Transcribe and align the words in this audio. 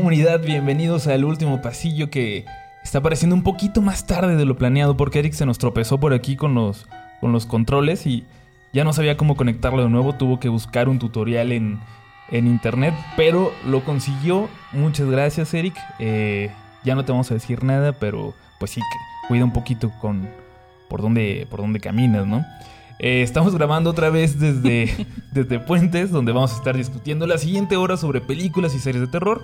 comunidad? 0.00 0.40
Bienvenidos 0.40 1.08
al 1.08 1.26
último 1.26 1.60
pasillo 1.60 2.08
que 2.08 2.46
está 2.82 3.00
apareciendo 3.00 3.36
un 3.36 3.42
poquito 3.42 3.82
más 3.82 4.06
tarde 4.06 4.34
de 4.34 4.46
lo 4.46 4.56
planeado 4.56 4.96
porque 4.96 5.18
Eric 5.18 5.34
se 5.34 5.44
nos 5.44 5.58
tropezó 5.58 6.00
por 6.00 6.14
aquí 6.14 6.36
con 6.36 6.54
los, 6.54 6.88
con 7.20 7.32
los 7.32 7.44
controles 7.44 8.06
y 8.06 8.24
ya 8.72 8.82
no 8.82 8.94
sabía 8.94 9.18
cómo 9.18 9.36
conectarlo 9.36 9.82
de 9.82 9.90
nuevo. 9.90 10.14
Tuvo 10.14 10.40
que 10.40 10.48
buscar 10.48 10.88
un 10.88 10.98
tutorial 10.98 11.52
en, 11.52 11.80
en 12.30 12.46
internet, 12.46 12.94
pero 13.14 13.52
lo 13.66 13.84
consiguió. 13.84 14.48
Muchas 14.72 15.06
gracias, 15.06 15.52
Eric. 15.52 15.76
Eh, 15.98 16.50
ya 16.82 16.94
no 16.94 17.04
te 17.04 17.12
vamos 17.12 17.30
a 17.30 17.34
decir 17.34 17.62
nada, 17.62 17.92
pero 17.92 18.32
pues 18.58 18.70
sí, 18.70 18.80
cuida 19.28 19.44
un 19.44 19.52
poquito 19.52 19.92
con 20.00 20.30
por 20.88 21.02
dónde, 21.02 21.46
por 21.50 21.60
dónde 21.60 21.78
caminas, 21.78 22.26
¿no? 22.26 22.46
Eh, 23.00 23.20
estamos 23.20 23.54
grabando 23.54 23.90
otra 23.90 24.08
vez 24.08 24.40
desde, 24.40 25.06
desde 25.32 25.58
Puentes, 25.58 26.10
donde 26.10 26.32
vamos 26.32 26.54
a 26.54 26.56
estar 26.56 26.74
discutiendo 26.74 27.26
la 27.26 27.36
siguiente 27.36 27.76
hora 27.76 27.98
sobre 27.98 28.22
películas 28.22 28.74
y 28.74 28.78
series 28.78 29.02
de 29.02 29.08
terror, 29.08 29.42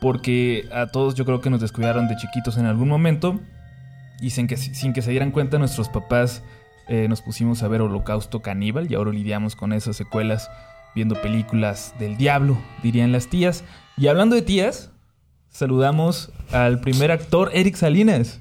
porque 0.00 0.68
a 0.72 0.86
todos 0.86 1.14
yo 1.14 1.24
creo 1.24 1.40
que 1.40 1.50
nos 1.50 1.60
descuidaron 1.60 2.08
de 2.08 2.16
chiquitos 2.16 2.56
en 2.58 2.66
algún 2.66 2.88
momento, 2.88 3.40
y 4.20 4.30
sin 4.30 4.46
que, 4.46 4.56
sin 4.56 4.92
que 4.92 5.02
se 5.02 5.10
dieran 5.10 5.30
cuenta 5.30 5.58
nuestros 5.58 5.88
papás 5.88 6.42
eh, 6.88 7.06
nos 7.08 7.22
pusimos 7.22 7.62
a 7.62 7.68
ver 7.68 7.82
Holocausto 7.82 8.40
Caníbal, 8.40 8.90
y 8.90 8.94
ahora 8.94 9.12
lidiamos 9.12 9.56
con 9.56 9.72
esas 9.72 9.96
secuelas 9.96 10.50
viendo 10.94 11.20
películas 11.20 11.94
del 11.98 12.16
diablo, 12.16 12.58
dirían 12.82 13.12
las 13.12 13.28
tías. 13.28 13.64
Y 13.96 14.08
hablando 14.08 14.34
de 14.34 14.42
tías, 14.42 14.90
saludamos 15.48 16.32
al 16.50 16.80
primer 16.80 17.10
actor, 17.10 17.50
Eric 17.52 17.76
Salinas. 17.76 18.40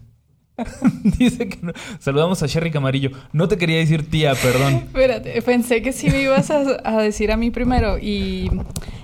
Dice 1.18 1.50
que 1.50 1.60
no. 1.62 1.74
Saludamos 2.00 2.42
a 2.44 2.48
Sherry 2.48 2.72
Camarillo. 2.72 3.12
No 3.32 3.48
te 3.48 3.58
quería 3.58 3.78
decir 3.78 4.10
tía, 4.10 4.34
perdón. 4.36 4.74
Espérate, 4.88 5.42
pensé 5.42 5.82
que 5.82 5.94
sí 5.94 6.10
me 6.10 6.22
ibas 6.22 6.50
a, 6.52 7.02
decir 7.02 7.32
a 7.32 7.38
mí 7.38 7.52
primero 7.52 7.98
y 8.00 8.50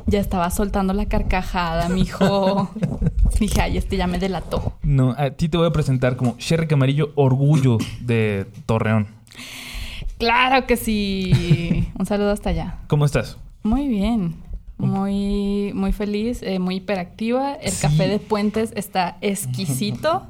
ya 0.07 0.19
estaba 0.19 0.49
soltando 0.49 0.93
la 0.93 1.05
carcajada, 1.05 1.89
mijo. 1.89 2.69
Dije, 3.39 3.61
ay, 3.61 3.77
este 3.77 3.97
ya 3.97 4.07
me 4.07 4.19
delató. 4.19 4.73
No, 4.83 5.15
a 5.17 5.31
ti 5.31 5.49
te 5.49 5.57
voy 5.57 5.67
a 5.67 5.71
presentar 5.71 6.15
como 6.15 6.35
Sherry 6.39 6.67
Camarillo, 6.67 7.11
orgullo 7.15 7.77
de 8.01 8.47
Torreón. 8.65 9.07
Claro 10.17 10.65
que 10.65 10.77
sí. 10.77 11.89
Un 11.97 12.05
saludo 12.05 12.31
hasta 12.31 12.49
allá. 12.49 12.79
¿Cómo 12.87 13.05
estás? 13.05 13.37
Muy 13.63 13.87
bien. 13.87 14.35
Muy, 14.77 15.71
muy 15.73 15.91
feliz, 15.91 16.41
eh, 16.41 16.59
muy 16.59 16.77
hiperactiva. 16.77 17.53
El 17.55 17.73
café 17.79 18.07
de 18.07 18.19
Puentes 18.19 18.73
está 18.75 19.17
exquisito 19.21 20.27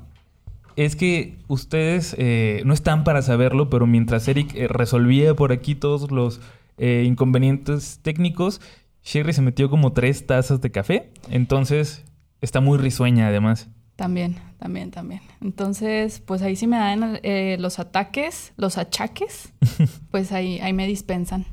es 0.75 0.95
que 0.95 1.37
ustedes 1.47 2.15
eh, 2.17 2.61
no 2.65 2.73
están 2.73 3.03
para 3.03 3.21
saberlo, 3.21 3.69
pero 3.69 3.87
mientras 3.87 4.27
Eric 4.27 4.55
eh, 4.55 4.67
resolvía 4.67 5.35
por 5.35 5.51
aquí 5.51 5.75
todos 5.75 6.11
los 6.11 6.41
eh, 6.77 7.03
inconvenientes 7.05 7.99
técnicos, 8.01 8.61
Sherry 9.03 9.33
se 9.33 9.41
metió 9.41 9.69
como 9.69 9.93
tres 9.93 10.25
tazas 10.25 10.61
de 10.61 10.71
café. 10.71 11.11
Entonces 11.29 12.03
está 12.41 12.61
muy 12.61 12.77
risueña 12.77 13.27
además. 13.27 13.69
También, 13.95 14.37
también, 14.57 14.89
también. 14.89 15.21
Entonces, 15.41 16.19
pues 16.19 16.41
ahí 16.41 16.55
sí 16.55 16.65
me 16.65 16.77
dan 16.77 17.19
los 17.61 17.77
ataques, 17.77 18.53
los 18.57 18.77
achaques, 18.77 19.53
pues 20.11 20.31
ahí, 20.31 20.59
ahí 20.59 20.73
me 20.73 20.87
dispensan. 20.87 21.45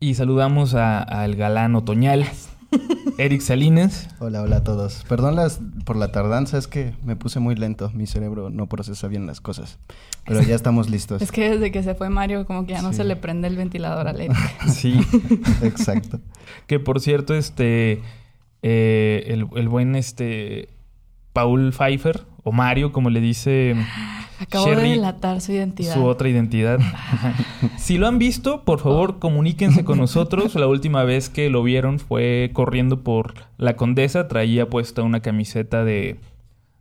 Y 0.00 0.14
saludamos 0.14 0.74
al 0.74 1.36
galán 1.36 1.76
otoñal. 1.76 2.26
Eric 3.18 3.40
Salinas. 3.40 4.08
Hola, 4.18 4.42
hola 4.42 4.56
a 4.56 4.64
todos. 4.64 5.04
Perdón 5.08 5.36
las, 5.36 5.60
por 5.84 5.96
la 5.96 6.12
tardanza, 6.12 6.58
es 6.58 6.66
que 6.66 6.94
me 7.04 7.16
puse 7.16 7.40
muy 7.40 7.54
lento. 7.54 7.90
Mi 7.94 8.06
cerebro 8.06 8.50
no 8.50 8.68
procesa 8.68 9.08
bien 9.08 9.26
las 9.26 9.40
cosas. 9.40 9.78
Pero 10.26 10.42
ya 10.42 10.54
estamos 10.54 10.90
listos. 10.90 11.22
Es 11.22 11.32
que 11.32 11.50
desde 11.50 11.70
que 11.70 11.82
se 11.82 11.94
fue 11.94 12.10
Mario, 12.10 12.46
como 12.46 12.66
que 12.66 12.72
ya 12.72 12.82
no 12.82 12.92
se 12.92 13.04
le 13.04 13.16
prende 13.16 13.48
el 13.48 13.56
ventilador 13.56 14.08
al 14.08 14.20
Eric. 14.20 14.36
sí, 14.68 15.00
exacto. 15.62 16.20
Que 16.66 16.80
por 16.80 17.00
cierto, 17.00 17.34
este. 17.34 18.02
Eh, 18.62 19.24
el, 19.28 19.46
el, 19.54 19.68
buen 19.68 19.94
este. 19.94 20.70
Paul 21.32 21.72
Pfeiffer, 21.72 22.24
o 22.44 22.52
Mario, 22.52 22.92
como 22.92 23.10
le 23.10 23.20
dice. 23.20 23.74
Acabo 24.38 24.66
de 24.66 24.76
delatar 24.76 25.40
su 25.40 25.52
identidad. 25.52 25.94
Su 25.94 26.04
otra 26.04 26.28
identidad. 26.28 26.78
si 27.78 27.98
lo 27.98 28.06
han 28.06 28.18
visto, 28.18 28.62
por 28.64 28.80
favor, 28.80 29.18
comuníquense 29.18 29.84
con 29.84 29.98
nosotros. 29.98 30.54
La 30.54 30.66
última 30.66 31.04
vez 31.04 31.30
que 31.30 31.50
lo 31.50 31.62
vieron 31.62 31.98
fue 31.98 32.50
corriendo 32.52 33.02
por 33.02 33.34
la 33.56 33.76
Condesa. 33.76 34.28
Traía 34.28 34.68
puesta 34.68 35.02
una 35.02 35.20
camiseta 35.20 35.84
de, 35.84 36.20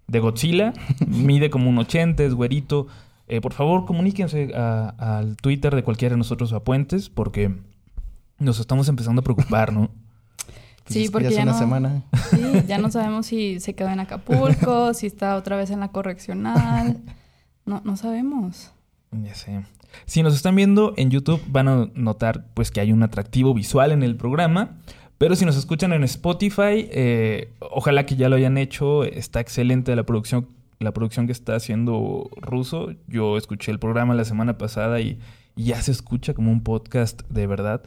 de 0.07 0.19
Godzilla. 0.19 0.73
Mide 1.07 1.49
como 1.49 1.69
un 1.69 1.77
80, 1.77 2.23
es 2.23 2.33
güerito. 2.33 2.87
Eh, 3.27 3.39
por 3.39 3.53
favor, 3.53 3.85
comuníquense 3.85 4.53
al 4.53 5.37
Twitter 5.37 5.73
de 5.73 5.83
cualquiera 5.83 6.13
de 6.13 6.17
nosotros 6.17 6.51
a 6.51 6.61
Puentes 6.63 7.09
porque 7.09 7.55
nos 8.37 8.59
estamos 8.59 8.89
empezando 8.89 9.21
a 9.21 9.23
preocupar, 9.23 9.71
¿no? 9.71 9.89
Pues 10.83 10.93
sí, 10.93 11.09
porque 11.09 11.31
ya, 11.31 11.45
no, 11.45 11.57
semana. 11.57 12.03
Sí, 12.29 12.41
ya 12.67 12.77
no 12.77 12.91
sabemos 12.91 13.25
si 13.25 13.59
se 13.59 13.73
quedó 13.73 13.89
en 13.89 13.99
Acapulco, 13.99 14.93
si 14.93 15.07
está 15.07 15.35
otra 15.35 15.55
vez 15.55 15.71
en 15.71 15.79
la 15.79 15.89
correccional. 15.89 17.01
No, 17.65 17.81
no 17.85 17.95
sabemos. 17.95 18.71
Ya 19.11 19.33
sé. 19.33 19.63
Si 20.05 20.23
nos 20.23 20.35
están 20.35 20.55
viendo 20.55 20.93
en 20.97 21.11
YouTube 21.11 21.41
van 21.47 21.67
a 21.67 21.89
notar 21.93 22.47
pues 22.53 22.71
que 22.71 22.81
hay 22.81 22.91
un 22.91 23.03
atractivo 23.03 23.53
visual 23.53 23.91
en 23.91 24.03
el 24.03 24.15
programa. 24.15 24.77
Pero 25.17 25.35
si 25.35 25.45
nos 25.45 25.55
escuchan 25.55 25.93
en 25.93 26.03
Spotify, 26.03 26.89
eh, 26.91 27.53
ojalá 27.59 28.05
que 28.05 28.15
ya 28.15 28.27
lo 28.27 28.35
hayan 28.35 28.57
hecho. 28.57 29.05
Está 29.05 29.39
excelente 29.39 29.95
la 29.95 30.03
producción, 30.03 30.49
la 30.79 30.91
producción 30.91 31.27
que 31.27 31.31
está 31.31 31.55
haciendo 31.55 32.29
Ruso. 32.35 32.89
Yo 33.07 33.37
escuché 33.37 33.71
el 33.71 33.79
programa 33.79 34.15
la 34.15 34.25
semana 34.25 34.57
pasada 34.57 34.99
y, 34.99 35.19
y 35.55 35.65
ya 35.65 35.81
se 35.81 35.91
escucha 35.91 36.33
como 36.33 36.51
un 36.51 36.61
podcast 36.61 37.21
de 37.29 37.47
verdad. 37.47 37.83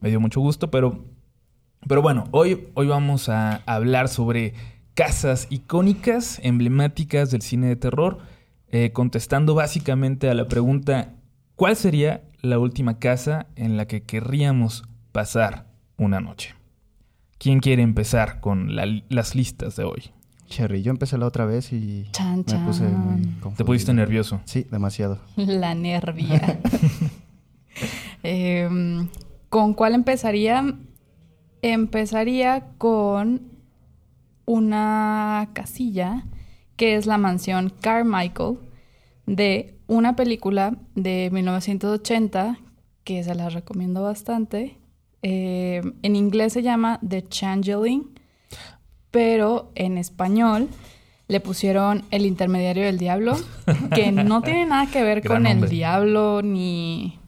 Me 0.00 0.08
dio 0.08 0.18
mucho 0.18 0.40
gusto, 0.40 0.70
pero, 0.70 1.04
pero 1.86 2.02
bueno, 2.02 2.24
hoy, 2.30 2.68
hoy 2.74 2.86
vamos 2.86 3.28
a 3.28 3.62
hablar 3.66 4.08
sobre 4.08 4.54
casas 4.94 5.46
icónicas, 5.50 6.40
emblemáticas 6.42 7.30
del 7.30 7.42
cine 7.42 7.68
de 7.68 7.76
terror. 7.76 8.18
Eh, 8.72 8.92
contestando 8.92 9.54
básicamente 9.54 10.30
a 10.30 10.34
la 10.34 10.46
pregunta, 10.46 11.14
¿cuál 11.56 11.74
sería 11.74 12.22
la 12.40 12.58
última 12.58 12.98
casa 12.98 13.46
en 13.56 13.76
la 13.76 13.86
que 13.86 14.02
querríamos 14.02 14.84
pasar 15.10 15.66
una 15.96 16.20
noche? 16.20 16.54
¿Quién 17.38 17.60
quiere 17.60 17.82
empezar 17.82 18.40
con 18.40 18.76
las 18.76 19.34
listas 19.34 19.74
de 19.76 19.84
hoy? 19.84 20.10
Cherry, 20.46 20.82
yo 20.82 20.90
empecé 20.90 21.16
la 21.16 21.26
otra 21.26 21.46
vez 21.46 21.72
y 21.72 22.06
me 22.46 22.58
puse 22.66 22.84
¿Te 23.56 23.64
pusiste 23.64 23.94
nervioso? 23.94 24.40
Sí, 24.44 24.66
demasiado. 24.70 25.18
La 25.36 25.74
nervia. 25.74 26.60
Em, 28.22 29.08
¿Con 29.48 29.74
cuál 29.74 29.94
empezaría? 29.94 30.74
Empezaría 31.62 32.68
con 32.78 33.42
una 34.46 35.50
casilla 35.52 36.24
que 36.76 36.96
es 36.96 37.06
la 37.06 37.18
mansión 37.18 37.72
Carmichael 37.80 38.58
de 39.26 39.78
una 39.86 40.16
película 40.16 40.76
de 40.94 41.28
1980 41.32 42.58
que 43.04 43.22
se 43.22 43.34
la 43.34 43.48
recomiendo 43.48 44.02
bastante. 44.02 44.78
Eh, 45.22 45.82
en 46.02 46.16
inglés 46.16 46.54
se 46.54 46.62
llama 46.62 46.98
The 47.06 47.28
Changeling, 47.28 48.18
pero 49.10 49.70
en 49.74 49.98
español 49.98 50.68
le 51.28 51.40
pusieron 51.40 52.02
El 52.10 52.26
intermediario 52.26 52.84
del 52.84 52.98
diablo, 52.98 53.36
que 53.94 54.10
no 54.10 54.42
tiene 54.42 54.66
nada 54.66 54.90
que 54.90 55.02
ver 55.04 55.24
con 55.24 55.46
el 55.46 55.68
diablo 55.68 56.40
ni 56.42 57.20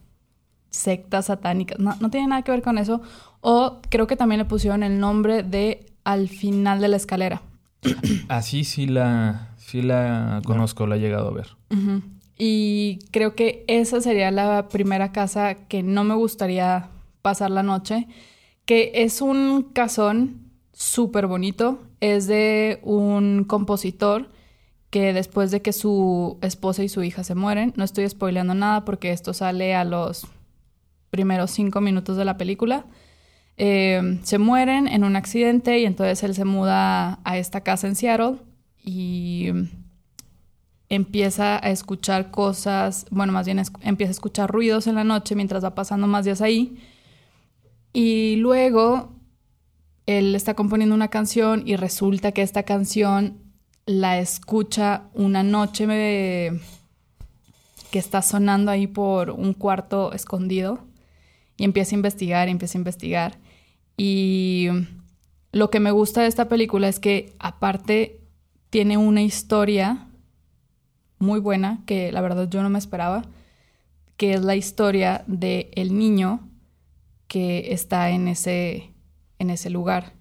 sectas 0.69 1.27
satánicas, 1.27 1.79
no, 1.79 1.95
no 2.01 2.09
tiene 2.09 2.27
nada 2.27 2.41
que 2.41 2.51
ver 2.51 2.61
con 2.61 2.77
eso. 2.77 3.01
O 3.45 3.81
creo 3.89 4.07
que 4.07 4.15
también 4.15 4.39
le 4.39 4.45
pusieron 4.45 4.83
el 4.83 4.99
nombre 5.01 5.43
de 5.43 5.85
Al 6.05 6.29
final 6.29 6.79
de 6.79 6.87
la 6.87 6.95
escalera. 6.95 7.41
Así 8.29 8.63
sí 8.63 8.87
la, 8.87 9.53
sí 9.57 9.81
la 9.81 10.41
conozco, 10.45 10.87
la 10.87 10.95
he 10.95 10.99
llegado 10.99 11.27
a 11.27 11.33
ver. 11.33 11.49
Y 12.37 12.99
creo 13.11 13.35
que 13.35 13.65
esa 13.67 13.99
sería 13.99 14.31
la 14.31 14.69
primera 14.69 15.11
casa 15.11 15.55
que 15.55 15.83
no 15.83 16.05
me 16.05 16.15
gustaría 16.15 16.89
pasar 17.21 17.51
la 17.51 17.63
noche, 17.63 18.07
que 18.65 18.91
es 18.95 19.21
un 19.21 19.63
casón 19.73 20.51
súper 20.71 21.27
bonito, 21.27 21.79
es 21.99 22.27
de 22.27 22.79
un 22.81 23.43
compositor 23.43 24.29
que 24.89 25.11
después 25.11 25.51
de 25.51 25.61
que 25.61 25.73
su 25.73 26.37
esposa 26.41 26.81
y 26.81 26.87
su 26.87 27.03
hija 27.03 27.25
se 27.25 27.35
mueren, 27.35 27.73
no 27.75 27.83
estoy 27.83 28.07
spoileando 28.07 28.53
nada 28.53 28.85
porque 28.85 29.11
esto 29.11 29.33
sale 29.33 29.75
a 29.75 29.83
los 29.83 30.27
primeros 31.09 31.51
cinco 31.51 31.81
minutos 31.81 32.15
de 32.15 32.23
la 32.25 32.37
película, 32.37 32.85
eh, 33.57 34.19
se 34.23 34.37
mueren 34.39 34.87
en 34.87 35.03
un 35.03 35.15
accidente 35.15 35.79
y 35.79 35.85
entonces 35.85 36.23
él 36.23 36.33
se 36.33 36.45
muda 36.45 37.19
a 37.23 37.37
esta 37.37 37.61
casa 37.61 37.87
en 37.87 37.95
Seattle 37.95 38.37
y 38.83 39.49
empieza 40.89 41.63
a 41.65 41.69
escuchar 41.69 42.31
cosas, 42.31 43.05
bueno, 43.11 43.33
más 43.33 43.45
bien 43.45 43.61
empieza 43.81 44.09
a 44.09 44.11
escuchar 44.11 44.49
ruidos 44.49 44.87
en 44.87 44.95
la 44.95 45.03
noche 45.03 45.35
mientras 45.35 45.63
va 45.63 45.75
pasando 45.75 46.07
más 46.07 46.25
días 46.25 46.41
ahí. 46.41 46.77
Y 47.93 48.37
luego 48.37 49.13
él 50.05 50.35
está 50.35 50.55
componiendo 50.55 50.95
una 50.95 51.09
canción 51.09 51.63
y 51.65 51.75
resulta 51.75 52.31
que 52.31 52.41
esta 52.41 52.63
canción 52.63 53.37
la 53.85 54.19
escucha 54.19 55.03
una 55.13 55.43
noche 55.43 55.85
que 57.91 57.99
está 57.99 58.21
sonando 58.21 58.71
ahí 58.71 58.87
por 58.87 59.29
un 59.29 59.53
cuarto 59.53 60.11
escondido 60.13 60.79
y 61.57 61.63
empieza 61.63 61.95
a 61.95 61.97
investigar, 61.97 62.49
empieza 62.49 62.77
a 62.77 62.81
investigar 62.81 63.42
y 64.05 64.67
lo 65.53 65.69
que 65.69 65.79
me 65.79 65.91
gusta 65.91 66.23
de 66.23 66.27
esta 66.27 66.49
película 66.49 66.89
es 66.89 66.99
que 66.99 67.33
aparte 67.39 68.19
tiene 68.69 68.97
una 68.97 69.21
historia 69.21 70.09
muy 71.19 71.39
buena 71.39 71.83
que 71.85 72.11
la 72.11 72.19
verdad 72.19 72.49
yo 72.49 72.61
no 72.63 72.69
me 72.69 72.79
esperaba, 72.79 73.21
que 74.17 74.33
es 74.33 74.41
la 74.43 74.57
historia 74.57 75.23
de 75.27 75.71
el 75.75 75.97
niño 75.97 76.41
que 77.29 77.71
está 77.71 78.09
en 78.09 78.27
ese 78.27 78.91
en 79.39 79.49
ese 79.49 79.69
lugar 79.69 80.11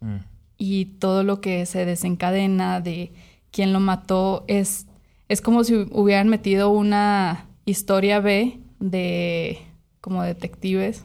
Mm. 0.00 0.20
y 0.56 0.84
todo 0.98 1.24
lo 1.24 1.40
que 1.42 1.66
se 1.66 1.84
desencadena 1.84 2.80
de 2.80 3.12
quién 3.50 3.72
lo 3.74 3.80
mató 3.80 4.44
es 4.48 4.86
es 5.28 5.42
como 5.42 5.62
si 5.62 5.74
hubieran 5.92 6.28
metido 6.30 6.70
una 6.70 7.46
historia 7.66 8.20
B 8.20 8.60
de 8.80 9.58
como 10.00 10.22
detectives 10.22 11.04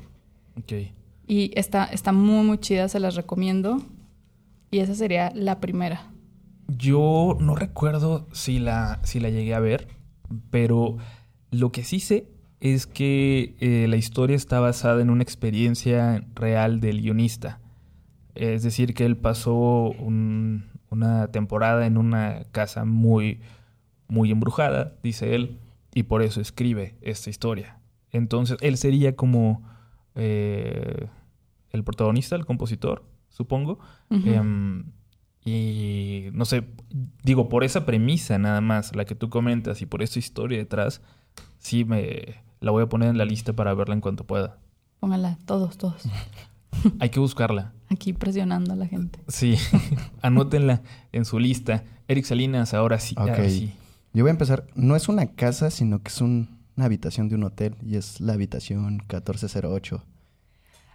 Ok. 0.57 0.73
Y 1.29 1.51
está 1.55 1.85
está 1.85 2.11
muy 2.11 2.43
muy 2.45 2.57
chida, 2.57 2.89
se 2.89 2.99
las 2.99 3.15
recomiendo. 3.15 3.81
Y 4.71 4.79
esa 4.79 4.93
sería 4.95 5.31
la 5.33 5.59
primera. 5.61 6.11
Yo 6.67 7.37
no 7.39 7.55
recuerdo 7.55 8.27
si 8.33 8.59
la, 8.59 8.99
si 9.03 9.19
la 9.19 9.29
llegué 9.29 9.55
a 9.55 9.59
ver, 9.59 9.87
pero 10.51 10.97
lo 11.49 11.71
que 11.71 11.83
sí 11.83 11.99
sé 11.99 12.27
es 12.59 12.85
que 12.85 13.55
eh, 13.61 13.87
la 13.87 13.95
historia 13.95 14.35
está 14.35 14.59
basada 14.59 15.01
en 15.01 15.09
una 15.09 15.23
experiencia 15.23 16.23
real 16.35 16.81
del 16.81 17.01
guionista. 17.01 17.59
Es 18.35 18.61
decir, 18.63 18.93
que 18.93 19.05
él 19.05 19.17
pasó 19.17 19.55
un- 19.97 20.65
una 20.91 21.27
temporada 21.29 21.85
en 21.87 21.97
una 21.97 22.43
casa 22.51 22.85
muy, 22.85 23.39
muy 24.07 24.29
embrujada, 24.31 24.93
dice 25.03 25.33
él, 25.35 25.57
y 25.95 26.03
por 26.03 26.21
eso 26.21 26.41
escribe 26.41 26.95
esta 27.01 27.29
historia. 27.31 27.79
Entonces, 28.11 28.57
él 28.61 28.77
sería 28.77 29.15
como 29.15 29.63
eh, 30.15 31.07
el 31.71 31.83
protagonista, 31.83 32.35
el 32.35 32.45
compositor, 32.45 33.03
supongo. 33.29 33.79
Em, 34.09 34.85
y 35.45 36.29
no 36.33 36.45
sé, 36.45 36.63
digo, 37.23 37.49
por 37.49 37.63
esa 37.63 37.85
premisa 37.85 38.37
nada 38.37 38.61
más, 38.61 38.95
la 38.95 39.05
que 39.05 39.15
tú 39.15 39.29
comentas, 39.29 39.81
y 39.81 39.85
por 39.85 40.01
esa 40.03 40.19
historia 40.19 40.57
detrás, 40.57 41.01
sí 41.57 41.85
me 41.85 42.43
la 42.59 42.71
voy 42.71 42.83
a 42.83 42.89
poner 42.89 43.09
en 43.09 43.17
la 43.17 43.25
lista 43.25 43.53
para 43.53 43.73
verla 43.73 43.95
en 43.95 44.01
cuanto 44.01 44.25
pueda. 44.25 44.57
Póngala, 44.99 45.37
todos, 45.45 45.77
todos. 45.77 46.03
Hay 46.99 47.09
que 47.09 47.19
buscarla. 47.19 47.73
Aquí 47.89 48.13
presionando 48.13 48.73
a 48.73 48.75
la 48.75 48.85
gente. 48.87 49.19
Sí, 49.27 49.55
anótenla 50.21 50.81
en 51.11 51.25
su 51.25 51.39
lista. 51.39 51.83
Eric 52.07 52.25
Salinas, 52.25 52.73
ahora 52.73 52.99
sí. 52.99 53.15
ahora 53.17 53.33
Ok. 53.33 53.49
sí. 53.49 53.73
Yo 54.13 54.23
voy 54.23 54.29
a 54.29 54.31
empezar. 54.31 54.67
No 54.75 54.95
es 54.95 55.07
una 55.07 55.27
casa, 55.27 55.71
sino 55.71 56.01
que 56.03 56.09
es 56.09 56.21
un- 56.21 56.59
una 56.75 56.85
habitación 56.85 57.29
de 57.29 57.35
un 57.35 57.43
hotel. 57.43 57.75
Y 57.85 57.95
es 57.95 58.19
la 58.21 58.33
habitación 58.33 58.97
1408. 59.07 60.03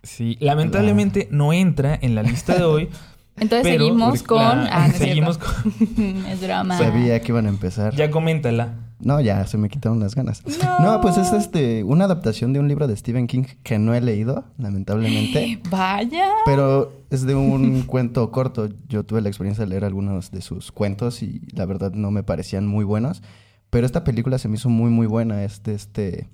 Sí, 0.04 0.36
lamentablemente 0.40 1.28
no 1.30 1.52
entra 1.52 1.98
en 2.00 2.14
la 2.14 2.22
lista 2.22 2.54
de 2.56 2.62
hoy. 2.64 2.88
Entonces 3.36 3.62
pero 3.72 3.84
seguimos 3.86 4.22
con. 4.22 4.38
la- 4.38 4.68
Ah, 4.70 4.86
no 4.86 4.92
es 4.92 4.98
seguimos 4.98 5.38
cierto. 5.38 6.28
es 6.30 6.40
drama. 6.40 6.78
Sabía 6.78 7.20
que 7.20 7.32
iban 7.32 7.46
a 7.46 7.48
empezar. 7.48 7.92
Ya 7.96 8.08
coméntala. 8.10 8.74
No, 9.00 9.20
ya 9.20 9.44
se 9.46 9.58
me 9.58 9.68
quitaron 9.68 9.98
las 9.98 10.14
ganas. 10.14 10.40
No. 10.62 10.78
No, 10.80 11.00
pues 11.00 11.16
es 11.16 11.32
este 11.32 11.82
una 11.82 12.04
adaptación 12.04 12.52
de 12.52 12.60
un 12.60 12.68
libro 12.68 12.86
de 12.86 12.96
Stephen 12.96 13.26
King 13.26 13.42
que 13.64 13.78
no 13.78 13.92
he 13.92 14.00
leído, 14.00 14.44
lamentablemente. 14.56 15.60
Vaya. 15.70 16.28
Pero 16.46 16.92
es 17.10 17.26
de 17.26 17.34
un 17.34 17.82
cuento 17.86 18.30
corto. 18.30 18.68
Yo 18.88 19.02
tuve 19.04 19.20
la 19.20 19.28
experiencia 19.28 19.64
de 19.64 19.70
leer 19.70 19.84
algunos 19.84 20.30
de 20.30 20.40
sus 20.40 20.70
cuentos 20.70 21.22
y 21.22 21.42
la 21.52 21.66
verdad 21.66 21.92
no 21.92 22.12
me 22.12 22.22
parecían 22.22 22.66
muy 22.68 22.84
buenos. 22.84 23.20
Pero 23.68 23.84
esta 23.84 24.04
película 24.04 24.38
se 24.38 24.46
me 24.48 24.54
hizo 24.54 24.68
muy, 24.68 24.90
muy 24.90 25.08
buena. 25.08 25.42
Es 25.42 25.62
de 25.64 25.74
este 25.74 26.28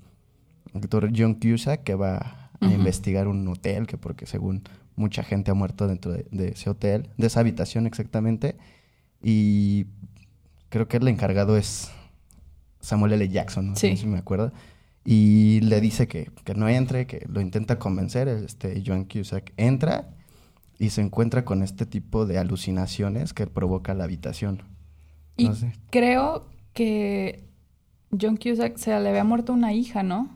actor 0.75 1.09
John 1.17 1.33
Cusack 1.33 1.83
que 1.83 1.95
va 1.95 2.40
a 2.61 2.71
investigar 2.71 3.27
un 3.27 3.47
hotel, 3.47 3.87
que 3.87 3.97
porque 3.97 4.25
según 4.25 4.63
mucha 4.95 5.23
gente 5.23 5.51
ha 5.51 5.53
muerto 5.55 5.87
dentro 5.87 6.11
de, 6.11 6.25
de 6.31 6.49
ese 6.49 6.69
hotel, 6.69 7.09
de 7.17 7.27
esa 7.27 7.39
habitación 7.39 7.87
exactamente. 7.87 8.55
Y 9.23 9.87
creo 10.69 10.87
que 10.87 10.97
el 10.97 11.07
encargado 11.07 11.57
es 11.57 11.89
Samuel 12.79 13.13
L. 13.13 13.27
Jackson, 13.29 13.69
no 13.69 13.75
sé 13.75 13.95
si 13.97 14.05
me 14.07 14.17
acuerdo. 14.17 14.51
Y 15.03 15.61
le 15.61 15.81
dice 15.81 16.07
que, 16.07 16.29
que 16.43 16.53
no 16.53 16.69
entre, 16.69 17.07
que 17.07 17.25
lo 17.27 17.41
intenta 17.41 17.79
convencer. 17.79 18.27
Este 18.27 18.83
John 18.85 19.05
Cusack 19.05 19.53
entra 19.57 20.09
y 20.77 20.91
se 20.91 21.01
encuentra 21.01 21.43
con 21.45 21.63
este 21.63 21.85
tipo 21.87 22.25
de 22.27 22.37
alucinaciones 22.37 23.33
que 23.33 23.47
provoca 23.47 23.93
la 23.95 24.03
habitación. 24.03 24.63
Y 25.37 25.45
No 25.45 25.55
sé. 25.55 25.73
creo 25.89 26.47
que 26.73 27.47
John 28.19 28.37
Cusack 28.37 28.77
se 28.77 28.99
le 28.99 29.09
había 29.09 29.23
muerto 29.23 29.53
una 29.53 29.73
hija, 29.73 30.03
¿no? 30.03 30.29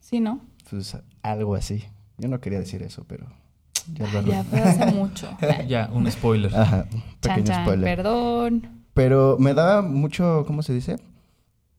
Sí, 0.00 0.20
¿no? 0.20 0.40
Pues 0.70 0.96
algo 1.22 1.54
así. 1.54 1.84
Yo 2.18 2.28
no 2.28 2.40
quería 2.40 2.58
decir 2.60 2.82
eso, 2.82 3.04
pero 3.06 3.26
ya 3.94 4.06
lo 4.12 4.22
Ya 4.28 4.44
fue 4.44 4.60
hace 4.60 4.86
mucho. 4.92 5.28
Ya, 5.68 5.88
un 5.92 6.10
spoiler. 6.10 6.54
Ajá, 6.54 6.86
un 6.92 7.00
Chan, 7.00 7.14
pequeño 7.20 7.44
chan, 7.46 7.64
spoiler. 7.64 7.96
perdón. 7.96 8.84
Pero 8.94 9.36
me 9.38 9.54
daba 9.54 9.82
mucho, 9.82 10.44
¿cómo 10.46 10.62
se 10.62 10.72
dice? 10.74 10.96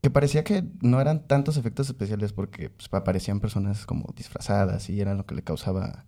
Que 0.01 0.09
parecía 0.09 0.43
que 0.43 0.63
no 0.81 0.99
eran 0.99 1.27
tantos 1.27 1.55
efectos 1.57 1.87
especiales 1.87 2.33
porque 2.33 2.69
pues, 2.71 2.89
aparecían 2.91 3.39
personas 3.39 3.85
como 3.85 4.13
disfrazadas 4.17 4.89
y 4.89 4.99
era 4.99 5.13
lo 5.13 5.25
que 5.25 5.35
le 5.35 5.43
causaba 5.43 6.05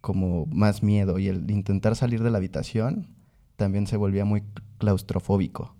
como 0.00 0.46
más 0.46 0.82
miedo. 0.82 1.18
Y 1.18 1.28
el 1.28 1.48
intentar 1.50 1.94
salir 1.94 2.22
de 2.22 2.30
la 2.30 2.38
habitación 2.38 3.14
también 3.56 3.86
se 3.86 3.96
volvía 3.98 4.24
muy 4.24 4.42
claustrofóbico, 4.78 5.76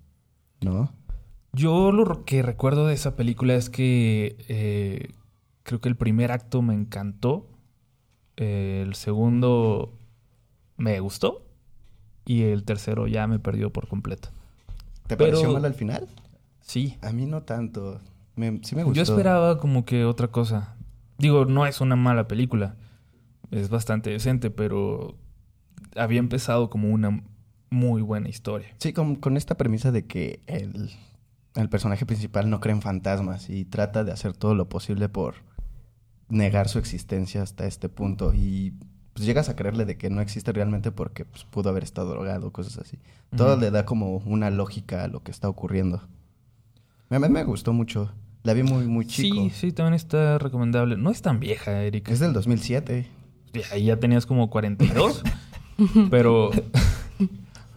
¿no? 0.60 0.92
Yo 1.52 1.90
lo 1.90 2.24
que 2.24 2.42
recuerdo 2.42 2.86
de 2.86 2.94
esa 2.94 3.16
película 3.16 3.54
es 3.54 3.70
que 3.70 4.36
eh, 4.48 5.08
creo 5.70 5.80
que 5.80 5.88
el 5.88 5.94
primer 5.96 6.32
acto 6.32 6.62
me 6.62 6.74
encantó, 6.74 7.46
eh, 8.36 8.82
el 8.84 8.96
segundo 8.96 9.92
me 10.76 10.98
gustó 10.98 11.46
y 12.26 12.42
el 12.42 12.64
tercero 12.64 13.06
ya 13.06 13.28
me 13.28 13.38
perdió 13.38 13.72
por 13.72 13.86
completo. 13.86 14.30
¿Te 15.06 15.16
Pero- 15.16 15.30
pareció 15.30 15.52
mal 15.52 15.64
al 15.64 15.74
final? 15.74 16.08
Sí, 16.60 16.98
A 17.02 17.12
mí 17.12 17.24
no 17.26 17.42
tanto. 17.42 18.00
Me- 18.34 18.58
sí 18.64 18.74
me 18.74 18.82
gustó. 18.82 18.96
yo 18.96 19.02
esperaba 19.02 19.58
como 19.58 19.84
que 19.84 20.04
otra 20.04 20.26
cosa. 20.26 20.74
Digo, 21.18 21.44
no 21.44 21.66
es 21.66 21.80
una 21.80 21.94
mala 21.94 22.26
película, 22.26 22.74
es 23.52 23.68
bastante 23.68 24.10
decente, 24.10 24.50
pero 24.50 25.14
había 25.94 26.18
empezado 26.18 26.68
como 26.68 26.88
una 26.88 27.22
muy 27.70 28.02
buena 28.02 28.28
historia. 28.28 28.74
Sí, 28.78 28.92
con, 28.92 29.14
con 29.14 29.36
esta 29.36 29.56
premisa 29.56 29.92
de 29.92 30.04
que 30.06 30.40
el, 30.48 30.90
el 31.54 31.68
personaje 31.68 32.06
principal 32.06 32.50
no 32.50 32.58
cree 32.58 32.74
en 32.74 32.82
fantasmas 32.82 33.50
y 33.50 33.64
trata 33.64 34.02
de 34.02 34.10
hacer 34.10 34.32
todo 34.32 34.56
lo 34.56 34.68
posible 34.68 35.08
por 35.08 35.34
negar 36.30 36.68
su 36.68 36.78
existencia 36.78 37.42
hasta 37.42 37.66
este 37.66 37.88
punto 37.88 38.32
y 38.34 38.74
pues 39.12 39.26
llegas 39.26 39.48
a 39.48 39.56
creerle 39.56 39.84
de 39.84 39.96
que 39.96 40.08
no 40.08 40.20
existe 40.20 40.52
realmente 40.52 40.92
porque 40.92 41.24
pues, 41.24 41.44
pudo 41.44 41.68
haber 41.68 41.82
estado 41.82 42.10
drogado, 42.10 42.52
cosas 42.52 42.78
así. 42.78 42.98
Todo 43.36 43.56
le 43.56 43.70
da 43.70 43.84
como 43.84 44.16
una 44.18 44.50
lógica 44.50 45.04
a 45.04 45.08
lo 45.08 45.22
que 45.22 45.30
está 45.30 45.48
ocurriendo. 45.48 46.02
A 47.10 47.18
mí 47.18 47.28
me 47.28 47.44
gustó 47.44 47.72
mucho. 47.72 48.12
La 48.42 48.54
vi 48.54 48.62
muy, 48.62 48.86
muy 48.86 49.06
chico. 49.06 49.36
Sí, 49.36 49.50
sí, 49.50 49.72
también 49.72 49.94
está 49.94 50.38
recomendable. 50.38 50.96
No 50.96 51.10
es 51.10 51.20
tan 51.22 51.40
vieja, 51.40 51.82
Erika. 51.82 52.12
Es 52.12 52.20
del 52.20 52.32
2007. 52.32 53.08
Ahí 53.72 53.84
ya 53.84 53.98
tenías 53.98 54.26
como 54.26 54.48
42. 54.48 55.22
pero, 56.10 56.50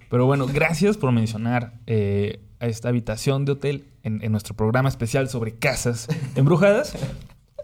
pero 0.10 0.26
bueno, 0.26 0.48
gracias 0.48 0.98
por 0.98 1.12
mencionar 1.12 1.74
eh, 1.88 2.42
a 2.60 2.68
esta 2.68 2.90
habitación 2.90 3.46
de 3.46 3.54
hotel 3.54 3.88
en, 4.04 4.24
en 4.24 4.32
nuestro 4.32 4.56
programa 4.56 4.88
especial 4.88 5.28
sobre 5.30 5.56
casas 5.56 6.08
embrujadas. 6.36 6.96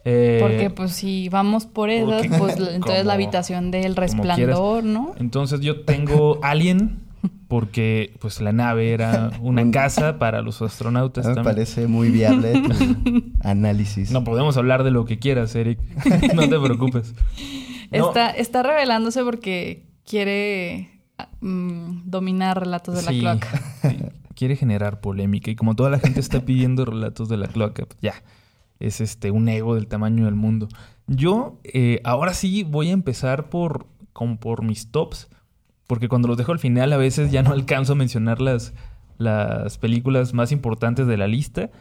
Eh, 0.06 0.38
Porque 0.42 0.70
pues 0.70 0.94
si 0.94 1.30
vamos 1.30 1.66
por 1.66 1.90
esas, 1.90 2.28
porque- 2.28 2.30
pues 2.38 2.54
entonces 2.58 2.80
como- 2.80 3.04
la 3.04 3.14
habitación 3.14 3.72
del 3.72 3.96
resplandor, 3.96 4.84
¿no? 4.84 5.14
Entonces 5.20 5.60
yo 5.62 5.82
tengo 5.82 6.40
Alien 6.44 7.00
porque 7.48 8.16
pues 8.20 8.40
la 8.42 8.52
nave 8.54 8.92
era 8.94 9.32
una 9.42 9.70
casa 9.72 10.20
para 10.20 10.42
los 10.42 10.62
astronautas 10.62 11.26
Me 11.26 11.34
también. 11.36 11.56
parece 11.56 11.88
muy 11.88 12.10
viable 12.12 12.54
tu 12.62 13.24
análisis. 13.42 14.12
No 14.12 14.24
podemos 14.24 14.56
hablar 14.58 14.84
de 14.84 14.92
lo 14.92 15.06
que 15.06 15.20
quieras, 15.20 15.56
Eric. 15.56 15.80
no 16.34 16.48
te 16.48 16.60
preocupes. 16.60 17.14
No, 17.92 18.08
Está, 18.10 18.30
está 18.30 18.62
revelándose 18.64 19.24
porque 19.24 19.88
quiere 20.06 20.92
ah, 21.18 21.28
mm, 21.42 22.04
dominar 22.06 22.60
relatos 22.60 22.96
de 22.96 23.02
la 23.02 23.12
cloaca. 23.20 23.62
sí, 23.82 23.98
quiere 24.36 24.56
generar 24.56 25.02
polémica 25.02 25.50
y 25.52 25.56
como 25.56 25.76
toda 25.76 25.90
la 25.90 26.00
gente 26.00 26.20
está 26.20 26.42
pidiendo 26.46 26.86
relatos 26.86 27.28
de 27.30 27.38
la 27.38 27.48
cloaca, 27.48 27.86
pues 27.86 28.00
ya 28.02 28.14
es 28.80 29.02
este 29.02 29.32
un 29.32 29.50
ego 29.50 29.76
del 29.76 29.88
tamaño 29.88 30.26
del 30.26 30.36
mundo. 30.36 30.68
Yo 31.08 31.60
eh, 31.64 32.02
ahora 32.04 32.34
sí 32.34 32.64
voy 32.64 32.90
a 32.90 32.94
empezar 32.94 33.50
por 33.50 33.88
como 34.14 34.40
por 34.40 34.64
mis 34.64 34.92
tops, 34.92 35.30
porque 35.88 36.10
cuando 36.10 36.28
los 36.28 36.38
dejo 36.38 36.52
al 36.52 36.60
final 36.60 36.94
a 36.94 36.98
veces 36.98 37.32
ya 37.32 37.44
no 37.44 37.52
alcanzo 37.54 37.94
a 37.94 37.96
mencionar 37.96 38.42
las 38.42 38.74
las 39.18 39.78
películas 39.78 40.34
más 40.34 40.54
importantes 40.54 41.06
de 41.06 41.18
la 41.18 41.28
lista 41.28 41.72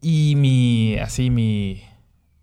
y 0.00 0.34
mi 0.36 0.96
así 0.96 1.28
mi 1.28 1.82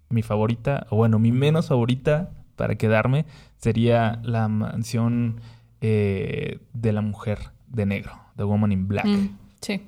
mi 0.10 0.22
favorita 0.22 0.86
o 0.92 0.98
bueno 0.98 1.18
mi 1.18 1.32
menos 1.32 1.70
favorita 1.70 2.30
para 2.56 2.76
quedarme 2.76 3.26
sería 3.58 4.20
la 4.24 4.48
mansión 4.48 5.42
eh, 5.82 6.60
de 6.74 6.92
la 6.92 7.02
mujer 7.02 7.52
de 7.68 7.86
negro, 7.86 8.14
The 8.36 8.44
Woman 8.44 8.72
in 8.72 8.88
Black. 8.88 9.06
Mm, 9.06 9.38
sí. 9.62 9.82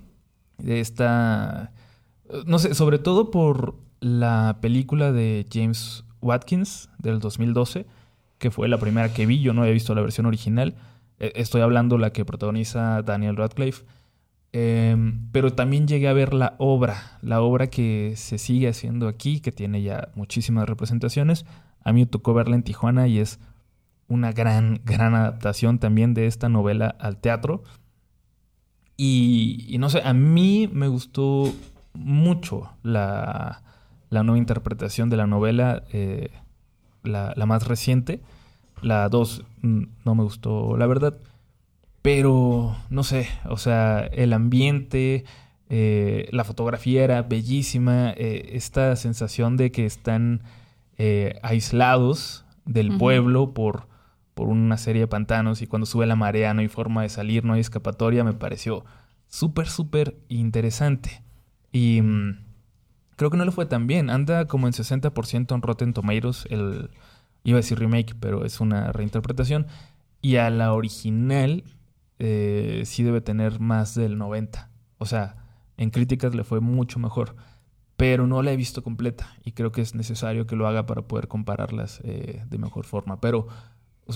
De 0.57 0.79
esta, 0.79 1.71
no 2.45 2.59
sé, 2.59 2.75
sobre 2.75 2.99
todo 2.99 3.31
por 3.31 3.75
la 3.99 4.57
película 4.61 5.11
de 5.11 5.45
James 5.51 6.03
Watkins 6.21 6.89
del 6.97 7.19
2012, 7.19 7.85
que 8.37 8.51
fue 8.51 8.67
la 8.67 8.77
primera 8.77 9.13
que 9.13 9.25
vi. 9.25 9.41
Yo 9.41 9.53
no 9.53 9.61
había 9.61 9.73
visto 9.73 9.95
la 9.95 10.01
versión 10.01 10.25
original. 10.25 10.75
Eh, 11.19 11.33
estoy 11.35 11.61
hablando 11.61 11.97
la 11.97 12.11
que 12.11 12.25
protagoniza 12.25 13.01
Daniel 13.01 13.35
Radcliffe. 13.35 13.85
Em, 14.51 15.29
pero 15.31 15.53
también 15.53 15.87
llegué 15.87 16.07
a 16.07 16.13
ver 16.13 16.33
la 16.33 16.55
obra, 16.57 17.19
la 17.21 17.41
obra 17.41 17.67
que 17.67 18.13
se 18.15 18.37
sigue 18.39 18.67
haciendo 18.67 19.07
aquí, 19.07 19.41
que 19.41 19.51
tiene 19.51 19.81
ya 19.83 20.09
muchísimas 20.15 20.67
representaciones. 20.67 21.45
A 21.83 21.93
mí 21.93 22.01
me 22.01 22.05
tocó 22.07 22.33
verla 22.33 22.55
en 22.55 22.63
Tijuana 22.63 23.07
y 23.07 23.19
es 23.19 23.39
una 24.07 24.31
gran, 24.31 24.81
gran 24.85 25.13
adaptación 25.13 25.77
también 25.79 26.13
de 26.13 26.25
esta 26.25 26.49
novela 26.49 26.95
al 26.99 27.17
teatro. 27.17 27.63
Y, 28.97 29.77
no 29.79 29.89
sé, 29.89 30.01
a 30.03 30.13
mí 30.13 30.69
me 30.73 30.89
gustó 30.89 31.53
mucho 31.93 32.73
la, 32.83 33.63
nueva 34.11 34.37
interpretación 34.37 35.09
de 35.09 35.17
la 35.17 35.27
novela, 35.27 35.83
eh, 35.91 36.29
la, 37.03 37.33
la, 37.35 37.45
más 37.45 37.67
reciente. 37.67 38.21
La 38.81 39.09
2 39.09 39.43
mm, 39.61 39.83
no 40.05 40.15
me 40.15 40.23
gustó, 40.23 40.77
la 40.77 40.87
verdad. 40.87 41.17
Pero, 42.01 42.75
no 42.89 43.03
sé, 43.03 43.27
o 43.45 43.57
sea, 43.57 43.99
el 43.99 44.33
ambiente, 44.33 45.25
eh, 45.69 46.29
la 46.31 46.43
fotografía 46.43 47.03
era 47.03 47.21
bellísima, 47.21 48.11
eh, 48.11 48.51
esta 48.53 48.95
sensación 48.95 49.57
de 49.57 49.71
que 49.71 49.85
están 49.85 50.41
aislados 51.43 52.43
del 52.65 52.97
pueblo 52.97 53.53
por, 53.53 53.87
por 54.33 54.49
una 54.49 54.77
serie 54.77 55.03
de 55.03 55.07
pantanos 55.07 55.61
y 55.61 55.67
cuando 55.67 55.85
sube 55.85 56.05
la 56.05 56.17
marea 56.17 56.53
no 56.53 56.59
hay 56.59 56.67
forma 56.67 57.03
de 57.03 57.09
salir, 57.09 57.45
no 57.45 57.53
hay 57.53 57.61
escapatoria, 57.61 58.25
me 58.25 58.33
pareció 58.33 58.83
súper, 59.29 59.67
súper 59.67 60.17
interesante. 60.27 61.23
Y 61.71 62.01
mm, 62.01 62.48
creo 63.19 63.29
que 63.29 63.35
no 63.35 63.43
le 63.43 63.51
fue 63.51 63.65
tan 63.65 63.85
bien, 63.85 64.09
anda 64.09 64.47
como 64.47 64.67
en 64.67 64.71
60% 64.71 65.53
en 65.53 65.61
Rotten 65.61 65.91
Tomatoes, 65.91 66.47
el, 66.49 66.89
iba 67.43 67.57
a 67.57 67.61
decir 67.61 67.77
remake, 67.77 68.15
pero 68.17 68.45
es 68.45 68.61
una 68.61 68.93
reinterpretación. 68.93 69.67
Y 70.21 70.37
a 70.37 70.49
la 70.49 70.71
original 70.71 71.65
eh, 72.17 72.83
sí 72.85 73.03
debe 73.03 73.19
tener 73.19 73.59
más 73.59 73.93
del 73.93 74.17
90. 74.17 74.69
O 74.99 75.05
sea, 75.05 75.35
en 75.75 75.89
críticas 75.89 76.33
le 76.33 76.45
fue 76.45 76.61
mucho 76.61 76.97
mejor. 76.97 77.35
Pero 77.97 78.25
no 78.25 78.41
la 78.41 78.53
he 78.53 78.55
visto 78.55 78.83
completa 78.83 79.35
y 79.43 79.51
creo 79.51 79.73
que 79.73 79.81
es 79.81 79.95
necesario 79.95 80.47
que 80.47 80.55
lo 80.55 80.65
haga 80.65 80.85
para 80.85 81.01
poder 81.01 81.27
compararlas 81.27 81.99
eh, 82.05 82.45
de 82.49 82.57
mejor 82.57 82.85
forma. 82.85 83.19
Pero 83.19 83.49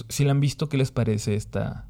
si 0.07 0.23
la 0.23 0.31
han 0.31 0.39
visto, 0.39 0.69
¿qué 0.69 0.77
les 0.77 0.91
parece 0.91 1.35
esta, 1.35 1.89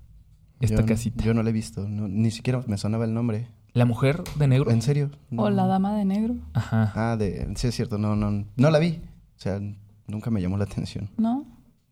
esta 0.59 0.83
casita? 0.83 1.23
Yo 1.23 1.35
no 1.35 1.43
la 1.43 1.51
he 1.51 1.53
visto, 1.53 1.87
ni 1.87 2.31
siquiera 2.31 2.63
me 2.65 2.79
sonaba 2.79 3.05
el 3.05 3.13
nombre. 3.13 3.51
¿La 3.73 3.85
mujer 3.85 4.23
de 4.37 4.47
negro? 4.47 4.71
¿En 4.71 4.81
serio? 4.81 5.11
¿O 5.35 5.49
la 5.49 5.65
dama 5.65 5.95
de 5.95 6.05
negro? 6.05 6.35
Ajá. 6.53 6.91
Ah, 6.95 7.17
de, 7.17 7.51
sí 7.55 7.67
es 7.67 7.75
cierto, 7.75 7.97
no, 7.97 8.15
no, 8.15 8.45
no 8.55 8.71
la 8.71 8.79
vi. 8.79 9.01
O 9.35 9.39
sea, 9.39 9.59
nunca 10.07 10.29
me 10.29 10.41
llamó 10.41 10.57
la 10.57 10.65
atención. 10.65 11.09
¿No? 11.17 11.45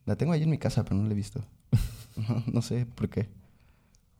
La 0.06 0.16
tengo 0.16 0.34
ahí 0.34 0.44
en 0.44 0.50
mi 0.50 0.58
casa, 0.58 0.84
pero 0.84 0.96
no 0.96 1.08
la 1.08 1.12
he 1.12 1.16
visto. 1.16 1.42
no 2.52 2.62
sé 2.62 2.86
por 2.86 3.10
qué 3.10 3.30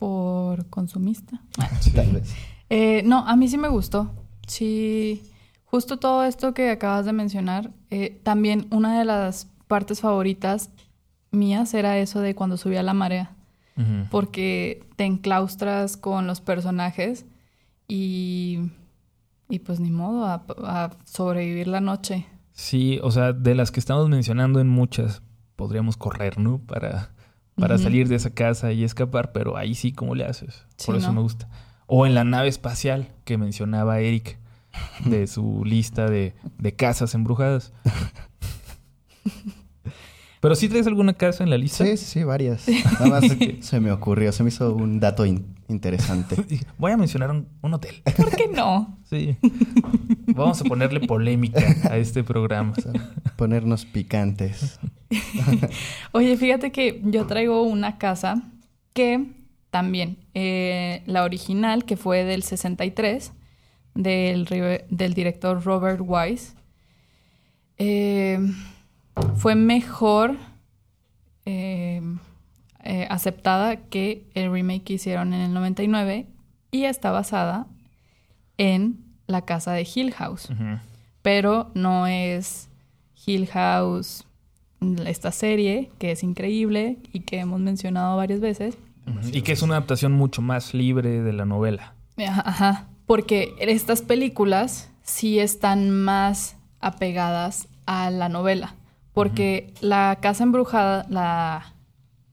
por 0.02 0.66
consumista. 0.72 1.40
Tal 1.94 2.12
vez. 2.12 2.34
Eh, 2.72 3.04
no, 3.06 3.20
a 3.20 3.36
mí 3.36 3.48
sí 3.48 3.60
me 3.60 3.68
gustó. 3.68 4.12
Sí, 4.48 5.22
justo 5.64 5.98
todo 5.98 6.24
esto 6.24 6.56
que 6.56 6.72
acabas 6.72 7.06
de 7.06 7.14
mencionar, 7.14 7.70
eh, 7.92 8.20
también 8.24 8.66
una 8.72 8.98
de 8.98 9.06
las 9.06 9.48
partes 9.68 10.02
favoritas 10.02 10.72
mías 11.30 11.76
era 11.76 12.00
eso 12.00 12.20
de 12.20 12.34
cuando 12.34 12.58
subía 12.58 12.82
la 12.82 12.96
marea. 12.96 13.36
Porque 14.10 14.88
te 14.96 15.06
enclaustras 15.06 15.98
con 15.98 16.28
los 16.28 16.40
personajes 16.40 17.26
y, 17.92 18.72
y 19.50 19.60
pues 19.60 19.80
ni 19.80 19.92
modo, 19.92 20.26
a, 20.26 20.46
a 20.64 20.92
sobrevivir 21.06 21.68
la 21.68 21.82
noche. 21.82 22.26
Sí, 22.54 23.00
o 23.04 23.12
sea, 23.12 23.34
de 23.34 23.56
las 23.56 23.72
que 23.72 23.80
estamos 23.80 24.08
mencionando 24.10 24.60
en 24.60 24.70
muchas, 24.70 25.22
podríamos 25.56 25.98
correr, 25.98 26.38
¿no? 26.40 26.60
Para 26.60 27.12
para 27.56 27.78
salir 27.78 28.08
de 28.08 28.16
esa 28.16 28.32
casa 28.32 28.72
y 28.72 28.84
escapar, 28.84 29.32
pero 29.34 29.58
ahí 29.58 29.76
sí, 29.76 29.92
¿cómo 29.92 30.16
le 30.16 30.26
haces? 30.26 30.66
Por 30.86 30.96
eso 30.96 31.14
me 31.14 31.22
gusta. 31.22 31.48
O 31.86 32.08
en 32.08 32.16
la 32.16 32.24
nave 32.24 32.48
espacial 32.48 33.10
que 33.24 33.38
mencionaba 33.38 34.00
Eric, 34.00 34.40
de 35.06 35.28
su 35.28 35.64
lista 35.64 36.10
de, 36.10 36.34
de 36.58 36.76
casas 36.76 37.14
embrujadas. 37.14 37.74
¿Pero 40.42 40.56
sí 40.56 40.68
traes 40.68 40.88
alguna 40.88 41.14
casa 41.14 41.44
en 41.44 41.52
la 41.52 41.58
lista? 41.58 41.86
Sí, 41.86 41.96
sí, 41.98 42.06
sí, 42.06 42.24
varias. 42.24 42.68
Nada 43.00 43.06
más 43.06 43.24
se 43.60 43.80
me 43.80 43.92
ocurrió, 43.92 44.32
se 44.32 44.42
me 44.42 44.50
hizo 44.50 44.74
un 44.74 45.00
dato 45.00 45.24
interesante. 45.24 46.36
Voy 46.80 46.92
a 46.92 46.98
mencionar 46.98 47.30
un, 47.30 47.74
hotel. 47.74 48.02
¿Por 48.18 48.36
qué 48.36 48.48
no? 48.48 48.98
Sí. 49.08 49.38
Vamos 50.36 50.60
a 50.60 50.64
ponerle 50.64 51.02
polémica 51.02 51.62
a 51.92 51.98
este 51.98 52.24
programa. 52.24 52.74
ponernos 53.36 53.86
picantes. 53.86 54.80
Oye, 56.12 56.36
fíjate 56.38 56.72
que 56.72 57.02
yo 57.04 57.28
traigo 57.28 57.62
una 57.62 58.00
casa 58.00 58.42
que 58.94 59.28
también, 59.70 60.18
eh, 60.34 61.04
la 61.06 61.24
original, 61.24 61.86
que 61.86 61.98
fue 61.98 62.24
del 62.24 62.42
63, 62.42 63.32
del, 63.94 64.86
del 64.90 65.14
director 65.14 65.64
Robert 65.64 66.02
Wise, 66.04 66.54
eh, 67.78 68.40
fue 69.36 69.56
mejor 69.56 70.38
eh, 71.46 72.02
eh, 72.84 73.08
aceptada 73.10 73.78
que 73.78 74.30
el 74.34 74.52
remake 74.52 74.84
que 74.84 74.94
hicieron 74.94 75.34
en 75.34 75.42
el 75.42 75.54
99 75.54 76.28
y 76.72 76.86
está 76.86 77.12
basada 77.12 77.68
en 78.58 79.04
la 79.28 79.44
casa 79.44 79.74
de 79.74 79.88
Hill 79.94 80.14
House. 80.14 80.50
Pero 81.22 81.72
no 81.74 82.08
es 82.08 82.70
Hill 83.26 83.48
House 83.48 84.26
esta 85.06 85.32
serie, 85.32 85.92
que 86.00 86.12
es 86.12 86.24
increíble 86.24 86.98
y 87.14 87.22
que 87.22 87.40
hemos 87.40 87.60
mencionado 87.60 88.18
varias 88.18 88.40
veces. 88.40 88.78
Y 89.32 89.42
que 89.42 89.52
es 89.52 89.62
una 89.62 89.76
adaptación 89.76 90.12
mucho 90.12 90.42
más 90.42 90.74
libre 90.74 91.22
de 91.22 91.34
la 91.34 91.46
novela. 91.46 91.94
Ajá, 92.18 92.88
porque 93.06 93.54
estas 93.60 94.02
películas 94.02 94.92
sí 95.04 95.40
están 95.40 95.92
más 95.92 96.58
apegadas 96.80 97.68
a 97.86 98.10
la 98.10 98.30
novela. 98.30 98.76
Porque 99.14 99.74
La 99.82 100.20
Casa 100.22 100.44
Embrujada, 100.44 101.06
la, 101.10 101.74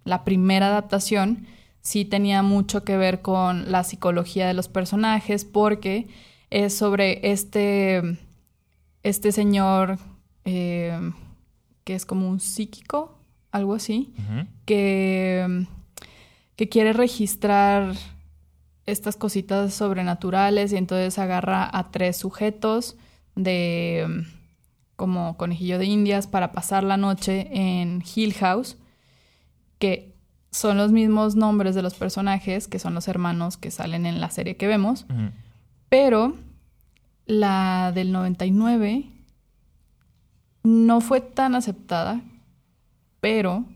la 0.05 0.25
primera 0.25 0.69
adaptación, 0.69 1.47
sí 1.81 2.05
tenía 2.05 2.43
mucho 2.43 2.85
que 2.85 2.97
ver 2.97 3.23
con 3.23 3.71
la 3.71 3.85
psicología 3.85 4.47
de 4.47 4.55
los 4.55 4.69
personajes, 4.69 5.45
porque 5.45 6.09
es 6.51 6.77
sobre 6.77 7.31
este, 7.31 8.19
este 9.03 9.33
señor 9.33 9.99
eh, 10.45 11.13
que 11.85 11.95
es 11.95 12.05
como 12.05 12.29
un 12.29 12.41
psíquico, 12.41 13.19
algo 13.51 13.75
así, 13.75 14.13
que, 14.67 15.67
que 16.55 16.69
quiere 16.69 16.93
registrar 16.93 17.95
estas 18.85 19.17
cositas 19.17 19.73
sobrenaturales 19.73 20.73
y 20.73 20.77
entonces 20.77 21.19
agarra 21.19 21.69
a 21.71 21.91
tres 21.91 22.19
sujetos 22.19 22.97
de 23.37 24.27
como 24.99 25.37
conejillo 25.37 25.79
de 25.79 25.85
indias 25.87 26.27
para 26.27 26.51
pasar 26.51 26.83
la 26.83 26.97
noche 26.97 27.47
en 27.53 28.03
Hill 28.03 28.35
House, 28.35 28.77
que 29.79 30.13
son 30.51 30.77
los 30.77 30.91
mismos 30.91 31.37
nombres 31.37 31.77
de 31.77 31.83
los 31.83 31.95
personajes, 31.95 32.67
que 32.67 32.81
son 32.81 32.95
los 32.95 33.07
hermanos 33.07 33.57
que 33.57 33.71
salen 33.71 34.07
en 34.07 34.21
la 34.21 34.29
serie 34.31 34.57
que 34.57 34.67
vemos, 34.67 35.07
pero 35.89 36.35
la 37.27 37.93
del 37.95 38.11
99 38.11 39.05
no 40.65 41.01
fue 41.01 41.21
tan 41.21 41.55
aceptada, 41.55 42.21
pero 43.21 43.67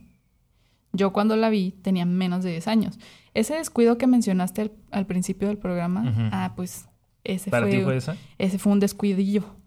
yo 0.92 1.12
cuando 1.12 1.36
la 1.36 1.50
vi 1.50 1.70
tenía 1.70 2.04
menos 2.04 2.42
de 2.42 2.50
10 2.50 2.66
años. 2.66 2.98
Ese 3.32 3.54
descuido 3.54 3.96
que 3.96 4.08
mencionaste 4.08 4.72
al, 4.90 5.06
principio 5.06 5.46
del 5.46 5.58
programa, 5.58 6.30
ah, 6.32 6.54
pues 6.56 6.88
ese 7.22 7.48
¿Para 7.48 7.70
ti 7.70 7.80
fue 7.80 7.98
esa? 7.98 8.16
Ese 8.38 8.58
fue 8.58 8.72
un 8.72 8.80
descuidillo 8.80 9.61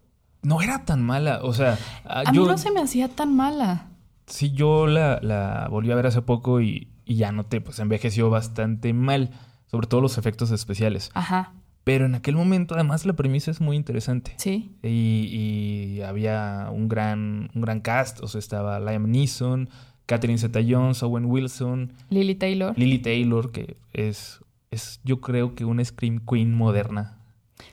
no 0.46 0.62
era 0.62 0.84
tan 0.84 1.02
mala. 1.02 1.40
O 1.42 1.52
sea, 1.52 1.76
ah, 2.04 2.22
a 2.26 2.32
mí 2.32 2.38
no 2.38 2.56
se 2.56 2.70
me 2.70 2.80
hacía 2.80 3.08
tan 3.08 3.34
mala. 3.34 3.88
Sí, 4.26 4.52
yo 4.52 4.86
la, 4.86 5.18
la 5.20 5.66
volví 5.70 5.90
a 5.90 5.96
ver 5.96 6.06
hace 6.06 6.22
poco 6.22 6.60
y, 6.60 6.88
y 7.04 7.16
ya 7.16 7.32
noté, 7.32 7.60
pues 7.60 7.80
envejeció 7.80 8.30
bastante 8.30 8.92
mal. 8.92 9.30
Sobre 9.66 9.88
todo 9.88 10.00
los 10.00 10.16
efectos 10.16 10.52
especiales. 10.52 11.10
Ajá. 11.14 11.52
Pero 11.82 12.06
en 12.06 12.14
aquel 12.14 12.36
momento, 12.36 12.74
además, 12.74 13.04
la 13.04 13.14
premisa 13.14 13.50
es 13.50 13.60
muy 13.60 13.76
interesante. 13.76 14.34
Sí. 14.36 14.76
Y, 14.84 15.96
y 15.98 16.02
había 16.02 16.68
un 16.72 16.88
gran, 16.88 17.50
un 17.52 17.62
gran 17.62 17.80
cast. 17.80 18.22
O 18.22 18.28
sea, 18.28 18.38
estaba 18.38 18.78
Liam 18.78 19.10
Neeson, 19.10 19.68
Catherine 20.06 20.38
Zeta-Jones, 20.38 21.02
Owen 21.02 21.26
Wilson. 21.26 21.92
Lily 22.08 22.36
Taylor. 22.36 22.78
Lily 22.78 23.00
Taylor, 23.00 23.50
que 23.50 23.76
es, 23.92 24.38
es 24.70 25.00
yo 25.02 25.20
creo 25.20 25.56
que 25.56 25.64
una 25.64 25.84
Scream 25.84 26.20
Queen 26.24 26.54
moderna. 26.54 27.18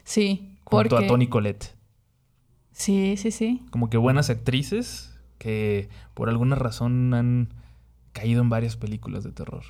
Sí. 0.02 0.58
Junto 0.64 0.96
a 0.96 1.06
Tony 1.06 1.28
Collette. 1.28 1.73
Sí, 2.74 3.16
sí, 3.16 3.30
sí. 3.30 3.62
Como 3.70 3.88
que 3.88 3.96
buenas 3.96 4.28
actrices 4.28 5.16
que 5.38 5.88
por 6.12 6.28
alguna 6.28 6.56
razón 6.56 7.14
han 7.14 7.48
caído 8.12 8.42
en 8.42 8.50
varias 8.50 8.76
películas 8.76 9.24
de 9.24 9.32
terror. 9.32 9.64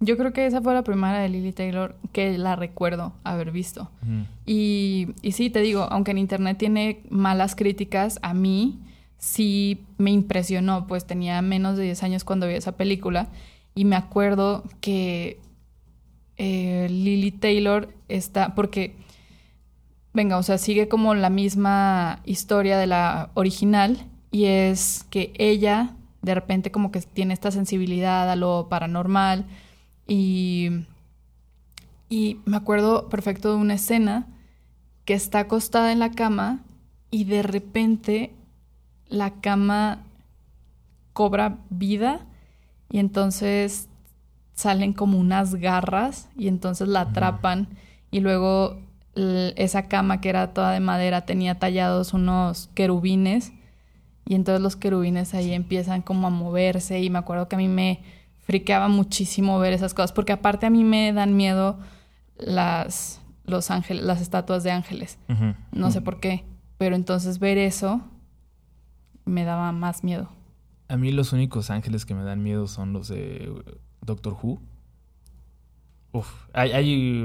Yo 0.00 0.16
creo 0.16 0.32
que 0.32 0.46
esa 0.46 0.60
fue 0.60 0.74
la 0.74 0.82
primera 0.82 1.20
de 1.20 1.28
Lily 1.28 1.52
Taylor 1.52 1.96
que 2.12 2.36
la 2.36 2.56
recuerdo 2.56 3.12
haber 3.22 3.52
visto. 3.52 3.90
y, 4.44 5.08
y, 5.22 5.32
sí, 5.32 5.50
te 5.50 5.60
digo, 5.60 5.82
aunque 5.84 6.10
en 6.10 6.18
internet 6.18 6.58
tiene 6.58 7.02
malas 7.10 7.54
críticas, 7.54 8.18
a 8.22 8.34
mí 8.34 8.80
sí 9.18 9.84
me 9.98 10.10
impresionó, 10.10 10.88
pues 10.88 11.06
tenía 11.06 11.40
menos 11.42 11.76
de 11.76 11.84
10 11.84 12.02
años 12.02 12.24
cuando 12.24 12.48
vi 12.48 12.54
esa 12.54 12.72
película 12.72 13.28
y 13.74 13.84
me 13.84 13.94
acuerdo 13.96 14.64
que 14.80 15.38
eh, 16.36 16.88
Lily 16.90 17.30
Taylor 17.30 17.88
está, 18.08 18.54
porque, 18.54 18.96
venga, 20.14 20.38
o 20.38 20.42
sea, 20.42 20.58
sigue 20.58 20.88
como 20.88 21.14
la 21.14 21.30
misma 21.30 22.20
historia 22.24 22.78
de 22.78 22.86
la 22.86 23.30
original 23.34 24.06
y 24.30 24.44
es 24.44 25.04
que 25.10 25.32
ella 25.38 25.96
de 26.22 26.34
repente 26.34 26.70
como 26.70 26.92
que 26.92 27.00
tiene 27.00 27.34
esta 27.34 27.50
sensibilidad 27.50 28.30
a 28.30 28.36
lo 28.36 28.68
paranormal 28.68 29.44
y, 30.06 30.70
y 32.08 32.38
me 32.44 32.56
acuerdo 32.56 33.08
perfecto 33.08 33.50
de 33.50 33.56
una 33.56 33.74
escena 33.74 34.26
que 35.04 35.14
está 35.14 35.40
acostada 35.40 35.92
en 35.92 35.98
la 35.98 36.10
cama 36.12 36.60
y 37.10 37.24
de 37.24 37.42
repente 37.42 38.32
la 39.08 39.30
cama 39.40 40.04
cobra 41.12 41.58
vida 41.70 42.26
y 42.88 42.98
entonces 42.98 43.88
salen 44.54 44.92
como 44.92 45.18
unas 45.18 45.56
garras 45.56 46.28
y 46.36 46.48
entonces 46.48 46.88
la 46.88 47.00
atrapan 47.00 47.68
y 48.10 48.20
luego 48.20 48.78
esa 49.14 49.88
cama 49.88 50.20
que 50.20 50.28
era 50.28 50.54
toda 50.54 50.72
de 50.72 50.80
madera 50.80 51.26
tenía 51.26 51.58
tallados 51.58 52.14
unos 52.14 52.68
querubines 52.74 53.52
y 54.24 54.34
entonces 54.34 54.62
los 54.62 54.76
querubines 54.76 55.34
ahí 55.34 55.52
empiezan 55.52 56.02
como 56.02 56.28
a 56.28 56.30
moverse 56.30 57.00
y 57.00 57.10
me 57.10 57.18
acuerdo 57.18 57.48
que 57.48 57.56
a 57.56 57.58
mí 57.58 57.68
me 57.68 58.02
friqueaba 58.40 58.88
muchísimo 58.88 59.58
ver 59.58 59.72
esas 59.72 59.94
cosas 59.94 60.12
porque 60.12 60.32
aparte 60.32 60.66
a 60.66 60.70
mí 60.70 60.84
me 60.84 61.12
dan 61.12 61.36
miedo 61.36 61.78
las 62.36 63.20
los 63.44 63.70
ángeles 63.70 64.04
las 64.04 64.20
estatuas 64.20 64.62
de 64.62 64.70
ángeles. 64.70 65.18
No 65.72 65.90
sé 65.90 66.00
por 66.00 66.20
qué 66.20 66.44
pero 66.82 66.96
entonces 66.96 67.38
ver 67.38 67.58
eso 67.58 68.00
me 69.24 69.44
daba 69.44 69.70
más 69.70 70.02
miedo. 70.02 70.28
A 70.88 70.96
mí 70.96 71.12
los 71.12 71.32
únicos 71.32 71.70
ángeles 71.70 72.04
que 72.04 72.12
me 72.12 72.24
dan 72.24 72.42
miedo 72.42 72.66
son 72.66 72.92
los 72.92 73.06
de 73.06 73.52
Doctor 74.00 74.36
Who. 74.42 74.60
Uf, 76.12 76.28
hay, 76.52 77.24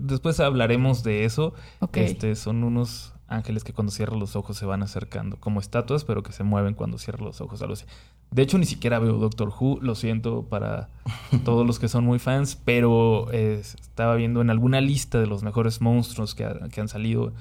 después 0.00 0.38
hablaremos 0.40 1.02
de 1.02 1.24
eso. 1.24 1.54
Este, 1.92 2.34
son 2.36 2.62
unos 2.64 3.14
ángeles 3.26 3.64
que 3.64 3.72
cuando 3.72 3.90
cierran 3.92 4.20
los 4.20 4.36
ojos 4.36 4.56
se 4.56 4.64
van 4.64 4.82
acercando, 4.82 5.36
como 5.38 5.60
estatuas, 5.60 6.04
pero 6.04 6.22
que 6.22 6.32
se 6.32 6.44
mueven 6.44 6.74
cuando 6.74 6.98
cierran 6.98 7.24
los 7.24 7.40
ojos. 7.40 7.60
Algo 7.62 7.74
así. 7.74 7.84
De 8.30 8.42
hecho, 8.42 8.58
ni 8.58 8.66
siquiera 8.66 8.98
veo 8.98 9.14
Doctor 9.14 9.52
Who, 9.58 9.80
lo 9.80 9.94
siento 9.94 10.44
para 10.44 10.88
todos 11.44 11.66
los 11.66 11.78
que 11.78 11.88
son 11.88 12.04
muy 12.04 12.18
fans, 12.18 12.56
pero 12.64 13.30
estaba 13.32 14.14
viendo 14.14 14.40
en 14.40 14.50
alguna 14.50 14.80
lista 14.80 15.18
de 15.18 15.26
los 15.26 15.42
mejores 15.42 15.80
monstruos 15.80 16.34
que, 16.34 16.48
que 16.72 16.80
han 16.80 16.88
salido 16.88 17.32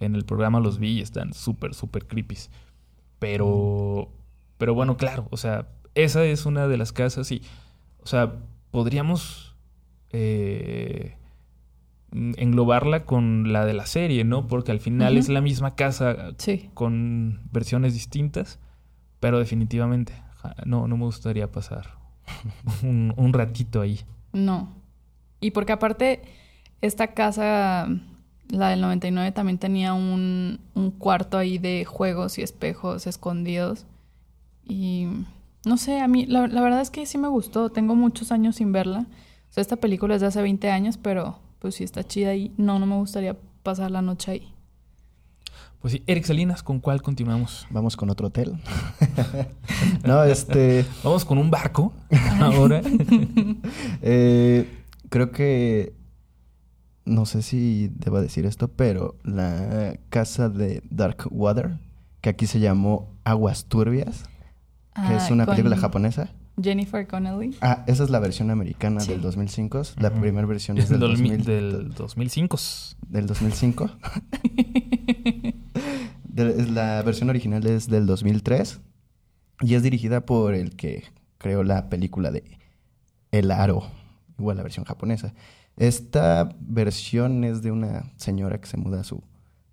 en 0.00 0.14
el 0.14 0.24
programa, 0.24 0.60
los 0.60 0.78
vi 0.78 0.98
y 0.98 1.00
están 1.00 1.32
súper, 1.32 1.74
súper 1.74 2.06
creepy. 2.06 2.36
Pero, 3.18 4.08
pero 4.58 4.74
bueno, 4.74 4.96
claro, 4.96 5.26
o 5.30 5.36
sea, 5.36 5.68
esa 5.94 6.24
es 6.24 6.46
una 6.46 6.68
de 6.68 6.76
las 6.76 6.92
casas 6.92 7.30
y 7.32 7.42
o 8.04 8.06
sea, 8.06 8.34
podríamos 8.70 9.53
eh, 10.16 11.16
englobarla 12.12 13.04
con 13.04 13.52
la 13.52 13.66
de 13.66 13.74
la 13.74 13.86
serie, 13.86 14.22
¿no? 14.22 14.46
Porque 14.46 14.70
al 14.70 14.78
final 14.78 15.16
es 15.16 15.28
la 15.28 15.40
misma 15.40 15.74
casa 15.74 16.34
con 16.72 17.40
versiones 17.50 17.94
distintas, 17.94 18.60
pero 19.18 19.40
definitivamente 19.40 20.12
no, 20.64 20.86
no 20.86 20.96
me 20.96 21.04
gustaría 21.04 21.50
pasar 21.50 21.98
un, 22.82 23.32
ratito 23.32 23.80
ahí. 23.80 24.00
No. 24.32 24.72
Y 25.40 25.50
porque 25.50 25.72
aparte, 25.72 26.22
esta 26.80 27.08
casa, 27.08 27.88
la 28.50 28.68
del 28.68 28.80
99, 28.80 29.32
también 29.32 29.58
tenía 29.58 29.94
un, 29.94 30.60
un 30.74 30.92
cuarto 30.92 31.38
ahí 31.38 31.58
de 31.58 31.84
juegos 31.84 32.38
y 32.38 32.42
espejos 32.42 33.08
escondidos. 33.08 33.84
Y 34.64 35.08
no 35.66 35.76
sé, 35.76 35.98
a 36.00 36.06
mí 36.06 36.26
la, 36.26 36.46
verdad 36.46 36.80
es 36.80 36.90
que 36.90 37.04
sí 37.06 37.18
me 37.18 37.26
gustó. 37.26 37.70
Tengo 37.70 37.96
muchos 37.96 38.30
años 38.30 38.56
sin 38.56 38.70
verla. 38.70 39.06
O 39.54 39.56
sea, 39.56 39.62
esta 39.62 39.76
película 39.76 40.16
es 40.16 40.20
de 40.20 40.26
hace 40.26 40.42
20 40.42 40.68
años, 40.68 40.96
pero 40.96 41.38
pues 41.60 41.76
sí 41.76 41.84
está 41.84 42.02
chida 42.02 42.34
y 42.34 42.52
no, 42.56 42.80
no 42.80 42.86
me 42.86 42.96
gustaría 42.96 43.36
pasar 43.62 43.92
la 43.92 44.02
noche 44.02 44.32
ahí. 44.32 44.52
Pues 45.80 45.92
sí, 45.92 46.02
Eric 46.08 46.24
Salinas, 46.24 46.64
¿con 46.64 46.80
cuál 46.80 47.02
continuamos? 47.02 47.64
Vamos 47.70 47.96
con 47.96 48.10
otro 48.10 48.26
hotel. 48.26 48.58
no, 50.04 50.24
este... 50.24 50.84
Vamos 51.04 51.24
con 51.24 51.38
un 51.38 51.52
barco 51.52 51.92
ahora. 52.40 52.82
Eh, 54.02 54.68
creo 55.08 55.30
que... 55.30 55.94
No 57.04 57.24
sé 57.24 57.40
si 57.42 57.92
debo 57.94 58.20
decir 58.20 58.46
esto, 58.46 58.66
pero 58.66 59.14
la 59.22 60.00
casa 60.08 60.48
de 60.48 60.82
Dark 60.90 61.28
Water, 61.30 61.78
que 62.22 62.30
aquí 62.30 62.48
se 62.48 62.58
llamó 62.58 63.14
Aguas 63.22 63.66
Turbias, 63.66 64.24
que 64.96 65.14
es 65.14 65.30
ah, 65.30 65.32
una 65.32 65.46
película 65.46 65.76
japonesa. 65.76 66.32
Jennifer 66.60 67.06
Connelly. 67.06 67.56
Ah, 67.60 67.84
esa 67.86 68.04
es 68.04 68.10
la 68.10 68.20
versión 68.20 68.50
americana 68.50 69.04
del 69.04 69.20
2005. 69.20 69.82
La 69.98 70.10
primera 70.12 70.46
versión 70.46 70.78
es 70.78 70.88
del, 70.88 71.00
del 71.44 71.94
2005. 71.94 72.56
Del 73.08 73.26
2005. 73.26 73.90
la 76.72 77.02
versión 77.02 77.30
original 77.30 77.66
es 77.66 77.88
del 77.88 78.06
2003 78.06 78.80
y 79.60 79.74
es 79.74 79.82
dirigida 79.82 80.26
por 80.26 80.54
el 80.54 80.76
que 80.76 81.04
creó 81.38 81.62
la 81.62 81.88
película 81.88 82.30
de 82.30 82.58
El 83.30 83.50
Aro, 83.50 83.84
igual 84.38 84.56
la 84.56 84.62
versión 84.62 84.84
japonesa. 84.84 85.34
Esta 85.76 86.56
versión 86.60 87.44
es 87.44 87.62
de 87.62 87.70
una 87.70 88.12
señora 88.16 88.60
que 88.60 88.66
se 88.66 88.76
muda 88.76 89.00
a 89.00 89.04
su, 89.04 89.22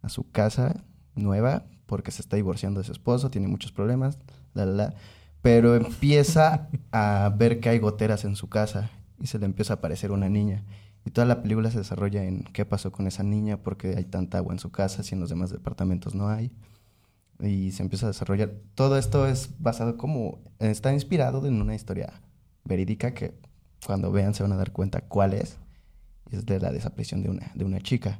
a 0.01 0.09
su 0.09 0.29
casa 0.31 0.83
nueva 1.15 1.65
porque 1.85 2.11
se 2.11 2.21
está 2.21 2.37
divorciando 2.37 2.79
de 2.79 2.85
su 2.85 2.91
esposo, 2.91 3.29
tiene 3.29 3.47
muchos 3.47 3.71
problemas 3.71 4.17
pero 5.41 5.75
empieza 5.75 6.69
a 6.91 7.33
ver 7.35 7.59
que 7.59 7.69
hay 7.69 7.79
goteras 7.79 8.25
en 8.25 8.35
su 8.35 8.49
casa 8.49 8.91
y 9.19 9.27
se 9.27 9.39
le 9.39 9.45
empieza 9.45 9.73
a 9.73 9.77
aparecer 9.77 10.11
una 10.11 10.29
niña. 10.29 10.63
Y 11.05 11.11
toda 11.11 11.25
la 11.25 11.41
película 11.41 11.71
se 11.71 11.79
desarrolla 11.79 12.23
en 12.23 12.43
qué 12.43 12.63
pasó 12.63 12.91
con 12.91 13.07
esa 13.07 13.23
niña, 13.23 13.57
porque 13.57 13.95
hay 13.97 14.05
tanta 14.05 14.37
agua 14.37 14.53
en 14.53 14.59
su 14.59 14.71
casa, 14.71 15.01
si 15.01 15.15
en 15.15 15.21
los 15.21 15.29
demás 15.29 15.49
departamentos 15.49 16.13
no 16.13 16.29
hay. 16.29 16.51
Y 17.39 17.71
se 17.71 17.81
empieza 17.81 18.05
a 18.05 18.09
desarrollar. 18.09 18.53
Todo 18.75 18.97
esto 18.97 19.25
es 19.27 19.49
basado 19.57 19.97
como. 19.97 20.39
Está 20.59 20.93
inspirado 20.93 21.45
en 21.47 21.59
una 21.59 21.73
historia 21.73 22.21
verídica 22.63 23.15
que 23.15 23.33
cuando 23.83 24.11
vean 24.11 24.35
se 24.35 24.43
van 24.43 24.51
a 24.51 24.57
dar 24.57 24.71
cuenta 24.71 25.01
cuál 25.01 25.33
es. 25.33 25.57
Es 26.29 26.45
de 26.45 26.59
la 26.59 26.71
desaparición 26.71 27.23
de 27.23 27.29
una, 27.29 27.51
de 27.55 27.65
una 27.65 27.79
chica. 27.79 28.19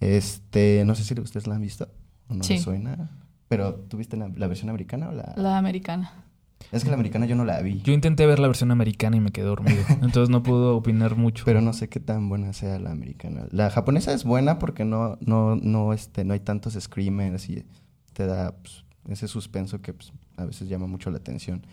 Este, 0.00 0.82
no 0.86 0.94
sé 0.94 1.04
si 1.04 1.20
ustedes 1.20 1.46
la 1.46 1.56
han 1.56 1.60
visto 1.60 1.88
o 2.28 2.34
no 2.34 2.42
les 2.42 2.62
suena. 2.62 3.10
Pero 3.48 3.74
¿tuviste 3.74 4.16
la, 4.16 4.28
la 4.28 4.46
versión 4.46 4.70
americana 4.70 5.10
o 5.10 5.12
la...? 5.12 5.34
La 5.36 5.58
americana. 5.58 6.27
Es 6.70 6.84
que 6.84 6.90
la 6.90 6.94
americana 6.94 7.26
yo 7.26 7.34
no 7.34 7.44
la 7.44 7.60
vi. 7.62 7.80
Yo 7.82 7.92
intenté 7.92 8.26
ver 8.26 8.38
la 8.38 8.46
versión 8.46 8.70
americana 8.70 9.16
y 9.16 9.20
me 9.20 9.30
quedé 9.30 9.46
dormido. 9.46 9.82
entonces 10.02 10.28
no 10.28 10.42
puedo 10.42 10.76
opinar 10.76 11.16
mucho. 11.16 11.44
Pero 11.44 11.60
no 11.60 11.72
sé 11.72 11.88
qué 11.88 12.00
tan 12.00 12.28
buena 12.28 12.52
sea 12.52 12.78
la 12.78 12.90
americana. 12.90 13.46
La 13.50 13.70
japonesa 13.70 14.12
es 14.12 14.24
buena 14.24 14.58
porque 14.58 14.84
no, 14.84 15.16
no, 15.20 15.56
no, 15.56 15.92
este, 15.92 16.24
no 16.24 16.34
hay 16.34 16.40
tantos 16.40 16.74
screamers 16.78 17.48
y 17.48 17.64
te 18.12 18.26
da 18.26 18.54
pues, 18.56 18.84
ese 19.08 19.28
suspenso 19.28 19.80
que 19.80 19.94
pues, 19.94 20.12
a 20.36 20.44
veces 20.44 20.68
llama 20.68 20.86
mucho 20.86 21.10
la 21.10 21.18
atención. 21.18 21.66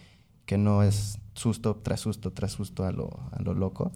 Que 0.45 0.57
no 0.57 0.83
es 0.83 1.19
susto 1.33 1.75
tras 1.75 1.99
susto 1.99 2.31
tras 2.31 2.51
susto 2.51 2.85
a 2.85 2.91
lo, 2.91 3.09
a 3.31 3.41
lo 3.41 3.53
loco. 3.53 3.91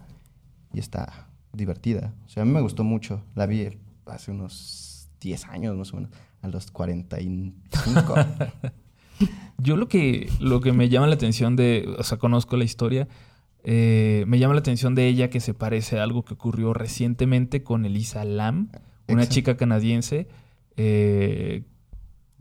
Y 0.72 0.80
está 0.80 1.28
divertida. 1.52 2.12
O 2.26 2.28
sea, 2.28 2.42
a 2.42 2.46
mí 2.46 2.52
me 2.52 2.60
gustó 2.60 2.84
mucho. 2.84 3.22
La 3.34 3.46
vi 3.46 3.78
hace 4.06 4.30
unos 4.30 5.08
10 5.20 5.46
años 5.46 5.76
más 5.76 5.92
o 5.92 5.96
menos 5.96 6.10
a 6.42 6.48
los 6.48 6.70
45. 6.70 8.14
Yo 9.58 9.76
lo 9.76 9.88
que, 9.88 10.30
lo 10.40 10.60
que 10.60 10.72
me 10.72 10.88
llama 10.88 11.06
la 11.06 11.14
atención 11.14 11.54
de, 11.56 11.94
o 11.98 12.02
sea, 12.02 12.18
conozco 12.18 12.56
la 12.56 12.64
historia, 12.64 13.08
eh, 13.62 14.24
me 14.26 14.38
llama 14.38 14.54
la 14.54 14.60
atención 14.60 14.94
de 14.94 15.06
ella 15.06 15.28
que 15.28 15.40
se 15.40 15.52
parece 15.52 15.98
a 15.98 16.02
algo 16.02 16.24
que 16.24 16.34
ocurrió 16.34 16.72
recientemente 16.72 17.62
con 17.62 17.84
Elisa 17.84 18.24
Lam, 18.24 18.70
una 19.06 19.28
chica 19.28 19.56
canadiense 19.56 20.28
eh, 20.76 21.64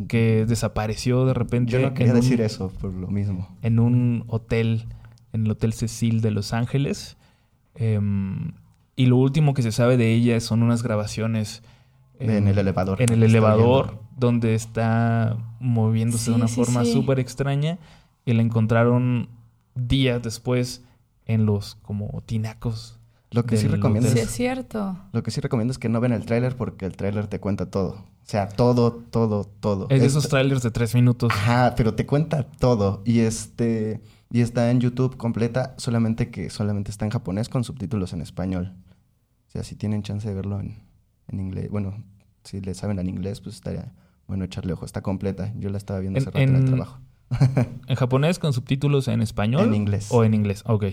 que 0.07 0.45
desapareció 0.47 1.25
de 1.25 1.33
repente. 1.33 1.71
Yo 1.71 1.79
no 1.79 1.93
quería 1.93 2.13
decir 2.13 2.41
eso 2.41 2.69
por 2.79 2.93
lo 2.93 3.07
mismo. 3.07 3.49
En 3.61 3.79
un 3.79 4.23
hotel, 4.27 4.85
en 5.33 5.45
el 5.45 5.51
Hotel 5.51 5.73
Cecil 5.73 6.21
de 6.21 6.31
Los 6.31 6.53
Ángeles. 6.53 7.17
Em, 7.75 8.53
y 8.95 9.07
lo 9.07 9.17
último 9.17 9.53
que 9.53 9.61
se 9.61 9.71
sabe 9.71 9.97
de 9.97 10.13
ella 10.13 10.39
son 10.39 10.63
unas 10.63 10.83
grabaciones 10.83 11.63
en, 12.19 12.47
el 12.47 12.57
elevador. 12.57 13.01
En 13.01 13.11
el 13.11 13.23
elevador, 13.23 13.99
donde 14.17 14.53
está 14.53 15.37
moviéndose 15.59 16.31
de 16.31 16.37
una 16.37 16.47
forma 16.47 16.85
súper 16.85 17.19
extraña. 17.19 17.79
Y 18.25 18.33
la 18.33 18.41
encontraron 18.41 19.29
días 19.75 20.21
después 20.21 20.83
en 21.25 21.45
los 21.45 21.75
como 21.75 22.21
tinacos. 22.25 22.99
Lo 23.31 23.45
que 23.45 23.57
sí 23.57 23.67
recomiendo 23.67 24.09
es, 24.09 24.31
cierto. 24.31 24.97
Lo 25.13 25.21
que 25.21 25.31
sí 25.31 25.39
recomiendo 25.39 25.71
es 25.71 25.77
que 25.77 25.87
no 25.87 25.99
ven 25.99 26.13
el 26.13 26.25
tráiler 26.25 26.55
porque 26.55 26.85
el 26.85 26.97
tráiler 26.97 27.27
te 27.27 27.39
cuenta 27.39 27.69
todo. 27.69 27.89
O 27.89 28.31
sea, 28.31 28.49
todo, 28.49 28.93
todo, 28.93 29.43
todo. 29.43 29.87
Es 29.89 30.01
de 30.01 30.07
esos 30.07 30.29
trailers 30.29 30.63
de 30.63 30.71
tres 30.71 30.95
minutos. 30.95 31.31
Ajá, 31.31 31.73
pero 31.75 31.93
te 31.93 32.05
cuenta 32.05 32.43
todo. 32.43 33.01
Y 33.05 33.19
este... 33.19 34.01
Y 34.31 34.41
está 34.41 34.69
en 34.69 34.79
YouTube 34.79 35.17
completa, 35.17 35.73
solamente 35.77 36.29
que 36.29 36.51
solamente 36.51 36.91
está 36.91 37.05
en 37.05 37.09
japonés 37.09 37.49
con 37.49 37.63
subtítulos 37.63 38.13
en 38.13 38.21
español. 38.21 38.75
O 39.47 39.51
sea, 39.51 39.63
si 39.63 39.75
tienen 39.75 40.03
chance 40.03 40.27
de 40.27 40.35
verlo 40.35 40.59
en, 40.59 40.77
en 41.31 41.39
inglés. 41.39 41.69
Bueno, 41.69 42.03
si 42.43 42.61
le 42.61 42.73
saben 42.73 42.99
en 42.99 43.09
inglés, 43.09 43.41
pues 43.41 43.55
estaría 43.55 43.93
bueno, 44.27 44.45
echarle 44.45 44.73
ojo. 44.73 44.85
Está 44.85 45.01
completa. 45.01 45.51
Yo 45.57 45.69
la 45.69 45.77
estaba 45.77 45.99
viendo 45.99 46.19
En- 46.19 46.23
hace 46.23 46.31
rato 46.31 46.39
en, 46.39 46.55
el 46.55 46.65
trabajo. 46.65 46.99
¿En 47.87 47.95
japonés 47.95 48.39
con 48.39 48.53
subtítulos 48.53 49.07
en 49.07 49.21
español? 49.21 49.67
En 49.67 49.75
inglés. 49.75 50.07
O 50.11 50.23
en 50.23 50.33
inglés, 50.33 50.63
ok. 50.65 50.85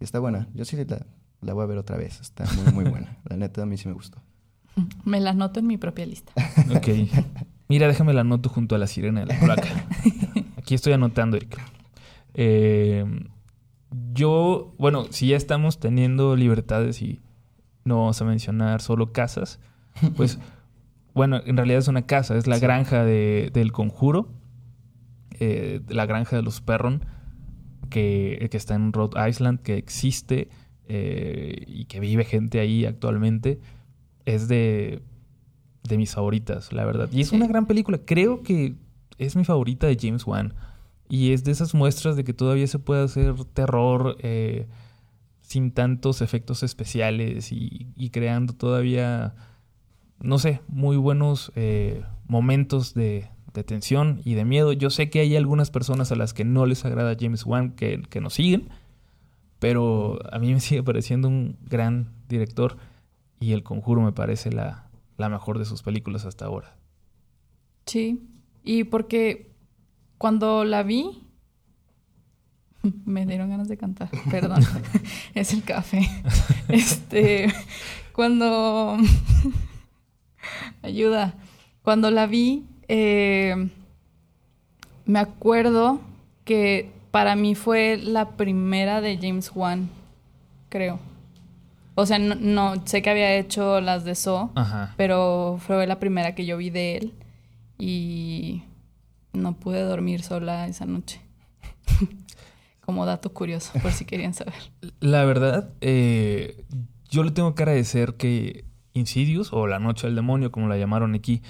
Está 0.00 0.18
buena. 0.18 0.48
Yo 0.54 0.64
sí 0.64 0.76
la, 0.76 1.06
la 1.42 1.52
voy 1.52 1.64
a 1.64 1.66
ver 1.66 1.78
otra 1.78 1.96
vez. 1.96 2.20
Está 2.20 2.44
muy, 2.54 2.72
muy 2.72 2.84
buena. 2.90 3.18
La 3.28 3.36
neta, 3.36 3.62
a 3.62 3.66
mí 3.66 3.76
sí 3.76 3.86
me 3.88 3.94
gustó. 3.94 4.18
Me 5.04 5.20
la 5.20 5.30
anoto 5.30 5.60
en 5.60 5.66
mi 5.66 5.76
propia 5.76 6.06
lista. 6.06 6.32
Ok. 6.74 6.88
Mira, 7.68 7.86
déjame 7.86 8.12
la 8.14 8.22
anoto 8.22 8.48
junto 8.48 8.74
a 8.74 8.78
la 8.78 8.86
sirena 8.86 9.20
de 9.20 9.26
la 9.26 9.38
cloaca. 9.38 9.86
Aquí 10.56 10.74
estoy 10.74 10.92
anotando, 10.92 11.36
Erika. 11.36 11.64
Eh, 12.34 13.04
yo, 14.12 14.74
bueno, 14.78 15.06
si 15.10 15.28
ya 15.28 15.36
estamos 15.36 15.78
teniendo 15.78 16.34
libertades 16.36 17.02
y 17.02 17.20
no 17.84 17.98
vamos 17.98 18.20
a 18.20 18.24
mencionar 18.24 18.80
solo 18.80 19.12
casas, 19.12 19.60
pues, 20.16 20.38
bueno, 21.14 21.40
en 21.44 21.56
realidad 21.56 21.78
es 21.80 21.88
una 21.88 22.02
casa, 22.06 22.36
es 22.36 22.46
la 22.46 22.56
Sí. 22.56 22.62
granja 22.62 23.04
de- 23.04 23.50
del 23.52 23.72
conjuro, 23.72 24.28
eh, 25.38 25.80
la 25.88 26.06
granja 26.06 26.36
de 26.36 26.42
los 26.42 26.60
Perron, 26.60 27.04
que, 27.88 28.48
que 28.50 28.56
está 28.56 28.74
en 28.74 28.92
Rhode 28.92 29.28
Island, 29.28 29.60
que 29.60 29.76
existe 29.76 30.48
eh, 30.92 31.64
y 31.66 31.84
que 31.86 32.00
vive 32.00 32.24
gente 32.24 32.60
ahí 32.60 32.84
actualmente, 32.84 33.60
es 34.26 34.48
de, 34.48 35.02
de 35.88 35.96
mis 35.96 36.14
favoritas, 36.14 36.72
la 36.72 36.84
verdad. 36.84 37.08
Y 37.12 37.20
es 37.20 37.28
Sí. 37.28 37.36
una 37.36 37.46
gran 37.46 37.66
película. 37.66 37.98
Creo 38.04 38.42
que 38.42 38.74
es 39.18 39.36
mi 39.36 39.44
favorita 39.44 39.86
de 39.86 39.96
James 40.00 40.26
Wan. 40.26 40.54
Y 41.08 41.32
es 41.32 41.42
de 41.44 41.52
esas 41.52 41.74
muestras 41.74 42.16
de 42.16 42.22
que 42.24 42.32
todavía 42.32 42.66
se 42.66 42.78
puede 42.78 43.02
hacer 43.04 43.34
terror 43.52 44.16
eh, 44.20 44.66
sin 45.42 45.72
tantos 45.72 46.22
efectos 46.22 46.62
especiales 46.62 47.50
y, 47.52 47.88
y 47.96 48.10
creando 48.10 48.52
todavía, 48.52 49.34
no 50.20 50.38
sé, 50.38 50.60
muy 50.68 50.96
buenos 50.96 51.52
eh, 51.56 52.04
momentos 52.26 52.94
de, 52.94 53.28
de 53.54 53.64
tensión 53.64 54.20
y 54.24 54.34
de 54.34 54.44
miedo. 54.44 54.72
Yo 54.72 54.90
sé 54.90 55.10
que 55.10 55.20
hay 55.20 55.36
algunas 55.36 55.70
personas 55.70 56.12
a 56.12 56.16
las 56.16 56.34
que 56.34 56.44
no 56.44 56.66
les 56.66 56.84
agrada 56.84 57.16
James 57.18 57.44
Wan 57.44 57.72
que, 57.72 58.02
que 58.08 58.20
nos 58.20 58.34
siguen, 58.34 58.68
pero 59.58 60.18
a 60.32 60.38
mí 60.38 60.52
me 60.52 60.60
sigue 60.60 60.82
pareciendo 60.82 61.28
un 61.28 61.56
gran 61.62 62.12
director 62.28 62.76
y 63.40 63.52
El 63.52 63.62
Conjuro 63.62 64.02
me 64.02 64.12
parece 64.12 64.52
la, 64.52 64.90
la 65.16 65.28
mejor 65.28 65.58
de 65.58 65.64
sus 65.64 65.82
películas 65.82 66.26
hasta 66.26 66.44
ahora. 66.44 66.76
Sí. 67.86 68.28
Y 68.62 68.84
porque 68.84 69.54
cuando 70.18 70.64
la 70.64 70.82
vi, 70.82 71.26
me 73.04 73.26
dieron 73.26 73.50
ganas 73.50 73.68
de 73.68 73.76
cantar. 73.76 74.10
Perdón. 74.30 74.62
es 75.34 75.52
el 75.52 75.62
café. 75.62 76.08
Este. 76.68 77.52
Cuando. 78.12 78.98
Ayuda. 80.82 81.34
Cuando 81.82 82.10
la 82.10 82.26
vi, 82.26 82.64
eh, 82.88 83.68
me 85.06 85.18
acuerdo 85.18 86.00
que 86.44 86.90
para 87.10 87.36
mí 87.36 87.54
fue 87.54 87.96
la 87.96 88.30
primera 88.36 89.00
de 89.00 89.18
James 89.20 89.50
Wan, 89.54 89.90
creo. 90.68 90.98
O 91.94 92.06
sea, 92.06 92.18
no, 92.18 92.34
no- 92.34 92.86
sé 92.86 93.02
que 93.02 93.10
había 93.10 93.34
hecho 93.36 93.80
las 93.80 94.04
de 94.04 94.14
So, 94.14 94.52
Ajá. 94.54 94.94
pero 94.96 95.58
fue 95.66 95.86
la 95.86 95.98
primera 95.98 96.34
que 96.34 96.46
yo 96.46 96.56
vi 96.56 96.70
de 96.70 96.96
él 96.96 97.14
y 97.78 98.62
no 99.32 99.54
pude 99.54 99.80
dormir 99.82 100.22
sola 100.22 100.66
esa 100.68 100.86
noche. 100.86 101.20
Como 102.84 103.04
dato 103.06 103.32
curioso, 103.32 103.72
por 103.82 103.92
si 103.92 104.04
querían 104.04 104.34
saber. 104.34 104.54
La 105.00 105.24
verdad, 105.24 105.70
eh, 105.80 106.64
yo 107.10 107.22
le 107.24 107.30
tengo 107.32 107.54
que 107.54 107.62
agradecer 107.62 108.14
que 108.14 108.64
Insidious, 108.92 109.52
o 109.52 109.66
La 109.66 109.78
Noche 109.78 110.06
del 110.06 110.16
Demonio, 110.16 110.50
como 110.50 110.68
la 110.68 110.76
llamaron 110.76 111.14
aquí, 111.14 111.42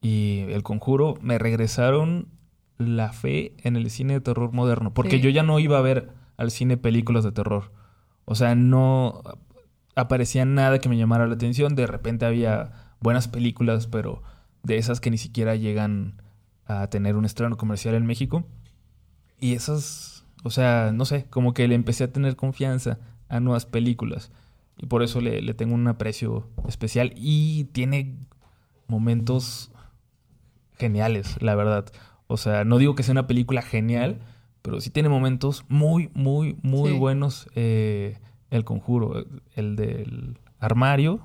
y 0.00 0.40
El 0.50 0.62
Conjuro, 0.62 1.14
me 1.22 1.38
regresaron 1.38 2.28
la 2.78 3.12
fe 3.12 3.54
en 3.62 3.76
el 3.76 3.88
cine 3.90 4.14
de 4.14 4.20
terror 4.20 4.52
moderno. 4.52 4.92
Porque 4.92 5.16
Sí. 5.16 5.20
yo 5.22 5.30
ya 5.30 5.42
no 5.42 5.58
iba 5.60 5.78
a 5.78 5.82
ver 5.82 6.10
al 6.36 6.50
cine 6.50 6.76
películas 6.76 7.24
de 7.24 7.32
terror. 7.32 7.72
O 8.24 8.34
sea, 8.34 8.54
no 8.54 9.22
aparecía 9.94 10.44
nada 10.44 10.78
que 10.80 10.88
me 10.88 10.96
llamara 10.98 11.26
la 11.26 11.34
atención. 11.34 11.74
De 11.76 11.86
repente 11.86 12.26
había 12.26 12.72
buenas 13.00 13.28
películas, 13.28 13.86
pero 13.86 14.22
de 14.62 14.76
esas 14.78 15.00
que 15.00 15.10
ni 15.10 15.18
siquiera 15.18 15.54
llegan 15.56 16.20
a 16.66 16.88
tener 16.88 17.16
un 17.16 17.24
estreno 17.24 17.56
comercial 17.56 17.94
en 17.94 18.06
México. 18.06 18.44
Y 19.40 19.52
esas, 19.54 20.24
o 20.42 20.50
sea, 20.50 20.90
no 20.92 21.04
sé, 21.04 21.26
como 21.30 21.54
que 21.54 21.68
le 21.68 21.74
empecé 21.74 22.04
a 22.04 22.12
tener 22.12 22.34
confianza 22.36 22.98
a 23.28 23.40
nuevas 23.40 23.66
películas. 23.66 24.32
Y 24.76 24.86
por 24.86 25.02
eso 25.02 25.20
le, 25.20 25.40
le 25.40 25.54
tengo 25.54 25.74
un 25.74 25.86
aprecio 25.88 26.48
especial. 26.66 27.12
Y 27.16 27.64
tiene 27.72 28.16
momentos 28.88 29.70
geniales, 30.78 31.36
la 31.40 31.54
verdad. 31.54 31.86
O 32.26 32.36
sea, 32.36 32.64
no 32.64 32.78
digo 32.78 32.94
que 32.94 33.02
sea 33.02 33.12
una 33.12 33.26
película 33.26 33.62
genial, 33.62 34.20
pero 34.62 34.80
sí 34.80 34.90
tiene 34.90 35.08
momentos 35.08 35.64
muy, 35.68 36.10
muy, 36.14 36.56
muy 36.62 36.92
Sí. 36.92 36.98
buenos. 36.98 37.48
eh, 37.54 38.18
el 38.50 38.64
conjuro, 38.64 39.24
el 39.56 39.74
del 39.76 40.38
armario. 40.60 41.20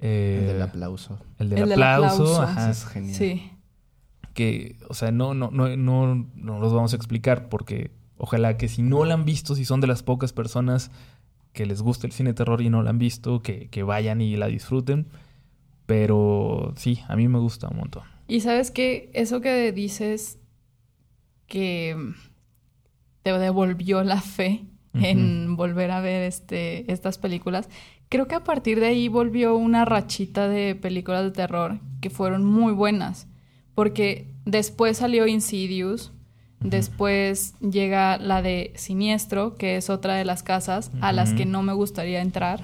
eh, 0.00 0.38
El 0.40 0.46
del 0.48 0.62
aplauso. 0.62 1.18
el 1.38 1.48
del 1.50 1.58
El 1.60 1.68
del 1.70 1.82
aplauso, 1.82 2.42
ajá, 2.42 2.70
es 2.70 2.84
genial. 2.86 3.14
Sí. 3.14 3.50
que, 4.34 4.76
o 4.88 4.94
sea, 4.94 5.12
no, 5.12 5.32
no, 5.34 5.50
no, 5.52 5.76
no, 5.76 6.26
no 6.34 6.58
los 6.58 6.72
vamos 6.74 6.92
a 6.92 6.96
explicar 6.96 7.48
porque 7.48 7.92
ojalá 8.18 8.56
que 8.56 8.66
si 8.66 8.82
no 8.82 9.04
la 9.04 9.14
han 9.14 9.24
visto, 9.24 9.54
si 9.54 9.64
son 9.64 9.80
de 9.80 9.86
las 9.86 10.02
pocas 10.02 10.32
personas 10.32 10.90
que 11.54 11.64
les 11.64 11.80
gusta 11.80 12.06
el 12.06 12.12
cine 12.12 12.30
de 12.30 12.34
terror 12.34 12.60
y 12.60 12.68
no 12.68 12.82
la 12.82 12.90
han 12.90 12.98
visto, 12.98 13.40
que, 13.40 13.68
que 13.70 13.82
vayan 13.82 14.20
y 14.20 14.36
la 14.36 14.48
disfruten. 14.48 15.06
Pero 15.86 16.74
sí, 16.76 17.00
a 17.08 17.16
mí 17.16 17.28
me 17.28 17.38
gusta 17.38 17.68
un 17.68 17.78
montón. 17.78 18.02
Y 18.28 18.40
sabes 18.40 18.70
que 18.70 19.10
eso 19.14 19.40
que 19.40 19.72
dices 19.72 20.38
que 21.46 21.96
te 23.22 23.32
devolvió 23.38 24.02
la 24.02 24.20
fe 24.20 24.66
en 24.94 25.56
volver 25.56 25.90
a 25.90 26.00
ver 26.00 26.22
este, 26.22 26.90
estas 26.92 27.18
películas, 27.18 27.68
creo 28.08 28.28
que 28.28 28.36
a 28.36 28.44
partir 28.44 28.78
de 28.78 28.86
ahí 28.86 29.08
volvió 29.08 29.56
una 29.56 29.84
rachita 29.84 30.48
de 30.48 30.74
películas 30.74 31.24
de 31.24 31.30
terror 31.32 31.80
que 32.00 32.10
fueron 32.10 32.44
muy 32.44 32.72
buenas. 32.72 33.26
Porque 33.74 34.28
después 34.44 34.98
salió 34.98 35.26
Insidious, 35.26 36.12
después 36.60 37.54
llega 37.60 38.16
la 38.18 38.42
de 38.42 38.72
Siniestro, 38.76 39.56
que 39.56 39.76
es 39.76 39.90
otra 39.90 40.14
de 40.14 40.24
las 40.24 40.42
casas 40.42 40.90
a 41.00 41.12
las 41.12 41.32
que 41.34 41.46
no 41.46 41.62
me 41.62 41.72
gustaría 41.72 42.20
entrar. 42.20 42.60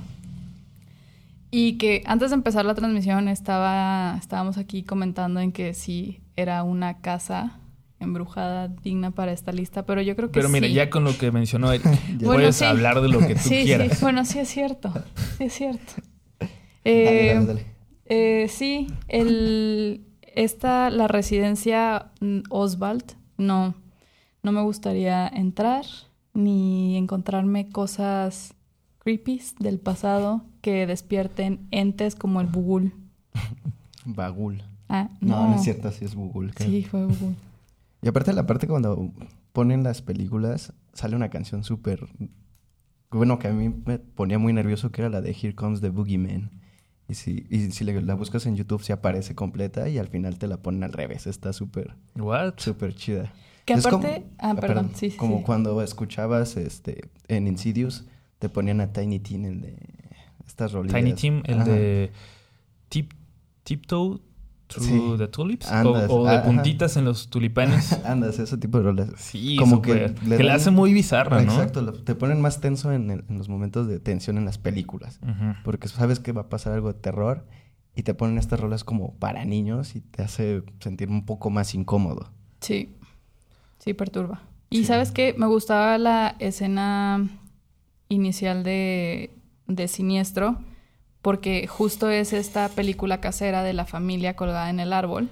Y 1.53 1.79
que 1.79 2.03
antes 2.07 2.31
de 2.31 2.35
empezar 2.37 2.65
la 2.65 2.75
transmisión 2.75 3.27
estaba, 3.29 4.17
estábamos 4.19 4.57
aquí 4.57 4.83
comentando 4.85 5.41
en 5.41 5.51
que 5.53 5.75
sí 5.75 6.21
era 6.37 6.63
una 6.63 6.99
casa 7.01 7.59
embrujada 7.99 8.69
digna 8.69 9.11
para 9.11 9.33
esta 9.33 9.53
lista, 9.53 9.85
pero 9.85 10.01
yo 10.01 10.17
creo 10.17 10.29
que 10.31 10.35
Pero 10.39 10.49
mira, 10.49 10.69
sí. 10.69 10.73
ya 10.75 10.89
con 10.89 11.05
lo 11.05 11.19
que 11.19 11.31
mencionó 11.33 11.71
Eric, 11.73 11.83
Bueno, 12.21 12.33
puedes 12.35 12.57
sí. 12.57 12.65
hablar 12.65 13.01
de 13.03 13.09
lo 13.09 13.19
que 13.19 13.35
tú 13.35 13.41
sí, 13.43 13.65
quieras. 13.65 13.93
sí, 13.93 13.99
bueno, 14.01 14.25
sí 14.25 14.39
es 14.39 14.49
cierto, 14.49 14.93
sí 15.39 15.45
es 15.45 15.53
cierto. 15.53 15.93
Eh, 16.83 17.35
dale, 17.35 17.47
dale. 17.47 17.67
eh, 18.07 18.47
sí, 18.49 18.87
el, 19.09 20.01
esta, 20.35 20.89
la 20.89 21.09
residencia 21.09 22.07
mm, 22.23 22.39
Oswald, 22.49 23.05
no, 23.41 23.75
no 24.43 24.53
me 24.53 24.63
gustaría 24.63 25.27
entrar 25.29 25.85
ni 26.35 26.97
encontrarme 26.97 27.69
cosas 27.71 28.55
creepy 29.01 29.41
del 29.59 29.79
pasado 29.81 30.43
que 30.61 30.87
despierten 30.87 31.67
entes 31.71 32.15
como 32.15 32.41
el 32.41 32.47
Bugul. 32.47 32.93
Bagul. 34.05 34.63
Ah, 34.89 35.09
No, 35.21 35.43
no, 35.43 35.49
no 35.51 35.55
es 35.57 35.63
cierto, 35.63 35.89
así 35.89 36.05
es 36.05 36.15
Bugul. 36.15 36.53
creo. 36.55 36.69
Sí, 36.69 36.85
fue 36.85 37.07
Bugul. 37.07 37.35
Y 38.03 38.09
aparte, 38.09 38.33
la 38.33 38.47
parte 38.47 38.67
cuando 38.67 39.13
ponen 39.53 39.83
las 39.83 40.03
películas, 40.03 40.73
sale 40.93 41.17
una 41.17 41.29
canción 41.31 41.65
súper. 41.65 42.07
Bueno, 43.11 43.39
que 43.39 43.49
a 43.49 43.53
mí 43.53 43.69
me 43.85 43.99
ponía 43.99 44.39
muy 44.39 44.53
nervioso, 44.53 44.91
que 44.91 45.03
era 45.03 45.11
la 45.11 45.21
de 45.21 45.31
Here 45.33 45.55
Comes 45.55 45.81
the 45.81 45.91
Boogeyman. 45.91 46.51
Y 47.11 47.15
si, 47.15 47.45
y 47.51 47.73
si 47.73 47.83
le- 47.85 48.01
la 48.03 48.15
buscas 48.15 48.47
en 48.47 48.55
YouTube, 48.55 48.83
se 48.85 48.93
aparece 48.93 49.35
completa 49.35 49.89
y 49.89 49.99
al 49.99 50.07
final 50.09 50.39
te 50.39 50.47
la 50.47 50.59
ponen 50.59 50.85
al 50.85 50.93
revés. 50.93 51.27
Está 51.27 51.53
súper, 51.53 51.97
What? 52.15 52.55
súper 52.59 52.95
chida. 52.95 53.33
Que 53.65 53.73
Es 53.75 53.85
como- 53.85 53.99
aparte... 54.07 54.27
ah, 54.39 54.55
perdón, 54.55 54.93
sí, 54.95 55.11
sí, 55.11 55.17
Como 55.17 55.39
sí. 55.39 55.43
cuando 55.45 55.83
escuchabas 55.83 56.57
este 56.57 57.11
en 57.27 57.49
Insidious, 57.49 58.07
te 58.39 58.49
ponían 58.49 58.81
a 58.81 58.93
Tiny 58.93 59.19
Teen, 59.19 59.45
el 59.45 59.61
de 59.61 59.77
estas 60.47 60.73
rolitas. 60.73 60.97
Tiny 61.01 61.15
Tim, 61.15 61.43
el 61.47 61.61
Ajá. 61.61 61.65
de 61.71 62.13
tip, 62.89 63.13
Tiptoe 63.65 64.21
Through 64.73 64.87
Sí. 64.87 65.19
the 65.19 65.29
Tulips. 65.29 65.71
Andas, 65.71 66.09
o, 66.11 66.21
o 66.21 66.27
de 66.27 66.39
puntitas 66.41 66.97
en 66.97 67.05
los 67.05 67.29
tulipanes. 67.29 67.93
Andas, 68.05 68.39
ese 68.39 68.57
tipo 68.57 68.79
de 68.79 68.85
rolas. 68.85 69.11
Sí, 69.17 69.57
Como 69.57 69.77
súper. 69.77 70.15
que 70.15 70.27
le 70.27 70.37
que 70.37 70.43
la 70.45 70.55
hace 70.55 70.71
muy 70.71 70.93
bizarra, 70.93 71.43
¿no? 71.43 71.53
Exacto, 71.53 71.83
lo- 71.83 71.93
te 71.93 72.15
ponen 72.15 72.41
más 72.41 72.61
tenso 72.61 72.93
en, 72.93 73.11
el- 73.11 73.25
en 73.29 73.37
los 73.39 73.49
momentos 73.49 73.89
de 73.89 73.99
tensión 74.01 74.39
en 74.39 74.45
las 74.45 74.59
películas. 74.59 75.21
Porque 75.65 75.89
sabes 75.89 76.21
que 76.21 76.33
va 76.33 76.43
a 76.43 76.49
pasar 76.49 76.73
algo 76.73 76.93
de 76.93 76.99
terror 77.01 77.45
y 77.97 78.03
te 78.05 78.15
ponen 78.15 78.39
estas 78.39 78.61
rolas 78.61 78.85
como 78.85 79.15
para 79.15 79.45
niños 79.45 79.97
y 79.97 80.01
te 80.01 80.23
hace 80.23 80.63
sentir 80.79 81.09
un 81.11 81.27
poco 81.27 81.51
más 81.51 81.75
incómodo. 81.75 82.31
Sí, 82.61 82.95
sí 83.79 83.95
perturba. 83.95 84.43
Y 84.71 84.79
Sí. 84.79 84.85
sabes 84.85 85.11
qué, 85.11 85.35
me 85.37 85.47
gustaba 85.47 85.99
la 85.99 86.37
escena 86.39 87.29
inicial 88.09 88.63
de, 88.63 89.31
de 89.67 89.89
Siniestro, 89.89 90.59
porque 91.23 91.67
justo 91.67 92.09
es 92.11 92.33
esta 92.33 92.69
película 92.69 93.21
casera 93.21 93.63
de 93.63 93.73
la 93.73 93.85
familia 93.87 94.35
colgada 94.37 94.71
en 94.71 94.81
el 94.81 94.93
árbol. 94.93 95.29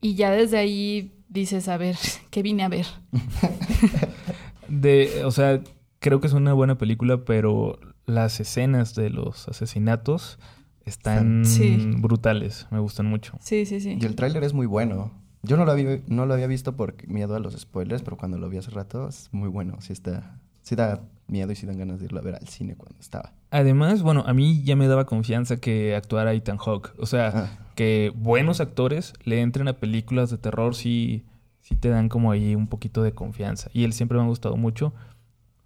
Y 0.00 0.14
ya 0.14 0.30
desde 0.30 0.58
ahí 0.58 1.12
dices, 1.28 1.68
a 1.68 1.76
ver, 1.76 1.96
¿qué 2.30 2.42
vine 2.42 2.62
a 2.64 2.68
ver? 2.68 2.86
De, 4.68 5.24
o 5.24 5.30
sea, 5.30 5.60
creo 5.98 6.20
que 6.20 6.26
es 6.26 6.32
una 6.32 6.52
buena 6.52 6.76
película, 6.78 7.24
pero 7.24 7.78
las 8.06 8.38
escenas 8.40 8.94
de 8.94 9.10
los 9.10 9.48
asesinatos 9.48 10.38
están 10.84 11.44
Sí. 11.44 11.90
brutales. 11.98 12.66
Me 12.70 12.78
gustan 12.78 13.06
mucho. 13.06 13.34
Sí, 13.40 13.66
sí, 13.66 13.80
sí. 13.80 13.98
Y 14.00 14.04
el 14.04 14.14
tráiler 14.14 14.44
es 14.44 14.52
muy 14.52 14.66
bueno. 14.66 15.10
Yo 15.42 15.56
no 15.56 15.64
lo, 15.64 15.72
había, 15.72 16.00
no 16.08 16.26
lo 16.26 16.34
había 16.34 16.46
visto 16.48 16.76
por 16.76 17.06
miedo 17.06 17.34
a 17.36 17.38
los 17.38 17.54
spoilers, 17.58 18.02
pero 18.02 18.16
cuando 18.16 18.38
lo 18.38 18.48
vi 18.48 18.58
hace 18.58 18.70
rato 18.70 19.08
es 19.08 19.28
muy 19.32 19.48
bueno. 19.48 19.76
Sí, 19.80 19.92
está, 19.92 20.38
sí 20.62 20.74
da 20.74 21.00
miedo 21.28 21.52
y 21.52 21.56
sí 21.56 21.66
dan 21.66 21.78
ganas 21.78 21.98
de 22.00 22.06
irlo 22.06 22.18
a 22.18 22.22
ver 22.22 22.34
al 22.34 22.48
cine 22.48 22.74
cuando 22.74 22.98
estaba. 23.00 23.32
Además, 23.50 24.02
bueno, 24.02 24.24
a 24.26 24.34
mí 24.34 24.62
ya 24.64 24.76
me 24.76 24.88
daba 24.88 25.06
confianza 25.06 25.56
que 25.58 25.94
actuara 25.94 26.32
Ethan 26.32 26.58
Hawke. 26.58 26.92
O 26.98 27.06
sea, 27.06 27.32
Ah, 27.34 27.58
que 27.74 28.12
buenos 28.16 28.60
actores 28.60 29.12
le 29.22 29.40
entren 29.40 29.68
a 29.68 29.74
películas 29.74 30.30
de 30.30 30.38
terror 30.38 30.74
sí, 30.74 31.24
sí 31.60 31.76
te 31.76 31.88
dan 31.90 32.08
como 32.08 32.32
ahí 32.32 32.54
un 32.54 32.66
poquito 32.66 33.02
de 33.02 33.12
confianza. 33.12 33.70
Y 33.72 33.84
él 33.84 33.92
siempre 33.92 34.18
me 34.18 34.24
ha 34.24 34.26
gustado 34.26 34.56
mucho. 34.56 34.92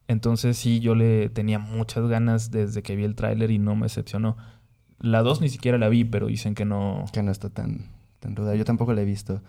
Entonces 0.09 0.59
sí, 0.59 0.81
yo 0.81 0.95
le 0.95 1.31
tenía 1.31 1.59
muchas 1.59 2.07
ganas 2.09 2.51
desde 2.51 2.83
que 2.83 2.97
vi 2.97 3.05
el 3.05 3.15
tráiler 3.15 3.51
y 3.51 3.59
no 3.59 3.77
me 3.77 3.85
decepcionó. 3.85 4.37
La 4.99 5.23
2 5.23 5.41
ni 5.41 5.49
siquiera 5.49 5.79
la 5.79 5.89
vi, 5.89 6.05
pero 6.05 6.27
dicen 6.27 6.55
que 6.55 6.65
no... 6.65 7.05
que 7.13 7.23
no 7.23 7.31
está 7.33 7.49
tan, 7.49 7.87
tan 8.21 8.37
ruda. 8.37 8.55
Yo 8.57 8.65
tampoco 8.65 8.93
la 8.93 9.01
he 9.03 9.07
visto. 9.07 9.41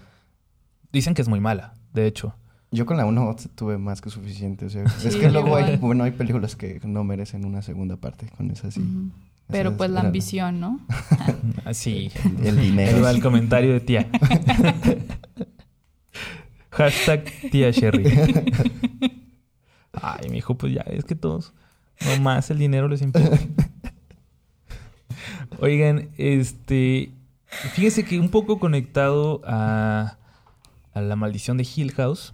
Dicen 0.92 1.16
que 1.16 1.22
es 1.22 1.28
muy 1.28 1.40
mala, 1.40 1.74
de 1.94 2.08
hecho. 2.08 2.36
Yo 2.74 2.86
con 2.88 2.98
la 2.98 3.06
1 3.06 3.36
tuve 3.56 3.78
más 3.78 4.02
que 4.02 4.10
suficiente. 4.10 4.66
O 4.66 4.70
sea, 4.70 4.88
Sí, 4.90 5.08
es 5.08 5.16
que 5.16 5.30
luego 5.30 5.56
hay, 5.56 5.64
igual. 5.64 5.78
bueno, 5.78 6.04
hay 6.04 6.12
películas 6.12 6.56
que 6.56 6.82
no 6.84 7.04
merecen 7.04 7.46
una 7.46 7.62
segunda 7.62 7.98
parte. 7.98 8.28
Con 8.36 8.50
esa 8.52 8.72
sí. 8.72 8.82
Pero 9.48 9.70
Esas 9.70 9.78
pues 9.78 9.90
la 9.92 10.02
ambición, 10.02 10.60
¿no? 10.60 10.80
Así. 11.66 12.12
El 12.44 12.60
dinero. 12.60 12.98
Ahí 12.98 13.02
va 13.02 13.12
el 13.12 13.22
comentario 13.22 13.74
de 13.74 13.80
tía. 13.82 14.10
Hashtag 16.72 17.26
tía 17.52 17.70
Sherry. 17.72 18.04
Ay, 19.94 20.30
mi 20.30 20.38
hijo, 20.38 20.58
pues 20.58 20.74
ya 20.74 20.82
es 20.82 21.06
que 21.06 21.14
todos, 21.14 21.54
nomás 22.06 22.50
el 22.50 22.58
dinero 22.58 22.88
les 22.88 23.04
importa. 23.04 23.38
Oigan, 25.60 26.10
este, 26.18 27.12
fíjense 27.74 28.04
que 28.04 28.20
un 28.20 28.30
poco 28.30 28.60
conectado 28.60 29.42
a, 29.46 30.18
a 30.94 31.02
la 31.02 31.16
maldición 31.16 31.58
de 31.58 31.68
Hill 31.76 31.92
House 31.92 32.34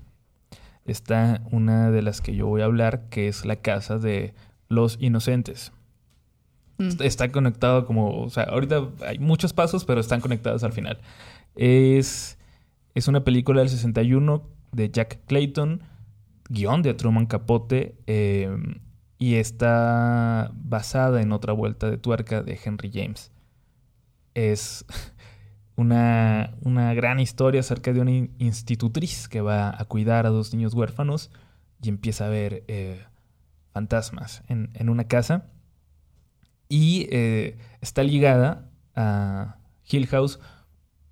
está 0.91 1.41
una 1.51 1.91
de 1.91 2.01
las 2.01 2.21
que 2.21 2.35
yo 2.35 2.47
voy 2.47 2.61
a 2.61 2.65
hablar, 2.65 3.09
que 3.09 3.27
es 3.27 3.45
la 3.45 3.57
casa 3.57 3.97
de 3.97 4.33
los 4.67 4.97
inocentes. 4.99 5.71
Mm. 6.77 6.89
Está- 7.01 7.31
conectado 7.31 7.85
como, 7.85 8.21
o 8.21 8.29
sea, 8.29 8.43
ahorita 8.43 8.89
hay 9.05 9.19
muchos 9.19 9.53
pasos, 9.53 9.85
pero 9.85 9.99
están 9.99 10.21
conectados 10.21 10.63
al 10.63 10.71
final. 10.73 10.99
Es, 11.55 12.37
es 12.95 13.07
una 13.07 13.23
película 13.23 13.59
del 13.59 13.69
61 13.69 14.43
de 14.71 14.89
Jack 14.89 15.19
Clayton, 15.25 15.81
guion 16.49 16.81
de 16.81 16.93
Truman 16.93 17.25
Capote, 17.25 17.95
eh, 18.07 18.49
y 19.17 19.35
está 19.35 20.51
basada 20.55 21.21
en 21.21 21.33
otra 21.33 21.51
vuelta 21.53 21.89
de 21.89 21.97
tuerca 21.97 22.41
de 22.41 22.57
Henry 22.63 22.89
James. 22.93 23.31
Es 24.33 24.85
una, 25.79 26.55
una 26.61 26.93
gran 26.93 27.19
historia 27.19 27.61
acerca 27.61 27.93
de 27.93 28.01
una 28.01 28.11
in- 28.11 28.35
institutriz 28.37 29.27
que 29.27 29.41
va 29.41 29.69
a 29.69 29.85
cuidar 29.85 30.25
a 30.25 30.29
dos 30.29 30.53
niños 30.53 30.73
huérfanos 30.73 31.31
y 31.81 31.89
empieza 31.89 32.25
a 32.25 32.29
ver 32.29 32.63
eh, 32.67 33.01
fantasmas 33.73 34.43
en, 34.47 34.69
en 34.73 34.89
una 34.89 35.05
casa. 35.05 35.45
Y 36.67 37.07
eh, 37.11 37.57
está 37.81 38.03
ligada 38.03 38.69
a 38.95 39.55
Hill 39.89 40.07
House 40.07 40.39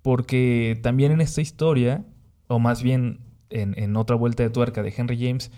porque 0.02 0.78
también 0.82 1.12
en 1.12 1.20
esta 1.20 1.40
historia, 1.40 2.04
o 2.46 2.58
más 2.58 2.82
bien 2.82 3.20
en, 3.50 3.74
en 3.78 3.96
otra 3.96 4.16
vuelta 4.16 4.42
de 4.42 4.50
tuerca 4.50 4.82
de 4.82 4.94
Henry 4.96 5.18
James, 5.18 5.50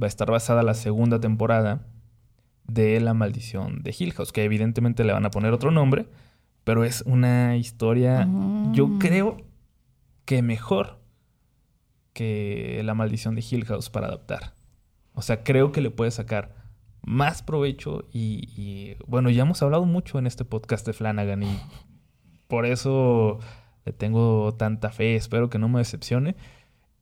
va 0.00 0.06
a 0.06 0.08
estar 0.08 0.30
basada 0.30 0.62
la 0.62 0.74
segunda 0.74 1.18
temporada 1.20 1.86
de 2.64 3.00
La 3.00 3.12
Maldición 3.12 3.82
de 3.82 3.94
Hill 3.98 4.12
House, 4.12 4.32
que 4.32 4.44
evidentemente 4.44 5.04
le 5.04 5.12
van 5.12 5.26
a 5.26 5.30
poner 5.30 5.52
otro 5.52 5.70
nombre, 5.70 6.06
pero 6.64 6.84
es 6.84 7.02
una 7.06 7.56
historia, 7.56 8.28
yo 8.72 8.86
Mm. 8.86 8.98
creo 8.98 9.36
que 10.24 10.42
mejor 10.42 11.00
que 12.12 12.82
La 12.84 12.94
Maldición 12.94 13.34
de 13.34 13.44
Hill 13.48 13.64
House 13.64 13.90
para 13.90 14.06
adaptar. 14.08 14.54
O 15.14 15.22
sea, 15.22 15.42
creo 15.44 15.72
que 15.72 15.80
le 15.80 15.90
puede 15.90 16.10
sacar 16.10 16.54
más 17.02 17.42
provecho 17.42 18.04
y, 18.12 18.48
y, 18.56 18.96
bueno, 19.06 19.30
ya 19.30 19.42
hemos 19.42 19.62
hablado 19.62 19.84
mucho 19.86 20.18
en 20.18 20.26
este 20.26 20.44
podcast 20.44 20.86
de 20.86 20.92
Flanagan 20.92 21.42
y 21.42 21.58
por 22.48 22.66
eso 22.66 23.40
le 23.84 23.92
tengo 23.92 24.54
tanta 24.54 24.90
fe, 24.90 25.16
espero 25.16 25.50
que 25.50 25.58
no 25.58 25.68
me 25.68 25.80
decepcione. 25.80 26.36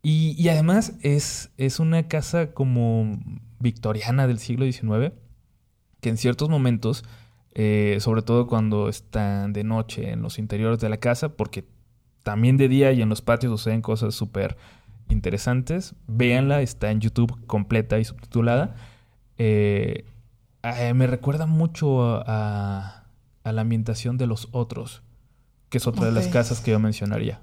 Y, 0.03 0.35
y 0.43 0.49
además 0.49 0.95
es, 1.03 1.51
es 1.59 1.79
una 1.81 2.09
casa 2.09 2.53
como 2.55 3.19
victoriana 3.59 4.27
del 4.27 4.39
siglo 4.39 4.65
XIX, 4.65 5.13
que 6.01 6.09
en 6.09 6.17
ciertos 6.17 6.49
momentos, 6.49 7.05
eh, 7.53 7.97
sobre 8.01 8.23
todo 8.23 8.47
cuando 8.47 8.89
están 8.89 9.53
de 9.53 9.65
noche 9.65 10.11
en 10.11 10.23
los 10.23 10.39
interiores 10.39 10.79
de 10.79 10.89
la 10.89 10.99
casa, 10.99 11.31
porque 11.31 11.65
también 12.23 12.57
de 12.57 12.69
día 12.69 12.93
y 12.93 13.03
en 13.03 13.09
los 13.09 13.23
patios 13.23 13.51
suceden 13.51 13.83
cosas 13.83 14.15
súper 14.15 14.57
interesantes, 15.09 15.95
véanla, 16.07 16.63
está 16.63 16.91
en 16.91 17.01
YouTube 17.01 17.47
completa 17.47 17.99
y 17.99 18.05
subtitulada. 18.05 18.77
Eh, 19.39 20.05
eh, 20.63 20.95
me 20.95 21.07
recuerda 21.07 21.47
mucho 21.47 22.23
a, 22.27 23.05
la 23.43 23.61
ambientación 23.63 24.17
de 24.17 24.27
los 24.29 24.49
otros, 24.53 25.03
que 25.71 25.79
es 25.79 25.87
otra 25.89 26.07
de 26.07 26.13
las 26.13 26.29
casas 26.29 26.61
que 26.61 26.71
yo 26.71 26.79
mencionaría. 26.79 27.41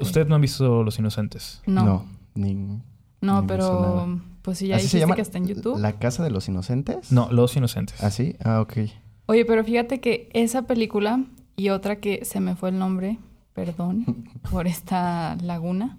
¿Ustedes 0.00 0.28
no 0.28 0.36
han 0.36 0.40
visto 0.40 0.84
Los 0.84 0.98
Inocentes? 1.00 1.62
No, 1.66 1.84
no, 1.84 2.06
ni, 2.34 2.54
ni 2.54 2.80
me 3.20 3.42
pero. 3.48 4.20
Pues 4.48 4.56
si 4.60 4.66
ya 4.68 4.76
¿Así 4.76 4.84
dijiste 4.84 4.96
se 4.96 5.00
llama? 5.00 5.14
que 5.14 5.20
está 5.20 5.36
en 5.36 5.46
YouTube. 5.46 5.78
¿La 5.78 5.98
Casa 5.98 6.24
de 6.24 6.30
los 6.30 6.48
Inocentes? 6.48 7.12
No, 7.12 7.28
Los 7.30 7.54
Inocentes. 7.54 8.02
¿Ah, 8.02 8.10
sí? 8.10 8.34
Ah, 8.42 8.62
ok. 8.62 8.78
Oye, 9.26 9.44
pero 9.44 9.62
fíjate 9.62 10.00
que 10.00 10.30
esa 10.32 10.62
película 10.62 11.22
y 11.54 11.68
otra 11.68 11.96
que 12.00 12.24
se 12.24 12.40
me 12.40 12.56
fue 12.56 12.70
el 12.70 12.78
nombre, 12.78 13.18
perdón, 13.52 14.06
por 14.50 14.66
esta 14.66 15.36
laguna. 15.42 15.98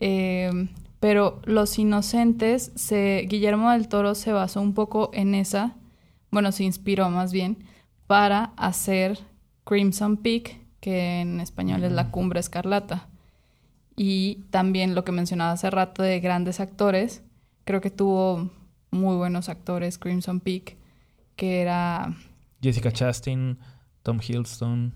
eh, 0.00 0.68
pero 1.00 1.40
Los 1.46 1.78
Inocentes, 1.78 2.72
se, 2.74 3.24
Guillermo 3.26 3.70
del 3.70 3.88
Toro 3.88 4.14
se 4.14 4.32
basó 4.32 4.60
un 4.60 4.74
poco 4.74 5.08
en 5.14 5.34
esa, 5.34 5.74
bueno, 6.30 6.52
se 6.52 6.64
inspiró 6.64 7.08
más 7.08 7.32
bien, 7.32 7.56
para 8.06 8.52
hacer 8.58 9.18
Crimson 9.64 10.18
Peak, 10.18 10.58
que 10.80 11.22
en 11.22 11.40
español 11.40 11.84
es 11.84 11.92
La 11.92 12.10
Cumbre 12.10 12.38
Escarlata. 12.40 13.08
Y 13.96 14.44
también 14.50 14.94
lo 14.94 15.04
que 15.04 15.12
mencionaba 15.12 15.52
hace 15.52 15.70
rato 15.70 16.02
de 16.02 16.20
grandes 16.20 16.60
actores, 16.60 17.22
creo 17.68 17.82
que 17.82 17.90
tuvo 17.90 18.48
muy 18.90 19.16
buenos 19.16 19.50
actores 19.50 19.98
Crimson 19.98 20.40
Peak, 20.40 20.78
que 21.36 21.60
era 21.60 22.16
Jessica 22.62 22.90
Chastain, 22.90 23.58
Tom 24.02 24.20
Hiddleston, 24.26 24.94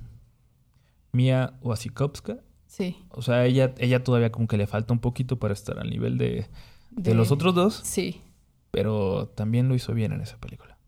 Mia 1.12 1.52
Wasikowska. 1.60 2.38
Sí, 2.66 2.96
O 3.10 3.20
sea, 3.20 3.44
ella, 3.44 3.74
ella 3.76 4.02
todavía 4.02 4.32
como 4.32 4.46
que 4.48 4.56
le 4.56 4.66
falta 4.66 4.94
un 4.94 5.00
poquito 5.00 5.38
para 5.38 5.52
estar 5.52 5.78
al 5.78 5.90
nivel 5.90 6.16
de, 6.16 6.46
de 6.90 7.10
De- 7.10 7.14
los 7.14 7.30
otros 7.30 7.54
dos, 7.54 7.74
sí. 7.84 8.22
pero 8.70 9.28
también 9.28 9.68
lo 9.68 9.74
hizo 9.74 9.92
bien 9.92 10.12
en 10.12 10.22
esa 10.22 10.38
película. 10.38 10.78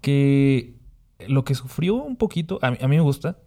Que 0.00 0.76
lo 1.26 1.44
que 1.44 1.56
sufrió 1.56 1.96
un 1.96 2.14
poquito, 2.16 2.60
a 2.62 2.70
mí, 2.70 2.76
a 2.80 2.86
mí 2.86 2.94
me 2.96 3.02
gusta, 3.02 3.38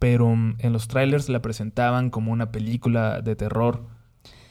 pero 0.00 0.32
en 0.32 0.72
los 0.72 0.88
trailers 0.88 1.28
la 1.28 1.40
presentaban 1.42 2.10
como 2.10 2.32
una 2.32 2.50
película 2.50 3.20
de 3.20 3.36
terror 3.36 3.86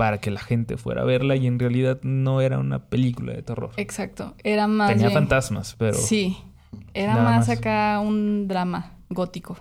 para 0.01 0.19
que 0.19 0.31
la 0.31 0.39
gente 0.39 0.77
fuera 0.77 1.03
a 1.03 1.05
verla 1.05 1.35
y 1.35 1.45
en 1.45 1.59
realidad 1.59 1.99
no 2.01 2.41
era 2.41 2.57
una 2.57 2.85
película 2.89 3.33
de 3.33 3.43
terror. 3.43 3.69
Exacto. 3.77 4.33
Era 4.43 4.65
más 4.65 4.89
Tenía 4.89 5.09
bien- 5.09 5.19
fantasmas, 5.19 5.75
pero... 5.77 5.93
Sí. 5.93 6.37
Era 6.95 7.13
más, 7.17 7.47
más. 7.47 7.49
acá 7.49 7.99
un 8.03 8.47
drama 8.47 8.93
gótico. 9.11 9.59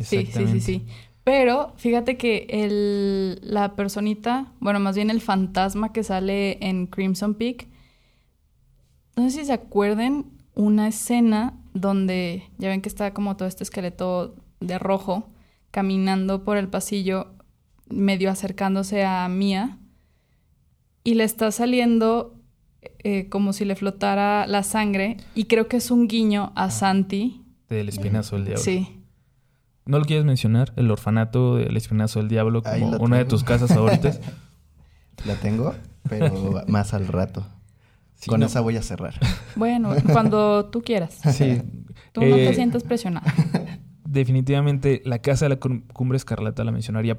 Sí, 0.00 0.26
sí, 0.26 0.46
sí, 0.48 0.60
sí. 0.60 0.86
Pero 1.22 1.74
fíjate 1.76 2.16
que 2.16 2.46
el, 2.50 3.38
la 3.44 3.76
personita, 3.76 4.46
bueno, 4.58 4.80
más 4.80 4.96
bien 4.96 5.10
el 5.10 5.20
fantasma 5.20 5.92
que 5.92 6.02
sale 6.02 6.58
en 6.66 6.88
Crimson 6.88 7.34
Peak, 7.34 7.68
no 9.14 9.30
sé 9.30 9.30
si 9.30 9.44
se 9.44 9.52
acuerden 9.52 10.26
una 10.56 10.88
escena 10.88 11.54
donde 11.72 12.48
ya 12.58 12.68
ven 12.68 12.82
que 12.82 12.88
está 12.88 13.14
como 13.14 13.36
todo 13.36 13.46
este 13.46 13.62
esqueleto 13.62 14.34
de 14.58 14.80
rojo 14.80 15.28
caminando 15.70 16.42
por 16.42 16.56
el 16.56 16.66
pasillo, 16.66 17.28
medio 17.88 18.30
acercándose 18.30 19.04
a 19.04 19.28
Mia, 19.28 19.78
y 21.04 21.14
le 21.14 21.24
está 21.24 21.50
saliendo 21.50 22.38
eh, 23.04 23.28
como 23.28 23.52
si 23.52 23.64
le 23.64 23.76
flotara 23.76 24.46
la 24.46 24.62
sangre, 24.62 25.16
y 25.34 25.44
creo 25.44 25.68
que 25.68 25.76
es 25.78 25.90
un 25.90 26.08
guiño 26.08 26.52
a 26.54 26.70
Santi. 26.70 27.44
Del 27.68 27.88
espinazo 27.88 28.36
del 28.36 28.44
diablo. 28.46 28.62
Sí. 28.62 28.98
¿No 29.84 29.98
lo 29.98 30.04
quieres 30.04 30.24
mencionar? 30.24 30.72
El 30.76 30.90
orfanato 30.90 31.56
del 31.56 31.76
espinazo 31.76 32.20
del 32.20 32.28
diablo 32.28 32.62
como 32.62 32.96
una 32.98 33.18
de 33.18 33.24
tus 33.24 33.42
casas 33.44 33.74
favoritas. 33.74 34.20
La 35.26 35.34
tengo, 35.36 35.74
pero 36.08 36.62
más 36.68 36.94
al 36.94 37.06
rato. 37.08 37.46
Sí, 38.14 38.28
Con 38.30 38.40
no. 38.40 38.46
esa 38.46 38.60
voy 38.60 38.76
a 38.76 38.82
cerrar. 38.82 39.14
Bueno, 39.56 39.92
cuando 40.12 40.66
tú 40.66 40.82
quieras. 40.82 41.18
Sí. 41.34 41.60
Tú 42.12 42.20
no 42.22 42.36
Eh, 42.36 42.46
te 42.48 42.54
sientas 42.54 42.82
presionado. 42.84 43.26
definitivamente 44.04 45.02
la 45.04 45.18
casa 45.20 45.44
de 45.46 45.50
la 45.50 45.56
Cum- 45.56 45.82
cumbre 45.92 46.16
escarlata 46.16 46.64
la 46.64 46.72
mencionaría, 46.72 47.18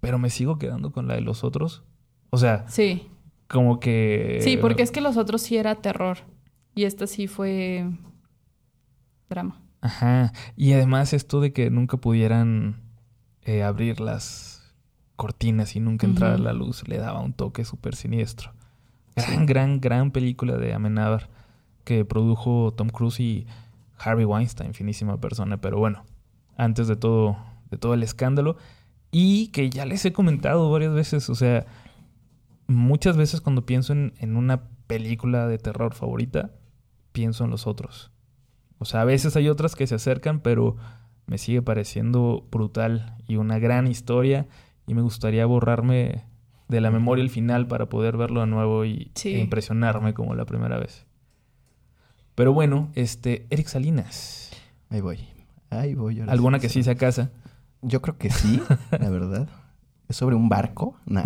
pero 0.00 0.18
me 0.18 0.30
sigo 0.30 0.58
quedando 0.58 0.92
con 0.92 1.06
la 1.08 1.14
de 1.14 1.20
los 1.20 1.44
otros. 1.44 1.82
O 2.30 2.38
sea, 2.38 2.66
Sí. 2.68 3.08
como 3.48 3.80
que... 3.80 4.38
Sí, 4.42 4.56
porque 4.56 4.82
es 4.82 4.90
que 4.90 5.00
los 5.00 5.16
otros 5.16 5.42
sí 5.42 5.56
era 5.56 5.74
terror. 5.76 6.18
Y 6.74 6.84
esta 6.84 7.06
sí 7.06 7.26
fue 7.26 7.86
drama. 9.28 9.60
Ajá. 9.80 10.32
Y 10.56 10.72
además 10.72 11.12
esto 11.12 11.40
de 11.40 11.52
que 11.52 11.70
nunca 11.70 11.96
pudieran 11.96 12.76
eh, 13.42 13.62
abrir 13.62 14.00
las 14.00 14.74
cortinas 15.16 15.76
y 15.76 15.80
nunca 15.80 16.06
entrara 16.06 16.34
Ujú. 16.34 16.44
la 16.44 16.52
luz 16.52 16.86
le 16.88 16.98
daba 16.98 17.20
un 17.20 17.32
toque 17.32 17.64
súper 17.64 17.94
siniestro. 17.94 18.52
Gran, 19.16 19.46
gran, 19.46 19.80
gran 19.80 20.10
película 20.12 20.56
de 20.56 20.72
Amenábar 20.72 21.28
que 21.84 22.04
produjo 22.04 22.72
Tom 22.76 22.88
Cruise 22.88 23.20
y 23.20 23.46
Harvey 23.98 24.24
Weinstein, 24.24 24.72
finísima 24.74 25.20
persona. 25.20 25.60
Pero 25.60 25.78
bueno, 25.78 26.04
antes 26.56 26.86
de 26.88 26.96
todo, 26.96 27.36
de 27.70 27.76
todo 27.78 27.94
el 27.94 28.02
escándalo. 28.02 28.56
Y 29.10 29.48
que 29.48 29.70
ya 29.70 29.86
les 29.86 30.04
he 30.04 30.12
comentado 30.12 30.70
varias 30.70 30.92
veces, 30.94 31.28
o 31.30 31.34
sea, 31.34 31.66
muchas 32.66 33.16
veces 33.16 33.40
cuando 33.40 33.66
pienso 33.66 33.92
en, 33.92 34.14
en 34.18 34.36
una 34.36 34.62
película 34.86 35.46
de 35.48 35.58
terror 35.58 35.94
favorita, 35.94 36.52
pienso 37.12 37.44
en 37.44 37.50
los 37.50 37.66
otros. 37.66 38.10
O 38.78 38.84
sea, 38.84 39.02
a 39.02 39.04
veces 39.04 39.36
hay 39.36 39.48
otras 39.48 39.74
que 39.74 39.86
se 39.86 39.96
acercan, 39.96 40.40
pero 40.40 40.76
me 41.26 41.38
sigue 41.38 41.60
pareciendo 41.62 42.46
brutal 42.50 43.16
y 43.26 43.36
una 43.36 43.58
gran 43.58 43.86
historia. 43.86 44.46
Y 44.86 44.94
me 44.94 45.02
gustaría 45.02 45.44
borrarme 45.46 46.24
de 46.68 46.80
la 46.80 46.90
memoria 46.90 47.22
el 47.22 47.30
final 47.30 47.66
para 47.66 47.88
poder 47.88 48.16
verlo 48.16 48.40
de 48.40 48.46
nuevo 48.46 48.84
y 48.84 49.10
Sí. 49.14 49.34
e 49.34 49.40
impresionarme 49.40 50.14
como 50.14 50.34
la 50.34 50.44
primera 50.46 50.78
vez. 50.78 51.04
Pero 52.34 52.52
bueno, 52.52 52.90
este, 52.94 53.46
Eric 53.50 53.66
Salinas. 53.66 54.50
Ahí 54.88 55.00
voy. 55.00 55.18
Ahí 55.68 55.94
voy. 55.94 56.20
ahora 56.20 56.32
¿Alguna 56.32 56.58
que 56.58 56.68
sí 56.68 56.82
sea 56.82 56.94
casa? 56.94 57.30
Yo 57.82 58.02
creo 58.02 58.18
que 58.18 58.30
sí, 58.30 58.60
la 58.90 59.08
verdad. 59.10 59.48
¿Es 60.08 60.16
sobre 60.16 60.34
un 60.36 60.48
barco? 60.48 60.96
No. 61.06 61.22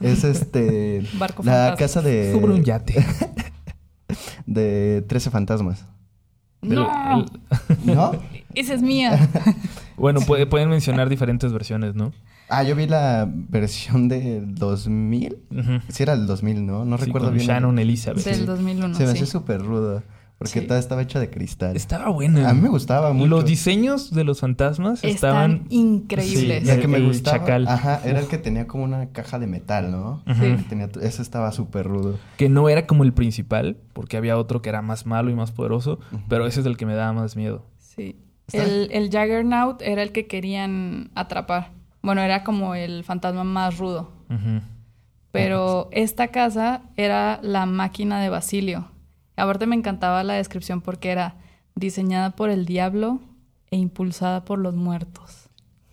Es 0.00 0.22
este. 0.24 1.02
Barco 1.18 1.42
la 1.42 1.52
fantasma. 1.52 1.76
casa 1.76 2.02
de. 2.02 2.32
Sobre 2.32 2.52
un 2.54 2.62
yate. 2.64 3.04
De 4.46 5.04
13 5.08 5.30
fantasmas. 5.30 5.86
¡No! 6.62 6.88
el- 7.84 7.94
¿No? 7.94 8.12
Esa 8.54 8.74
es 8.74 8.82
mía. 8.82 9.28
bueno, 9.96 10.20
puede- 10.20 10.46
pueden 10.46 10.68
mencionar 10.70 11.08
diferentes 11.08 11.52
versiones, 11.52 11.94
¿no? 11.94 12.12
Ah, 12.48 12.62
yo 12.62 12.76
vi 12.76 12.86
la 12.86 13.28
versión 13.28 14.08
del 14.08 14.54
2000. 14.54 15.38
Ujú. 15.50 15.70
Sí, 15.88 16.02
era 16.04 16.12
el 16.12 16.26
2000, 16.26 16.64
¿no? 16.64 16.84
No 16.84 16.96
Sí, 16.98 17.06
recuerdo 17.06 17.28
con 17.28 17.36
bien. 17.36 17.48
Shannon 17.48 17.78
Elizabeth. 17.78 18.22
Sí. 18.22 18.30
Del 18.30 18.46
2001, 18.46 18.94
Se 18.94 19.04
me 19.04 19.12
sí. 19.12 19.16
hace 19.16 19.26
súper 19.26 19.62
rudo. 19.62 20.02
Porque 20.38 20.60
Sí. 20.60 20.66
toda 20.66 20.78
estaba 20.78 21.00
hecha 21.00 21.18
de 21.18 21.30
cristal. 21.30 21.76
Estaba 21.76 22.10
buena. 22.10 22.50
A 22.50 22.52
mí 22.52 22.60
me 22.60 22.68
gustaba 22.68 23.14
mucho. 23.14 23.26
Los 23.28 23.46
diseños 23.46 24.10
de 24.12 24.22
los 24.22 24.40
fantasmas 24.40 25.02
estaban... 25.02 25.52
Están 25.52 25.66
increíbles. 25.70 26.64
Y 26.66 26.70
el 26.70 26.80
que 26.80 26.88
me 26.88 26.98
El 26.98 27.06
gustaba. 27.06 27.38
chacal. 27.38 27.66
Ajá, 27.66 28.02
era 28.04 28.20
el 28.20 28.26
que 28.26 28.36
tenía 28.36 28.66
como 28.66 28.84
una 28.84 29.06
caja 29.12 29.38
de 29.38 29.46
metal, 29.46 29.90
¿no? 29.90 30.22
Sí. 30.26 30.56
Tenía, 30.68 30.90
ese 31.00 31.22
estaba 31.22 31.52
súper 31.52 31.86
rudo. 31.86 32.18
Que 32.36 32.50
no 32.50 32.68
era 32.68 32.86
como 32.86 33.02
el 33.04 33.14
principal, 33.14 33.78
porque 33.94 34.18
había 34.18 34.36
otro 34.36 34.60
que 34.60 34.68
era 34.68 34.82
más 34.82 35.06
malo 35.06 35.30
y 35.30 35.34
más 35.34 35.52
poderoso, 35.52 36.00
pero 36.28 36.46
ese 36.46 36.60
es 36.60 36.66
el 36.66 36.76
que 36.76 36.84
me 36.84 36.94
daba 36.94 37.14
más 37.14 37.34
miedo. 37.34 37.64
Sí. 37.78 38.16
El, 38.52 38.90
el 38.92 39.10
Jaggernaut 39.10 39.80
era 39.80 40.02
el 40.02 40.12
que 40.12 40.26
querían 40.26 41.10
atrapar. 41.14 41.72
Bueno, 42.02 42.20
era 42.20 42.44
como 42.44 42.74
el 42.74 43.04
fantasma 43.04 43.42
más 43.42 43.78
rudo. 43.78 44.12
Pero 45.32 45.88
esta 45.92 46.28
casa 46.28 46.82
era 46.96 47.40
la 47.42 47.66
máquina 47.66 48.20
de 48.20 48.28
Basilio. 48.28 48.88
Aparte 49.36 49.66
me 49.66 49.76
encantaba 49.76 50.22
la 50.24 50.34
descripción 50.34 50.80
porque 50.80 51.10
era 51.10 51.36
diseñada 51.74 52.30
por 52.30 52.50
el 52.50 52.64
diablo 52.66 53.20
e 53.70 53.76
impulsada 53.76 54.44
por 54.44 54.58
los 54.58 54.74
muertos. 54.74 55.42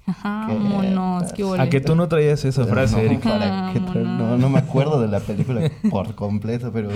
Ajá, 0.06 0.47
Qué 0.49 0.56
monos, 0.56 1.32
qué 1.32 1.43
¿A 1.43 1.47
huele. 1.47 1.69
que 1.69 1.79
tú 1.79 1.95
no 1.95 2.10
traías 2.10 2.43
esa 2.43 2.65
frase, 2.65 2.97
no, 2.97 3.01
Eric? 3.03 3.21
¿para 3.21 3.71
qué 3.71 3.79
tra- 3.79 3.93
Vámonos. 4.03 4.17
no, 4.17 4.38
no 4.38 4.49
me 4.49 4.60
acuerdo 4.60 4.99
de 4.99 5.08
la 5.08 5.21
película 5.21 5.62
por 5.89 6.13
completo, 6.15 6.71
pero 6.73 6.89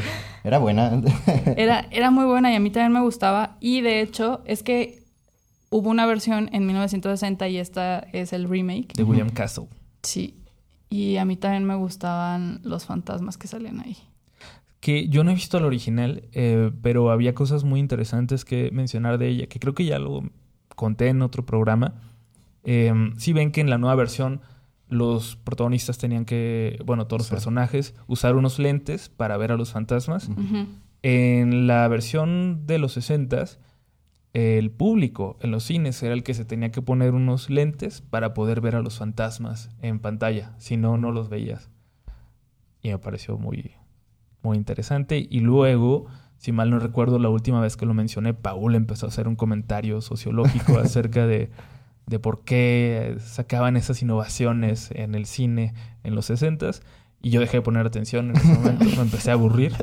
era 0.43 0.57
buena. 0.57 1.01
Era, 1.55 1.87
era 1.91 2.11
muy 2.11 2.25
buena 2.25 2.51
y 2.51 2.55
a 2.55 2.59
mí 2.59 2.69
también 2.69 2.91
me 2.91 2.99
gustaba. 3.01 3.55
Y 3.61 3.79
de 3.79 4.01
hecho, 4.01 4.41
es 4.45 4.61
que 4.61 5.03
hubo 5.69 5.89
una 5.89 6.05
versión 6.05 6.49
en 6.51 6.65
1960 6.65 7.47
y 7.47 7.57
esta 7.57 7.99
es 8.11 8.33
el 8.33 8.49
remake. 8.49 8.93
De 8.93 9.03
William 9.03 9.29
Castle. 9.29 9.67
Sí. 10.03 10.43
Y 10.89 11.15
a 11.15 11.23
mí 11.23 11.37
también 11.37 11.63
me 11.63 11.75
gustaban 11.75 12.59
los 12.63 12.85
fantasmas 12.85 13.37
que 13.37 13.47
salían 13.47 13.79
ahí. 13.79 13.95
Que 14.79 15.07
yo 15.09 15.23
no 15.23 15.31
he 15.31 15.35
visto 15.35 15.59
la 15.59 15.67
original, 15.67 16.23
eh, 16.33 16.71
pero 16.81 17.09
había 17.11 17.33
cosas 17.33 17.63
muy 17.63 17.79
interesantes 17.79 18.45
que 18.45 18.69
mencionar 18.71 19.17
de 19.17 19.27
ella, 19.29 19.47
que 19.47 19.59
creo 19.59 19.73
que 19.73 19.85
ya 19.85 19.97
lo 19.99 20.23
conté 20.75 21.07
en 21.07 21.21
otro 21.23 21.45
programa. 21.45 21.95
Eh, 22.63 22.93
sí 23.17 23.33
ven 23.33 23.51
que 23.51 23.61
en 23.61 23.69
la 23.69 23.77
nueva 23.77 23.95
versión 23.95 24.41
los 24.89 25.35
protagonistas 25.35 25.97
tenían 25.97 26.25
que, 26.25 26.79
bueno, 26.85 27.07
todos 27.07 27.21
los 27.21 27.27
Sí. 27.27 27.31
personajes, 27.33 27.95
usar 28.07 28.35
unos 28.35 28.59
lentes 28.59 29.09
para 29.09 29.35
ver 29.37 29.51
a 29.51 29.57
los 29.57 29.71
fantasmas. 29.71 30.29
En 31.03 31.67
la 31.67 31.87
versión 31.87 32.65
de 32.67 32.77
los 32.79 32.93
60 32.93 33.45
el 34.33 34.69
público 34.71 35.37
en 35.41 35.49
los 35.51 35.63
cines 35.63 36.01
era 36.03 36.13
el 36.13 36.21
que 36.21 36.33
se 36.35 36.45
tenía 36.45 36.71
que 36.71 36.81
poner 36.83 37.15
unos 37.15 37.49
lentes 37.49 38.01
para 38.01 38.33
poder 38.35 38.61
ver 38.61 38.75
a 38.75 38.81
los 38.81 38.97
fantasmas 38.99 39.69
en 39.81 39.99
pantalla. 39.99 40.53
Si 40.59 40.77
no, 40.77 40.97
no 40.97 41.11
los 41.11 41.27
veías. 41.29 41.69
Y 42.83 42.89
me 42.89 42.99
pareció 42.99 43.37
muy, 43.37 43.71
muy 44.41 44.57
interesante. 44.57 45.25
Y 45.29 45.39
luego, 45.39 46.05
si 46.37 46.51
mal 46.51 46.69
no 46.69 46.79
recuerdo, 46.79 47.19
la 47.19 47.29
última 47.29 47.61
vez 47.61 47.77
que 47.77 47.85
lo 47.85 47.93
mencioné, 47.93 48.33
Paul 48.33 48.75
empezó 48.75 49.05
a 49.05 49.09
hacer 49.09 49.27
un 49.27 49.35
comentario 49.35 50.01
sociológico 50.01 50.77
acerca 50.83 51.27
de, 51.27 51.49
de 52.05 52.19
por 52.19 52.43
qué 52.43 53.17
sacaban 53.19 53.77
esas 53.77 54.01
innovaciones 54.01 54.89
en 54.91 55.15
el 55.15 55.25
cine 55.25 55.73
en 56.03 56.15
los 56.15 56.25
60 56.25 56.71
Y 57.21 57.29
yo 57.29 57.41
dejé 57.41 57.57
de 57.57 57.61
poner 57.61 57.85
atención 57.85 58.29
en 58.29 58.37
ese 58.37 58.53
momento. 58.53 58.85
me 58.85 59.01
empecé 59.01 59.31
a 59.31 59.33
aburrir. 59.33 59.73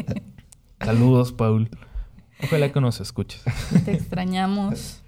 Saludos, 0.80 1.32
Paul. 1.32 1.68
Ojalá 2.42 2.72
que 2.72 2.80
nos 2.80 3.00
escuches. 3.00 3.42
Te 3.84 3.92
extrañamos. 3.92 5.02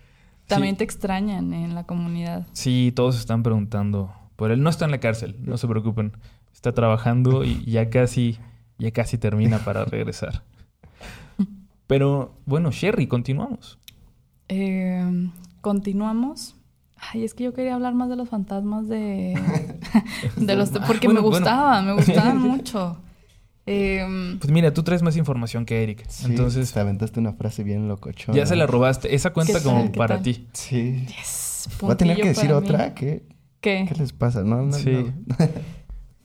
También 0.46 0.76
te 0.76 0.84
extrañan 0.84 1.52
en 1.52 1.76
la 1.76 1.84
comunidad. 1.84 2.46
Sí, 2.52 2.92
todos 2.94 3.18
están 3.18 3.44
preguntando 3.44 4.12
por 4.34 4.50
él. 4.50 4.62
No 4.62 4.70
está 4.70 4.84
en 4.84 4.90
la 4.90 4.98
cárcel, 4.98 5.36
no 5.40 5.56
se 5.56 5.68
preocupen. 5.68 6.12
Está 6.52 6.72
trabajando 6.72 7.44
y 7.44 7.64
ya 7.64 7.88
casi, 7.88 8.38
ya 8.80 8.90
casi 8.90 9.16
termina 9.18 9.58
para 9.60 9.84
regresar. 9.84 10.42
Pero 11.86 12.34
bueno, 12.46 12.70
Sherry, 12.70 13.06
continuamos. 13.06 13.78
Eh, 14.48 15.28
Continuamos. 15.60 16.56
Ay, 16.96 17.24
es 17.24 17.34
que 17.34 17.44
yo 17.44 17.52
quería 17.54 17.74
hablar 17.74 17.94
más 17.94 18.08
de 18.10 18.16
los 18.16 18.28
fantasmas 18.28 18.88
de... 18.88 19.34
de 20.36 20.56
los... 20.56 20.74
Ah, 20.76 20.84
Porque 20.86 21.06
bueno, 21.08 21.20
me 21.22 21.28
bueno. 21.28 21.44
gustaban, 21.44 21.86
me 21.86 21.92
gustaban 21.94 22.38
mucho. 22.42 22.98
Eh, 23.66 24.36
Pues 24.40 24.50
mira, 24.52 24.72
tú 24.72 24.82
traes 24.82 25.02
más 25.02 25.16
información 25.16 25.64
que 25.66 25.82
Eric. 25.82 26.04
Sí, 26.08 26.26
Entonces, 26.26 26.72
te 26.72 26.80
aventaste 26.80 27.18
una 27.20 27.32
frase 27.32 27.62
bien 27.64 27.88
locochona. 27.88 28.36
ya 28.36 28.46
se 28.46 28.56
la 28.56 28.66
robaste. 28.66 29.14
Esa 29.14 29.32
cuenta 29.32 29.58
¿Qué 29.58 29.64
como 29.64 29.90
para 29.92 30.20
ti. 30.22 30.46
Sí. 30.52 31.04
yes, 31.06 31.68
Voy 31.80 31.92
a 31.92 31.96
tener 31.96 32.16
que 32.20 32.28
decir 32.28 32.52
otra. 32.52 32.94
¿Qué, 32.94 33.24
¿Qué? 33.60 33.86
¿Qué 33.88 33.94
les 33.96 34.12
pasa? 34.12 34.42
No, 34.42 34.62
no, 34.62 34.72
Sí. 34.72 34.90
no. 34.92 35.36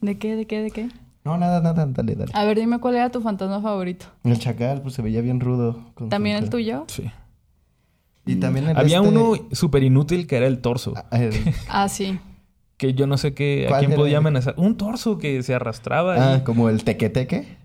¿De 0.02 0.18
qué? 0.18 0.36
¿De 0.36 0.46
qué? 0.46 0.62
¿De 0.62 0.70
qué? 0.70 0.88
No, 1.26 1.36
nada, 1.36 1.60
nada. 1.60 1.84
Dale, 1.86 2.14
dale. 2.14 2.30
A 2.34 2.44
ver, 2.44 2.58
dime 2.58 2.78
cuál 2.78 2.94
era 2.94 3.10
tu 3.10 3.20
fantasma 3.20 3.60
favorito. 3.60 4.06
El 4.24 4.38
chacal, 4.38 4.80
pues 4.80 4.94
se 4.94 5.02
veía 5.02 5.20
bien 5.20 5.40
rudo. 5.40 5.90
con 5.94 6.08
¿También 6.08 6.38
su- 6.38 6.44
el 6.44 6.50
tuyo? 6.50 6.84
Sí. 6.86 7.10
Y 8.24 8.36
también 8.36 8.68
el 8.68 8.76
Había 8.76 8.98
este- 8.98 9.08
uno 9.08 9.32
súper 9.52 9.82
inútil 9.82 10.26
que 10.26 10.36
era 10.36 10.46
el 10.46 10.60
torso. 10.60 10.94
Ah, 10.96 11.18
el- 11.18 11.32
Ah, 11.68 11.88
sí. 11.88 12.18
Que 12.76 12.94
yo 12.94 13.06
no 13.06 13.16
sé 13.18 13.34
qué, 13.34 13.64
a 13.66 13.70
¿Cuál 13.70 13.86
quién 13.86 13.96
podía 13.98 14.18
amenazar. 14.18 14.54
Un 14.56 14.76
torso 14.76 15.18
que 15.18 15.42
se 15.42 15.54
arrastraba. 15.54 16.34
ah, 16.34 16.44
como 16.44 16.68
el 16.68 16.84
tequeteque. 16.84 17.56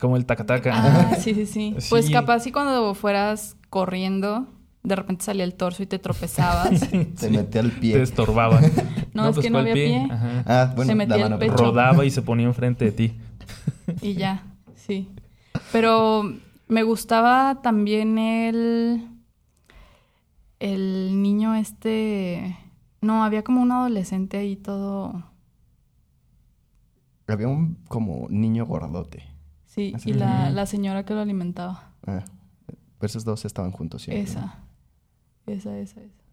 como 0.00 0.16
el 0.16 0.26
tacataca. 0.26 0.72
Ah, 0.74 1.14
sí, 1.20 1.34
sí, 1.34 1.46
sí. 1.46 1.74
Sí. 1.78 1.86
Pues 1.90 2.10
capaz 2.10 2.40
si 2.40 2.50
cuando 2.50 2.94
fueras 2.94 3.56
corriendo, 3.70 4.46
de 4.82 4.96
repente 4.96 5.24
salía 5.24 5.44
el 5.44 5.54
torso 5.54 5.82
y 5.84 5.86
te 5.86 6.00
tropezabas. 6.00 6.80
Se 7.16 7.30
metía 7.30 7.60
al 7.60 7.70
pie. 7.70 7.94
Te 7.94 8.02
estorbaba. 8.02 8.60
No, 9.14 9.28
es 9.28 9.38
que 9.38 9.48
no 9.50 9.54
¿cuál 9.58 9.70
había 9.70 9.74
pie. 9.74 10.08
Ajá. 10.10 10.44
Ah, 10.46 10.72
bueno, 10.76 10.90
Se 10.90 10.94
metía 10.96 11.16
la 11.16 11.22
el 11.24 11.30
mano. 11.30 11.38
pecho. 11.38 11.56
Rodaba 11.56 12.04
y 12.04 12.10
se 12.10 12.20
ponía 12.22 12.46
enfrente 12.46 12.84
de 12.86 12.92
ti. 12.92 13.18
Y 14.02 14.14
ya, 14.14 14.42
sí. 14.74 15.08
Pero 15.72 16.24
me 16.68 16.82
gustaba 16.82 17.60
también 17.62 18.18
el. 18.18 19.08
El 20.58 21.22
niño 21.22 21.54
este. 21.54 22.56
No, 23.00 23.22
había 23.24 23.44
como 23.44 23.60
un 23.62 23.70
adolescente 23.72 24.38
ahí 24.38 24.56
todo. 24.56 25.24
Había 27.26 27.48
un 27.48 27.76
como 27.88 28.26
niño 28.30 28.66
gordote. 28.66 29.24
Sí, 29.66 29.92
Así. 29.94 30.10
y 30.10 30.12
la, 30.14 30.50
la 30.50 30.66
señora 30.66 31.04
que 31.04 31.14
lo 31.14 31.20
alimentaba. 31.20 31.90
Ah, 32.06 32.24
pero 32.66 33.06
esos 33.06 33.24
dos 33.24 33.44
estaban 33.44 33.72
juntos 33.72 34.02
siempre. 34.02 34.24
¿no? 34.24 34.30
Esa. 34.40 34.58
Esa, 35.46 35.78
esa, 35.78 36.00
esa. 36.00 36.23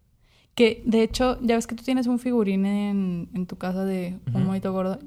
Que 0.54 0.82
de 0.84 1.02
hecho, 1.02 1.38
ya 1.40 1.54
ves 1.56 1.66
que 1.66 1.74
tú 1.74 1.82
tienes 1.82 2.06
un 2.06 2.18
figurín 2.18 2.66
en, 2.66 3.28
en 3.34 3.46
tu 3.46 3.56
casa 3.56 3.84
de 3.84 4.18
un 4.34 4.44
monito 4.44 4.72
gordo. 4.72 4.98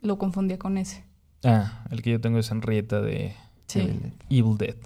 Lo 0.00 0.18
confundía 0.18 0.58
con 0.58 0.78
ese. 0.78 1.04
Ah, 1.44 1.84
el 1.90 2.02
que 2.02 2.10
yo 2.10 2.20
tengo 2.20 2.38
es 2.38 2.50
Henrietta 2.50 3.00
de 3.00 3.34
Sí. 3.66 3.80
Evil 3.80 4.00
Dead. 4.00 4.12
Evil 4.30 4.58
Dead. 4.58 4.76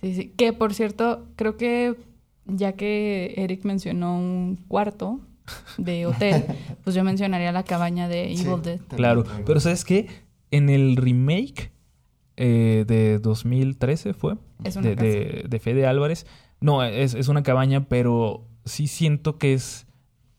Sí, 0.00 0.14
sí. 0.14 0.32
Que 0.36 0.52
por 0.52 0.74
cierto, 0.74 1.26
creo 1.36 1.56
que 1.56 1.94
ya 2.46 2.72
que 2.72 3.34
Eric 3.36 3.64
mencionó 3.64 4.16
un 4.18 4.56
cuarto 4.68 5.20
de 5.78 6.06
hotel, 6.06 6.44
pues 6.84 6.96
yo 6.96 7.04
mencionaría 7.04 7.52
la 7.52 7.62
cabaña 7.62 8.08
de 8.08 8.24
Evil 8.32 8.36
Sí. 8.38 8.48
Dead. 8.62 8.80
Claro, 8.96 9.24
pero 9.44 9.60
¿sabes 9.60 9.84
qué? 9.84 10.08
En 10.50 10.70
el 10.70 10.96
remake 10.96 11.70
eh, 12.36 12.84
de 12.86 13.18
2013 13.20 14.12
fue, 14.14 14.36
Es 14.64 14.76
una 14.76 14.88
de, 14.90 14.96
de, 14.96 15.44
de 15.48 15.58
Fede 15.60 15.86
Álvarez, 15.86 16.26
no, 16.60 16.82
es, 16.82 17.14
es 17.14 17.28
una 17.28 17.42
cabaña, 17.42 17.86
pero 17.88 18.44
sí 18.66 18.86
siento 18.86 19.38
que 19.38 19.54
es 19.54 19.86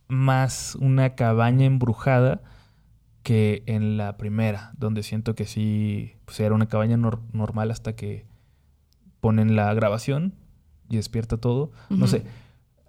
más 0.07 0.75
una 0.79 1.15
cabaña 1.15 1.65
embrujada 1.65 2.41
que 3.23 3.63
en 3.65 3.97
la 3.97 4.15
primera, 4.17 4.71
donde 4.77 5.03
siento 5.03 5.35
que 5.35 5.45
sí, 5.45 6.13
pues 6.25 6.39
era 6.39 6.55
una 6.55 6.67
cabaña 6.67 6.95
nor- 6.97 7.19
normal 7.33 7.71
hasta 7.71 7.95
que 7.95 8.25
ponen 9.19 9.55
la 9.55 9.73
grabación 9.73 10.33
y 10.89 10.95
despierta 10.97 11.37
todo. 11.37 11.71
No 11.89 12.07
sé, 12.07 12.23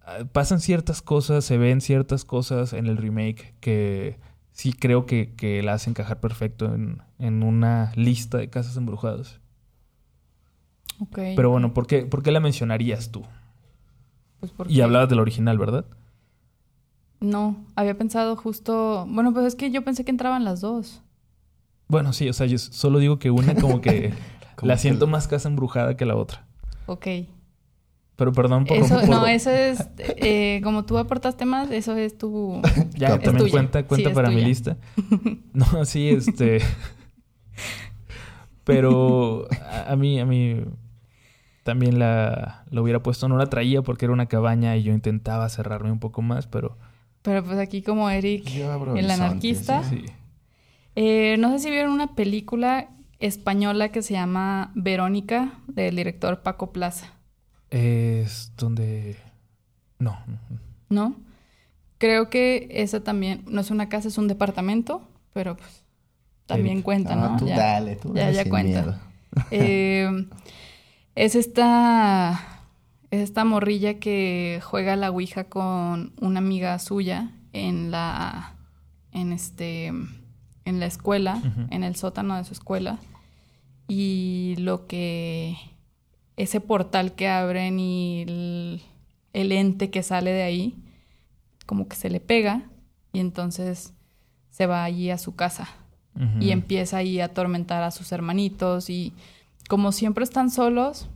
ah, 0.03 0.19
pasan 0.31 0.61
ciertas 0.61 1.03
cosas, 1.03 1.45
se 1.45 1.59
ven 1.59 1.81
ciertas 1.81 2.25
cosas 2.25 2.73
en 2.73 2.87
el 2.87 2.97
remake 2.99 3.55
que 3.61 4.21
sí 4.53 4.73
creo 4.73 5.07
que, 5.07 5.35
que 5.35 5.63
la 5.63 5.73
hace 5.73 5.91
encajar 5.91 6.21
perfecto 6.21 6.73
en, 6.75 7.03
en 7.19 7.43
una 7.43 7.93
lista 7.97 8.39
de 8.39 8.49
casas 8.51 8.77
embrujadas. 8.77 9.41
Ok. 11.01 11.19
Pero 11.37 11.51
bueno, 11.51 11.75
¿por 11.75 11.87
qué, 11.87 12.03
¿por 12.07 12.23
qué 12.23 12.31
la 12.31 12.41
mencionarías 12.41 13.11
tú? 13.11 13.25
Pues 14.41 14.53
porque- 14.53 14.73
Y 14.73 14.81
hablabas 14.81 15.09
del 15.09 15.21
original, 15.21 15.59
¿verdad? 15.59 15.85
No, 17.21 17.57
había 17.75 17.99
pensado 17.99 18.37
justo... 18.37 19.05
Bueno, 19.09 19.33
pues 19.33 19.47
es 19.47 19.55
que 19.57 19.71
yo 19.71 19.83
pensé 19.83 20.05
que 20.05 20.11
entraban 20.13 20.45
las 20.45 20.61
dos. 20.61 21.03
Bueno, 21.89 22.13
sí, 22.13 22.29
o 22.29 22.33
sea, 22.33 22.47
yo 22.47 22.59
solo 22.59 22.99
digo 23.01 23.19
que 23.19 23.31
una 23.31 23.55
como 23.57 23.81
que 23.81 24.13
la 24.63 24.77
siento 24.79 25.07
más 25.09 25.27
casa 25.27 25.49
embrujada 25.49 25.97
que 25.97 26.05
la 26.07 26.15
otra. 26.17 26.47
Ok. 26.87 27.07
Pero 28.15 28.33
perdón 28.33 28.65
por... 28.67 28.77
Eso, 28.77 28.95
por- 29.01 29.09
no, 29.09 29.27
eso 29.27 29.51
es... 29.51 29.89
eh, 29.99 30.61
como 30.63 30.85
tú 30.85 30.97
aportaste 30.99 31.45
más, 31.45 31.71
eso 31.73 31.97
es 31.97 32.17
tu... 32.19 32.61
Ya, 32.95 33.09
Es 33.09 33.23
también 33.23 33.39
tuya. 33.39 33.51
cuenta, 33.51 33.85
cuenta 33.87 34.13
para 34.13 34.31
mi 34.31 34.43
lista. 34.45 34.77
No, 35.53 35.85
sí, 35.85 36.09
este... 36.11 36.61
Pero 38.65 39.47
a, 39.63 39.93
a 39.93 39.97
mí, 39.97 40.21
a 40.21 40.27
mí 40.27 40.63
también 41.69 41.99
la, 41.99 42.65
la 42.71 42.81
hubiera 42.81 43.03
puesto, 43.03 43.29
no 43.29 43.37
la 43.37 43.47
traía 43.51 43.83
porque 43.83 44.07
era 44.07 44.15
una 44.15 44.25
cabaña 44.25 44.75
y 44.75 44.85
yo 44.85 44.95
intentaba 44.95 45.47
cerrarme 45.51 45.93
un 45.93 45.99
poco 46.01 46.23
más, 46.23 46.47
pero 46.47 46.79
Pero 47.21 47.45
pues 47.45 47.59
aquí 47.59 47.83
como 47.83 48.09
Eric, 48.09 48.45
Yo 48.47 48.73
abro 48.73 48.97
el 48.97 49.11
anarquista. 49.11 49.83
¿sí? 49.85 50.01
sí. 50.07 50.13
Eh, 50.97 51.37
no 51.39 51.51
sé 51.51 51.59
si 51.59 51.71
vieron 51.71 51.93
una 51.93 52.15
película 52.15 52.89
española 53.21 53.91
que 53.91 54.01
se 54.01 54.15
llama 54.15 54.73
Verónica, 54.75 55.59
del 55.67 55.95
director 55.97 56.41
Paco 56.41 56.73
Plaza, 56.73 57.13
Es 57.71 58.51
donde... 58.57 59.17
No, 59.99 60.17
¿no? 60.89 61.17
Creo 61.99 62.31
que 62.31 62.69
esa 62.71 63.05
también, 63.05 63.45
no 63.47 63.61
es 63.61 63.71
una 63.71 63.89
casa, 63.91 64.09
es 64.09 64.17
un 64.17 64.27
departamento, 64.29 65.03
pero 65.35 65.55
pues 65.57 65.85
también 66.47 66.77
Eric. 66.77 66.85
cuenta, 66.85 67.15
No, 67.15 67.29
¿no? 67.33 67.37
tú 67.37 67.47
Ya. 67.47 67.57
dale, 67.59 67.97
tú 67.97 68.15
ya- 68.15 68.23
dale 68.25 68.37
ya 68.37 68.43
sin 68.45 68.51
cuenta. 68.51 68.81
miedo. 68.83 68.95
Eh, 69.51 70.09
es 71.19 71.35
esta, 71.35 72.63
es 73.11 73.21
esta 73.23 73.45
morrilla 73.45 73.99
que 73.99 74.61
juega 74.63 74.95
la 74.95 75.11
Ouija 75.11 75.45
con 75.45 76.13
una 76.21 76.39
amiga 76.39 76.79
suya 76.79 77.33
en 77.53 77.91
la, 77.91 78.55
en 79.11 79.33
este, 79.33 79.87
en 79.89 80.81
la 80.81 80.87
escuela, 80.87 81.43
en 81.71 81.83
el 81.83 81.97
sótano 81.97 82.37
de 82.37 82.45
su 82.45 82.53
escuela. 82.53 83.01
Y 83.89 84.55
lo 84.59 84.87
que, 84.87 85.57
ese 86.37 86.61
portal 86.61 87.17
que 87.17 87.27
abren 87.29 87.81
y 87.81 88.23
el, 88.23 88.83
el 89.33 89.51
ente 89.51 89.91
que 89.91 90.05
sale 90.05 90.31
de 90.31 90.43
ahí, 90.45 90.77
como 91.67 91.89
que 91.89 91.97
se 91.97 92.11
le 92.11 92.21
pega 92.21 92.63
y 93.13 93.19
entonces 93.19 93.93
se 94.51 94.67
va 94.67 94.85
allí 94.85 95.11
a 95.11 95.19
su 95.19 95.35
casa. 95.35 95.69
Y 96.41 96.51
empieza 96.51 96.97
ahí 96.97 97.21
a 97.21 97.27
atormentar 97.27 97.85
a 97.85 97.93
sus 97.93 98.11
hermanitos 98.11 98.91
y 98.91 99.13
como 99.69 99.93
siempre 99.93 100.25
están 100.25 100.51
solos, 100.51 101.09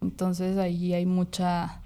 entonces 0.00 0.56
ahí 0.58 0.94
hay 0.94 1.04
mucha, 1.06 1.80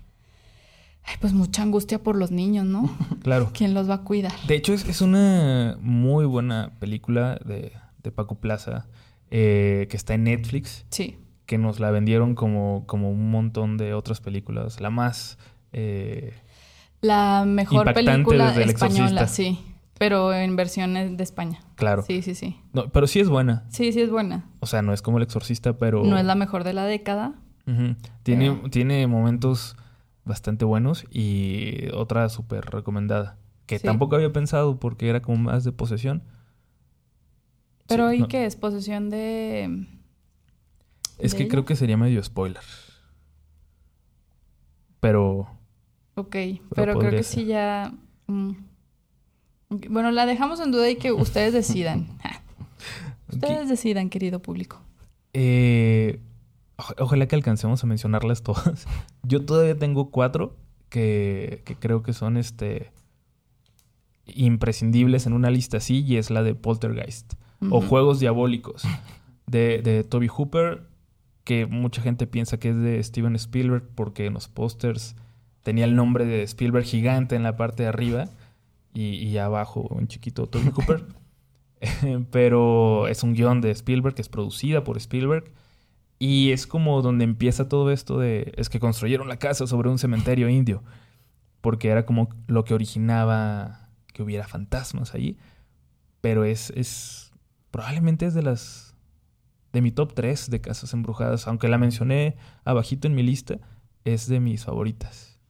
pues 1.21 1.33
mucha 1.33 1.63
angustia 1.63 2.03
por 2.03 2.17
los 2.17 2.31
niños, 2.31 2.67
¿no? 2.67 2.95
Claro. 3.23 3.51
¿Quién 3.55 3.73
los 3.73 3.89
va 3.89 3.95
a 3.95 4.03
cuidar? 4.03 4.33
De 4.47 4.55
hecho, 4.57 4.75
es, 4.75 4.87
es 4.87 5.01
una 5.01 5.79
muy 5.81 6.27
buena 6.27 6.73
película 6.79 7.41
de, 7.45 7.73
de 8.03 8.11
Paco 8.13 8.35
Plaza 8.35 8.87
eh, 9.31 9.87
que 9.89 9.97
está 9.97 10.15
en 10.15 10.25
Netflix, 10.25 10.85
Sí, 10.91 11.17
que 11.47 11.57
nos 11.59 11.81
la 11.81 11.91
vendieron 11.91 12.35
como, 12.35 12.85
como 12.87 13.11
un 13.11 13.31
montón 13.31 13.77
de 13.79 13.95
otras 13.95 14.21
películas. 14.21 14.81
La 14.81 14.91
más... 14.91 15.39
eh, 15.73 16.35
la 17.01 17.45
mejor 17.47 17.93
película 17.93 18.55
española, 18.63 19.29
sí, 19.29 19.59
pero 20.09 20.33
en 20.35 20.55
versiones 20.57 21.17
de 21.17 21.23
España. 21.25 21.61
claro. 21.77 22.03
Sí, 22.03 22.21
sí, 22.23 22.35
sí. 22.35 22.61
No, 22.73 22.89
pero 22.91 23.07
sí 23.07 23.21
es 23.21 23.29
buena. 23.29 23.65
Sí, 23.71 23.93
sí 23.93 24.01
es 24.01 24.11
buena. 24.11 24.45
O 24.61 24.67
sea, 24.67 24.83
no 24.83 24.93
es 24.93 25.01
como 25.03 25.17
El 25.19 25.23
Exorcista, 25.25 25.79
pero... 25.79 26.05
No 26.05 26.19
es 26.19 26.25
la 26.25 26.35
mejor 26.35 26.63
de 26.65 26.73
la 26.75 26.85
década. 26.85 27.35
Tiene, 28.23 28.53
Pero- 28.53 28.71
tiene 28.71 29.07
momentos 29.07 29.77
bastante 30.27 30.65
buenos 30.67 31.07
y 31.11 31.89
otra 31.95 32.29
súper 32.29 32.67
recomendada. 32.67 33.39
Que 33.67 33.79
Sí. 33.79 33.87
tampoco 33.87 34.17
había 34.17 34.33
pensado 34.33 34.79
porque 34.79 35.09
era 35.09 35.23
como 35.23 35.39
más 35.39 35.65
de 35.65 35.73
posesión. 35.73 36.23
Pero 37.87 38.11
Sí, 38.11 38.17
¿y 38.17 38.21
no, 38.21 38.29
qué 38.29 38.45
es? 38.47 38.57
¿Posesión 38.57 39.09
de...? 39.11 39.87
Es 41.19 41.33
de 41.33 41.37
que 41.39 41.43
ella? 41.45 41.51
creo 41.51 41.65
que 41.65 41.77
sería 41.77 41.97
medio 41.97 42.23
spoiler. 42.23 42.63
Pero... 45.01 45.49
Ok, 46.17 46.37
pero 46.75 46.99
creo 46.99 47.11
que 47.11 47.23
ser. 47.23 47.25
sí 47.25 47.45
ya... 47.47 47.93
mm. 48.27 48.53
Bueno, 49.71 50.11
la 50.11 50.27
dejamos 50.27 50.61
en 50.61 50.71
duda 50.71 50.89
y 50.91 50.97
que 50.97 51.13
ustedes 51.13 51.53
decidan. 51.53 52.07
Ustedes 53.33 53.69
decidan, 53.69 54.11
querido 54.11 54.41
público. 54.41 54.81
Eh, 55.33 56.21
oj- 56.77 56.95
ojalá 57.01 57.27
que 57.27 57.35
alcancemos 57.35 57.83
a 57.83 57.87
mencionarlas 57.87 58.43
todas. 58.43 58.87
Yo 59.25 59.45
todavía 59.45 59.77
tengo 59.77 60.11
cuatro 60.11 60.55
que, 60.89 61.63
que 61.65 61.75
creo 61.75 62.03
que 62.03 62.13
son 62.13 62.37
este 62.37 62.93
imprescindibles 64.27 65.27
en 65.27 65.33
una 65.33 65.51
lista 65.51 65.79
así 65.79 66.01
y 66.03 66.17
es 66.17 66.31
la 66.31 66.43
de 66.43 66.55
Poltergeist 66.55 67.35
o. 67.71 67.81
Juegos 67.81 68.21
Diabólicos 68.21 68.83
de, 69.47 69.81
de 69.83 70.05
Toby 70.05 70.29
Hooper 70.29 70.83
que 71.45 71.67
mucha 71.67 72.01
gente 72.03 72.27
piensa 72.27 72.59
que 72.59 72.71
es 72.71 72.77
de 72.77 73.03
Steven 73.03 73.35
Spielberg 73.37 73.85
porque 73.95 74.27
en 74.27 74.35
los 74.35 74.49
pósters 74.49 75.15
tenía 75.63 75.85
el 75.85 75.95
nombre 75.97 76.25
de 76.25 76.43
Spielberg 76.43 76.85
gigante 76.85 77.37
en 77.37 77.43
la 77.43 77.57
parte 77.57 77.83
de 77.83 77.89
arriba 77.91 78.29
y, 78.95 79.37
abajo 79.39 79.89
un 79.91 80.07
chiquito 80.07 80.47
Toby 80.47 80.71
Hooper. 80.71 81.05
Pero 82.31 83.09
es 83.09 83.23
un 83.23 83.35
guion 83.35 83.61
de 83.61 83.73
Spielberg, 83.73 84.15
que 84.15 84.23
es 84.23 84.29
producida 84.29 84.85
por 84.85 84.97
Spielberg. 84.97 85.53
Y 86.21 86.53
es 86.53 86.67
como 86.67 87.03
donde 87.03 87.25
empieza 87.25 87.69
todo 87.69 87.91
esto 87.91 88.19
de... 88.19 88.55
Es 88.57 88.69
que 88.69 88.79
construyeron 88.79 89.29
la 89.29 89.39
casa 89.39 89.67
sobre 89.67 89.91
un 89.91 89.99
cementerio 89.99 90.49
indio. 90.49 90.83
Porque 91.61 91.89
era 91.89 92.07
como 92.07 92.29
lo 92.47 92.65
que 92.65 92.73
originaba 92.73 93.91
que 94.13 94.23
hubiera 94.23 94.47
fantasmas 94.47 95.13
ahí. 95.15 95.37
Pero 96.21 96.45
es... 96.45 96.71
es 96.71 97.33
probablemente 97.73 98.27
es 98.27 98.35
de 98.35 98.43
las... 98.43 98.95
De 99.73 99.83
mi 99.83 99.91
top 99.91 100.15
3 100.15 100.51
de 100.51 100.61
casas 100.61 100.95
embrujadas. 100.95 101.49
Aunque 101.49 101.67
la 101.67 101.79
mencioné 101.79 102.37
abajito 102.65 103.09
en 103.09 103.17
mi 103.17 103.25
lista. 103.25 103.59
Es 104.05 104.29
de 104.29 104.39
mis 104.39 104.65
favoritas. 104.65 105.41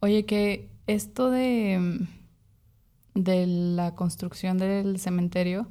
Oye, 0.00 0.26
que 0.26 0.68
esto 0.88 1.30
de, 1.30 2.00
de 3.14 3.46
la 3.46 3.94
construcción 3.94 4.58
del 4.58 4.98
cementerio, 4.98 5.68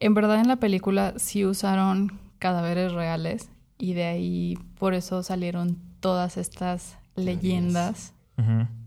en 0.00 0.14
verdad 0.14 0.40
en 0.40 0.48
la 0.48 0.56
película 0.56 1.14
sí 1.16 1.44
usaron 1.44 2.18
cadáveres 2.38 2.92
reales 2.92 3.50
y 3.76 3.92
de 3.94 4.04
ahí 4.04 4.58
por 4.78 4.94
eso 4.94 5.22
salieron 5.22 5.76
todas 6.00 6.36
estas 6.36 6.96
leyendas 7.16 8.14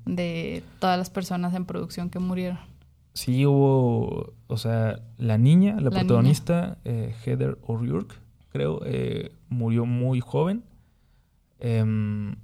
de 0.05 0.63
todas 0.79 0.97
las 0.97 1.09
personas 1.09 1.53
en 1.53 1.65
producción 1.65 2.09
que 2.09 2.19
murieron. 2.19 2.59
Sí 3.13 3.45
hubo, 3.45 4.33
o 4.47 4.57
sea, 4.57 5.01
la 5.17 5.37
niña, 5.37 5.75
la, 5.75 5.81
La 5.81 5.89
protagonista, 5.91 6.77
eh, 6.85 7.13
Heather 7.25 7.57
O'Rourke, 7.63 8.15
creo, 8.53 8.81
eh, 8.85 9.33
murió 9.49 9.85
muy 9.85 10.21
joven. 10.21 10.63
Em, 11.59 12.37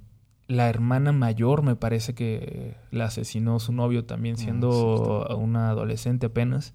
la 0.48 0.68
hermana 0.68 1.12
mayor 1.12 1.62
me 1.62 1.76
parece 1.76 2.14
que 2.14 2.74
la 2.90 3.04
asesinó 3.04 3.60
su 3.60 3.72
novio 3.72 4.04
también 4.06 4.34
Ah, 4.38 4.42
siendo 4.42 5.26
una 5.38 5.68
adolescente 5.70 6.26
apenas. 6.26 6.74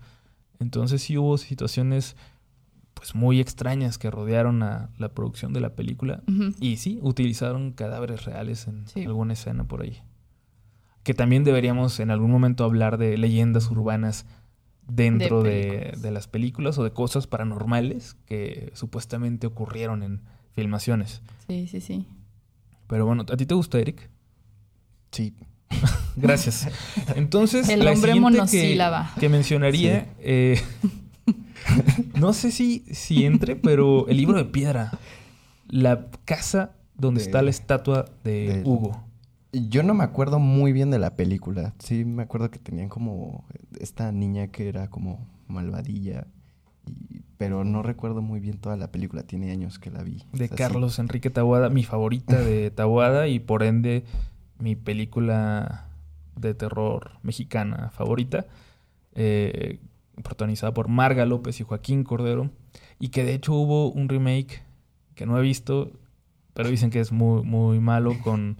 Entonces 0.60 1.02
sí 1.02 1.18
hubo 1.18 1.38
situaciones 1.38 2.16
pues 2.94 3.16
muy 3.16 3.40
extrañas 3.42 3.98
que 3.98 4.10
rodearon 4.12 4.62
a 4.64 4.90
la 4.98 5.10
producción 5.10 5.52
de 5.52 5.60
la 5.60 5.76
película. 5.76 6.22
Y 6.62 6.78
sí, 6.78 7.00
utilizaron 7.02 7.72
cadáveres 7.74 8.24
reales 8.26 8.68
en 8.68 8.88
Sí. 8.88 9.04
alguna 9.04 9.34
escena 9.34 9.64
por 9.66 9.82
ahí. 9.82 9.98
Que 11.02 11.14
también 11.14 11.44
deberíamos 11.44 12.00
en 12.00 12.12
algún 12.12 12.32
momento 12.32 12.64
hablar 12.64 12.98
de 12.98 13.18
leyendas 13.18 13.70
urbanas 13.72 14.26
dentro 14.88 15.42
De 15.44 15.50
de, 15.50 15.62
películas. 15.68 16.02
de 16.04 16.12
las 16.12 16.28
películas 16.28 16.78
o 16.78 16.84
de 16.84 16.92
cosas 16.92 17.26
paranormales 17.28 18.16
que 18.26 18.72
supuestamente 18.76 19.48
ocurrieron 19.48 20.04
en 20.04 20.22
filmaciones. 20.52 21.24
Sí, 21.48 21.68
sí, 21.68 21.82
sí. 21.82 22.06
Pero 22.88 23.06
bueno, 23.06 23.26
¿a 23.32 23.38
ti 23.38 23.46
te 23.46 23.54
gusta, 23.56 23.80
Eric? 23.80 24.10
Sí. 25.12 25.34
Gracias. 26.16 26.68
Entonces, 27.16 27.70
El 27.70 27.80
la 27.84 27.92
hombre 27.92 28.14
siguiente 28.14 28.38
monosílaba. 28.38 29.12
Que, 29.16 29.22
que 29.22 29.30
mencionaría, 29.30 30.14
eh, 30.20 30.60
no 32.20 32.34
sé 32.34 32.52
si, 32.52 32.84
si 32.92 33.26
entre, 33.26 33.56
pero 33.56 34.08
el 34.08 34.18
libro 34.18 34.38
de 34.38 34.46
piedra. 34.46 34.92
La 35.68 36.08
casa 36.26 36.76
donde 36.96 37.22
De- 37.22 37.26
está 37.26 37.42
la 37.42 37.50
estatua 37.50 38.06
de, 38.24 38.58
de- 38.58 38.64
Hugo. 38.64 39.04
Yo 39.52 39.84
no 39.84 39.94
me 39.94 40.04
acuerdo 40.04 40.40
muy 40.40 40.72
bien 40.74 40.90
de 40.92 40.98
la 41.00 41.16
película. 41.16 41.74
Sí, 41.80 42.06
me 42.06 42.24
acuerdo 42.24 42.50
que 42.50 42.58
tenían 42.60 42.90
como 42.90 43.46
esta 43.80 44.12
niña 44.12 44.48
que 44.48 44.68
era 44.68 44.90
como 44.90 45.28
malvadilla. 45.48 46.28
y- 46.88 47.22
pero 47.44 47.66
no 47.66 47.84
recuerdo 47.84 48.22
muy 48.22 48.40
bien 48.40 48.58
toda 48.58 48.78
la 48.78 48.90
película. 48.90 49.24
Tiene 49.24 49.52
años 49.52 49.78
que 49.78 49.92
la 49.92 50.02
vi. 50.02 50.14
De 50.14 50.24
O 50.32 50.38
sea, 50.38 50.48
sí. 50.48 50.56
Carlos 50.56 50.98
Enrique 50.98 51.30
Taboada, 51.30 51.70
mi 51.70 51.84
favorita 51.84 52.40
de 52.40 52.72
Taboada 52.76 53.28
y 53.28 53.40
por 53.40 53.64
ende 53.64 54.06
mi 54.60 54.78
película 54.78 55.90
de 56.38 56.54
terror 56.54 57.12
mexicana 57.22 57.90
favorita, 57.90 58.46
eh, 59.14 59.80
protagonizada 60.24 60.74
por 60.74 60.88
Marga 60.88 61.26
López 61.26 61.60
y 61.60 61.66
Joaquín 61.66 62.06
Cordero, 62.06 62.50
y 62.98 63.10
que 63.10 63.26
de 63.26 63.34
hecho 63.34 63.52
hubo 63.56 63.92
un 63.92 64.08
remake 64.08 64.64
que 65.14 65.26
no 65.26 65.38
he 65.38 65.42
visto, 65.42 65.92
pero 66.54 66.70
dicen 66.70 66.92
que 66.92 67.02
es 67.02 67.12
muy, 67.12 67.44
muy 67.44 67.82
malo 67.82 68.16
con 68.24 68.58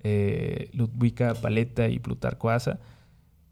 eh, 0.00 0.70
Ludwika 0.72 1.34
Paleta 1.34 1.88
y 1.88 2.00
Plutarco 2.00 2.50
Asa. 2.50 2.80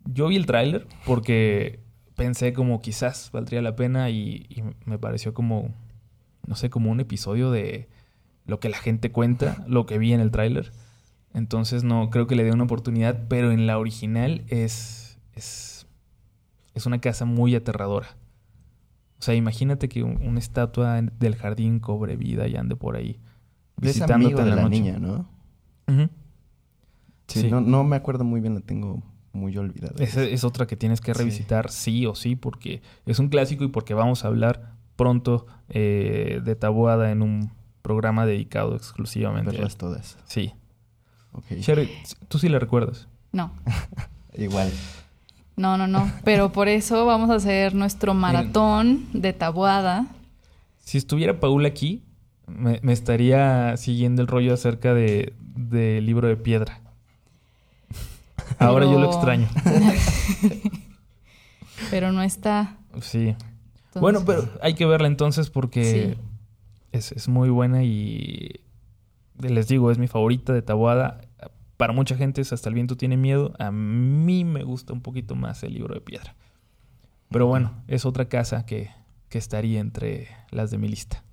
Yo 0.06 0.26
vi 0.26 0.34
el 0.34 0.46
tráiler 0.46 0.88
porque 1.06 1.78
pensé 2.16 2.52
como 2.52 2.80
quizás 2.82 3.30
valdría 3.32 3.62
la 3.62 3.76
pena 3.76 4.10
y, 4.10 4.46
y 4.48 4.62
me 4.84 4.98
pareció 4.98 5.34
como, 5.34 5.70
no 6.46 6.54
sé, 6.56 6.70
como 6.70 6.90
un 6.90 7.00
episodio 7.00 7.50
de 7.50 7.88
lo 8.46 8.60
que 8.60 8.68
la 8.68 8.78
gente 8.78 9.10
cuenta, 9.12 9.64
lo 9.68 9.86
que 9.86 9.98
vi 9.98 10.12
en 10.12 10.20
el 10.20 10.30
tráiler. 10.30 10.72
Entonces 11.34 11.82
no 11.84 12.10
creo 12.10 12.26
que 12.26 12.36
le 12.36 12.44
dé 12.44 12.52
una 12.52 12.64
oportunidad, 12.64 13.26
pero 13.28 13.52
en 13.52 13.66
la 13.66 13.78
original 13.78 14.44
es, 14.48 15.18
es, 15.34 15.86
es 16.74 16.84
una 16.86 17.00
casa 17.00 17.24
muy 17.24 17.54
aterradora. 17.54 18.08
O 19.18 19.22
sea, 19.24 19.34
imagínate 19.34 19.88
que 19.88 20.02
un- 20.02 20.20
una 20.26 20.38
estatua 20.40 21.00
del 21.00 21.36
jardín 21.36 21.78
cobre 21.80 22.16
vida 22.16 22.48
y 22.48 22.56
ande 22.56 22.74
por 22.76 22.96
ahí 22.96 23.18
Es 23.80 23.94
visitándote 23.94 24.14
amigo 24.14 24.38
en 24.40 24.44
de 24.44 24.50
la 24.50 24.56
la 24.56 24.62
noche. 24.62 24.80
niña, 24.80 24.98
¿no? 24.98 25.26
Sí. 27.28 27.48
No, 27.50 27.60
no 27.60 27.82
me 27.84 27.96
acuerdo 27.96 28.24
muy 28.24 28.40
bien, 28.40 28.54
la 28.54 28.60
tengo 28.60 29.02
muy 29.32 29.56
olvidada. 29.56 29.94
Esa 29.98 30.22
es 30.22 30.44
otra 30.44 30.66
que 30.66 30.76
tienes 30.76 31.00
que 31.00 31.14
revisitar 31.14 31.70
sí 31.70 32.06
o 32.06 32.14
sí 32.14 32.36
porque 32.36 32.82
es 33.06 33.18
un 33.18 33.28
clásico 33.28 33.64
y 33.64 33.68
porque 33.68 33.94
vamos 33.94 34.24
a 34.24 34.28
hablar 34.28 34.72
pronto 34.96 35.46
eh, 35.68 36.40
de 36.44 36.54
Tabuada 36.56 37.10
en 37.10 37.22
un 37.22 37.50
programa 37.82 38.26
dedicado 38.26 38.76
exclusivamente. 38.76 39.50
Verlas 39.50 39.76
todas. 39.76 40.18
Sí. 40.26 40.52
Ok. 41.32 41.46
Sherry, 41.52 41.90
tú 42.28 42.38
sí 42.38 42.48
la 42.48 42.58
recuerdas. 42.58 43.08
No, 43.32 43.52
Igual. 44.36 44.70
no, 45.56 45.78
no, 45.78 45.86
no. 45.86 46.10
Pero 46.24 46.52
por 46.52 46.68
eso 46.68 47.06
vamos 47.06 47.30
a 47.30 47.36
hacer 47.36 47.74
nuestro 47.74 48.12
maratón 48.14 49.06
de 49.12 49.32
tabuada. 49.32 50.06
Si 50.78 50.98
estuviera 50.98 51.40
Paula 51.40 51.68
aquí, 51.68 52.02
me, 52.46 52.80
me 52.82 52.92
estaría 52.92 53.76
siguiendo 53.78 54.20
el 54.20 54.28
rollo 54.28 54.52
acerca 54.52 54.92
de 54.92 55.32
del 55.54 56.06
libro 56.06 56.28
de 56.28 56.36
piedra. 56.36 56.80
Ahora 58.66 58.86
yo 58.86 58.98
lo 58.98 59.06
extraño. 59.10 59.48
Pero 61.90 62.12
no 62.12 62.22
está. 62.22 62.76
Sí. 63.00 63.28
Entonces- 63.28 64.00
Bueno, 64.00 64.24
pero 64.24 64.48
hay 64.62 64.74
que 64.74 64.86
verla 64.86 65.06
entonces 65.06 65.50
porque 65.50 66.14
Sí. 66.14 66.20
es, 66.92 67.12
es 67.12 67.28
muy 67.28 67.50
buena 67.50 67.84
y 67.84 68.60
les 69.38 69.68
digo, 69.68 69.90
es 69.90 69.98
mi 69.98 70.08
favorita 70.08 70.52
de 70.52 70.62
Tabuada. 70.62 71.20
Para 71.76 71.92
mucha 71.92 72.16
gente 72.16 72.40
es 72.40 72.52
Hasta 72.52 72.68
el 72.68 72.74
viento 72.74 72.96
tiene 72.96 73.16
miedo. 73.16 73.52
A 73.58 73.70
mí 73.70 74.44
me 74.44 74.62
gusta 74.62 74.92
un 74.92 75.00
poquito 75.02 75.34
más 75.34 75.62
el 75.62 75.74
libro 75.74 75.94
de 75.94 76.00
piedra. 76.00 76.34
Pero 77.30 77.46
bueno, 77.46 77.72
es 77.88 78.04
otra 78.06 78.26
casa 78.28 78.64
que, 78.66 78.90
que 79.28 79.38
estaría 79.38 79.80
entre 79.80 80.28
las 80.50 80.70
de 80.70 80.78
mi 80.78 80.88
lista. 80.88 81.24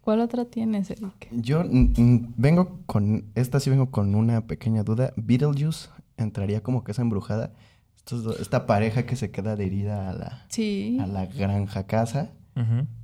¿Cuál 0.00 0.20
otra 0.20 0.46
tienes, 0.46 0.90
Eric? 0.90 1.28
Yo 1.30 1.62
vengo 1.68 2.80
con. 2.86 3.26
Esta 3.34 3.60
sí 3.60 3.68
vengo 3.70 3.90
con 3.90 4.14
una 4.14 4.46
pequeña 4.46 4.82
duda. 4.82 5.12
Beetlejuice 5.16 5.88
entraría 6.24 6.62
como 6.62 6.84
casa 6.84 7.02
embrujada. 7.02 7.52
Estos 7.96 8.24
do- 8.24 8.36
esta 8.38 8.66
pareja 8.66 9.04
que 9.04 9.16
se 9.16 9.30
queda 9.30 9.52
adherida 9.52 10.08
a 10.10 10.12
la, 10.14 10.46
Sí. 10.48 10.98
a 11.00 11.06
la 11.06 11.26
granja 11.26 11.86
casa 11.86 12.30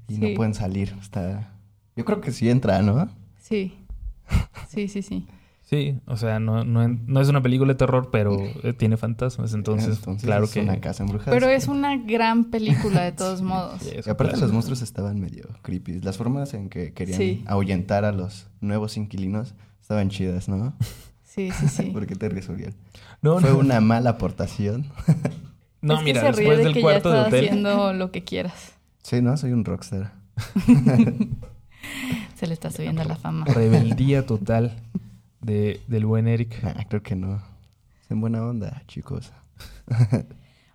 y 0.09 0.15
Sí. 0.15 0.21
no 0.21 0.35
pueden 0.37 0.55
salir. 0.55 0.95
Está. 1.01 1.53
Yo 1.97 2.05
creo 2.05 2.21
que 2.21 2.31
sí 2.33 2.49
entra, 2.51 2.81
¿no? 2.83 3.09
Sí. 3.39 3.75
Sí, 4.69 4.89
sí, 4.89 5.03
sí. 5.03 5.27
Sí, 5.63 5.99
o 6.07 6.17
sea, 6.17 6.39
no, 6.39 6.63
no, 6.65 6.87
no 6.87 7.21
es 7.21 7.29
una 7.29 7.43
película 7.43 7.73
de 7.73 7.79
terror, 7.79 8.11
pero 8.13 8.37
tiene 8.79 8.97
fantasmas. 8.97 9.53
Entonces, 9.53 9.99
claro 10.23 10.45
es 10.45 10.53
que... 10.53 10.61
una 10.61 10.81
casa 10.81 11.03
embrujada. 11.03 11.33
Pero 11.37 11.49
es 11.49 11.67
una 11.67 11.97
gran 11.97 12.45
película 12.51 13.03
de 13.03 13.11
todos 13.13 13.43
modos. 13.43 13.83
Sí, 13.83 13.91
es 13.95 14.07
Y 14.07 14.11
aparte 14.11 14.37
los 14.37 14.53
monstruos 14.53 14.81
estaban 14.83 15.19
medio 15.21 15.49
creepy. 15.63 16.01
Las 16.01 16.17
formas 16.19 16.55
en 16.55 16.69
que 16.69 16.93
querían 16.93 17.19
Sí. 17.19 17.43
ahuyentar 17.47 18.05
a 18.05 18.13
los 18.13 18.49
nuevos 18.61 18.97
inquilinos 18.97 19.55
estaban 19.81 20.09
chidas, 20.09 20.49
¿no? 20.49 20.75
Sí, 21.37 21.51
sí, 21.53 21.69
sí. 21.69 21.83
¿Por 21.93 22.07
qué 22.07 22.17
te 22.17 22.29
ríes, 22.29 22.49
Uriel? 22.49 22.75
No, 23.23 23.39
Fue 23.39 23.51
no. 23.51 23.59
una 23.59 23.81
mala 23.81 24.11
aportación. 24.11 24.87
No, 25.83 25.95
es 25.95 26.01
que 26.01 26.05
mira, 26.07 26.21
se 26.23 26.33
ríe 26.33 26.49
después 26.49 26.59
de 26.59 26.65
del 26.65 26.75
que 26.75 26.81
cuarto 26.81 27.11
ya 27.11 27.15
de 27.15 27.21
estás 27.21 27.33
hotel... 27.35 27.45
haciendo 27.49 27.93
lo 27.93 28.11
que 28.11 28.25
quieras. 28.25 28.73
Sí, 29.03 29.23
¿no? 29.23 29.37
Soy 29.37 29.53
un 29.53 29.65
rockstar. 29.65 30.15
Se 32.35 32.47
le 32.47 32.55
está 32.55 32.71
subiendo 32.73 33.05
la 33.05 33.15
fama. 33.15 33.45
rebeldía 33.45 34.27
total 34.27 34.83
de, 35.43 35.81
del 35.87 36.07
buen 36.07 36.27
Eric. 36.27 36.61
Nah, 36.63 36.83
creo 36.89 37.03
que 37.03 37.15
no. 37.15 37.37
Es 38.03 38.11
en 38.11 38.21
buena 38.21 38.45
onda, 38.45 38.83
chicos. 38.89 39.33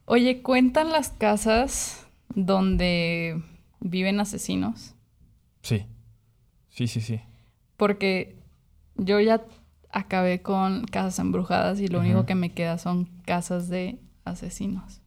Oye, 0.05 0.41
¿cuentan 0.41 0.91
las 0.91 1.09
casas 1.09 2.05
donde 2.33 3.41
viven 3.81 4.19
asesinos? 4.21 4.93
Sí. 5.61 5.85
Sí, 6.69 6.87
sí, 6.87 7.01
sí. 7.01 7.19
Porque 7.75 8.37
yo 8.95 9.19
ya 9.19 9.41
acabé 9.91 10.41
con 10.41 10.85
casas 10.85 11.19
embrujadas 11.19 11.79
y 11.79 11.87
lo 11.87 11.99
único 11.99 12.25
que 12.25 12.35
me 12.35 12.53
queda 12.53 12.77
son 12.77 13.05
casas 13.25 13.69
de 13.69 13.99
asesinos. 14.23 15.01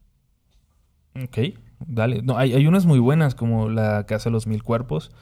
Ok, 1.14 1.38
dale. 1.86 2.22
No, 2.22 2.36
hay, 2.36 2.54
hay 2.54 2.66
unas 2.66 2.86
muy 2.86 2.98
buenas, 2.98 3.34
como 3.34 3.68
la 3.68 4.04
Casa 4.06 4.30
de 4.30 4.32
los 4.32 4.46
Mil 4.46 4.62
Cuerpos, 4.62 5.12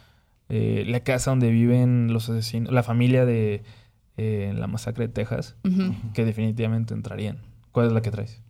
eh, 0.49 0.85
la 0.87 1.01
casa 1.01 1.31
donde 1.31 1.51
viven 1.51 2.13
los 2.13 2.29
asesinos, 2.29 2.73
la 2.73 2.83
familia 2.83 3.25
de 3.25 3.63
eh, 4.17 4.53
la 4.57 4.67
masacre 4.67 5.07
de 5.09 5.13
Texas, 5.13 5.57
que 6.15 6.25
definitivamente 6.25 6.95
entrarían. 6.95 7.39
¿Cuál 7.73 7.87
es 7.87 7.93
la 7.93 8.03
que 8.03 8.11
traes? 8.11 8.43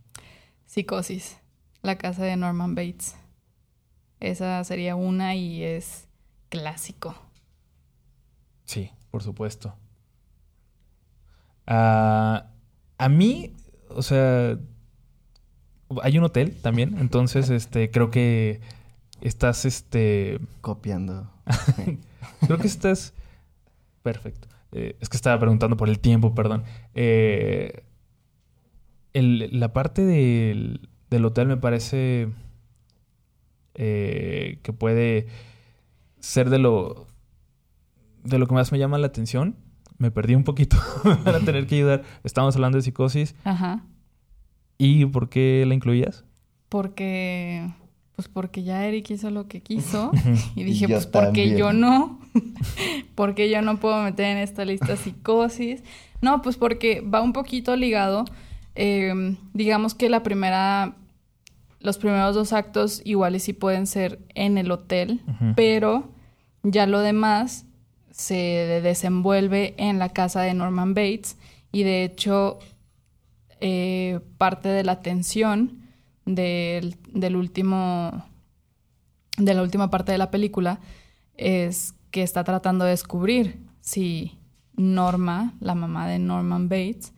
Psicosis, 0.67 1.39
la 1.83 1.99
casa 1.99 2.25
de 2.25 2.37
Norman 2.37 2.75
Bates. 2.75 3.17
Esa 4.21 4.63
sería 4.65 4.97
una 4.97 5.35
y 5.35 5.63
es 5.63 6.09
clásico. 6.49 7.15
Sí, 8.65 8.91
por 9.11 9.23
supuesto. 9.23 9.77
Ah, 11.67 12.47
a 12.99 13.09
mí, 13.09 13.53
o 13.89 14.03
sea, 14.03 14.59
hay 16.03 16.19
un 16.19 16.25
hotel 16.25 16.57
también, 16.63 16.97
entonces, 16.99 17.51
este, 17.51 17.91
creo 17.91 18.11
que 18.11 18.61
estás, 19.21 19.65
este, 19.65 20.41
Copiando. 20.61 21.31
creo 22.47 22.59
que 22.59 22.67
estás, 22.67 23.15
perfecto. 24.03 24.49
Eh, 24.73 24.97
es 25.01 25.09
que 25.09 25.17
estaba 25.17 25.39
preguntando 25.39 25.77
por 25.77 25.89
el 25.89 25.99
tiempo, 25.99 26.35
perdón. 26.35 26.65
Eh, 26.95 27.85
el- 29.13 29.49
la 29.61 29.73
parte 29.75 30.03
del, 30.05 30.89
del 31.11 31.25
hotel 31.27 31.47
me 31.49 31.59
parece 31.59 32.29
eh, 33.75 34.59
que 34.63 34.73
puede 34.73 35.27
ser 36.21 36.51
de 36.51 36.59
lo 36.59 37.07
de 38.25 38.39
lo 38.39 38.47
que 38.47 38.55
más 38.55 38.71
me 38.73 38.79
llama 38.79 38.99
la 38.99 39.09
atención. 39.09 39.57
Me 40.03 40.11
perdí 40.11 40.35
un 40.35 40.43
poquito. 40.43 40.77
me 41.05 41.15
van 41.15 41.37
a 41.37 41.41
tener 41.41 41.69
que 41.69 41.77
ayudar. 41.77 42.03
Estamos 42.25 42.57
hablando 42.57 42.77
de 42.77 42.83
psicosis. 42.83 43.37
Ajá. 43.45 43.85
¿Y 44.79 45.07
por 45.07 45.29
qué 45.29 45.65
la 45.65 45.75
incluías? 45.75 46.25
Porque, 46.69 47.71
pues 48.17 48.27
porque 48.27 48.65
ya 48.65 48.85
Eric 48.85 49.09
hizo 49.11 49.31
lo 49.31 49.47
que 49.47 49.61
quiso. 49.63 50.11
Y 50.57 50.63
Y 50.63 50.65
dije, 50.65 50.81
yo 50.89 50.97
pues 50.97 51.07
porque 51.07 51.57
yo 51.57 51.73
no. 51.73 52.19
porque 53.15 53.49
yo 53.49 53.63
no 53.63 53.79
puedo 53.79 54.03
meter 54.03 54.27
en 54.27 54.39
esta 54.39 54.65
lista 54.65 54.97
psicosis. 54.97 55.85
No, 56.21 56.43
pues 56.43 56.57
porque 56.57 57.01
va 57.01 57.23
un 57.23 57.33
poquito 57.33 57.77
ligado. 57.77 58.25
eh, 58.75 59.37
digamos 59.55 59.95
que 59.95 60.09
la 60.09 60.25
primera, 60.25 60.97
los 61.79 61.99
primeros 61.99 62.35
dos 62.35 62.53
actos 62.53 63.03
iguales 63.05 63.45
sí 63.45 63.53
pueden 63.53 63.87
ser 63.87 64.19
en 64.35 64.59
el 64.59 64.73
hotel, 64.73 65.21
pero 65.55 66.11
ya 66.65 66.87
lo 66.87 66.99
demás 67.01 67.67
se 68.13 68.81
desenvuelve 68.83 69.75
en 69.79 69.99
la 69.99 70.11
casa 70.11 70.43
de 70.43 70.55
Norman 70.55 70.95
Bates 70.95 71.37
y 71.73 71.83
de 71.83 72.05
hecho 72.05 72.61
eh, 73.61 74.21
parte 74.39 74.69
de 74.69 74.85
la 74.85 75.01
tensión 75.01 75.81
del, 76.25 76.97
del 77.09 77.35
último 77.35 78.25
de 79.39 79.55
la 79.55 79.63
última 79.63 79.91
parte 79.91 80.13
de 80.13 80.19
la 80.19 80.31
película 80.31 80.79
es 81.37 81.95
que 82.11 82.23
está 82.23 82.45
tratando 82.45 82.85
de 82.85 82.93
descubrir 82.93 83.59
si 83.81 84.39
Norma, 84.77 85.55
la 85.61 85.75
mamá 85.75 86.07
de 86.07 86.19
Norman 86.19 86.69
Bates, 86.69 87.13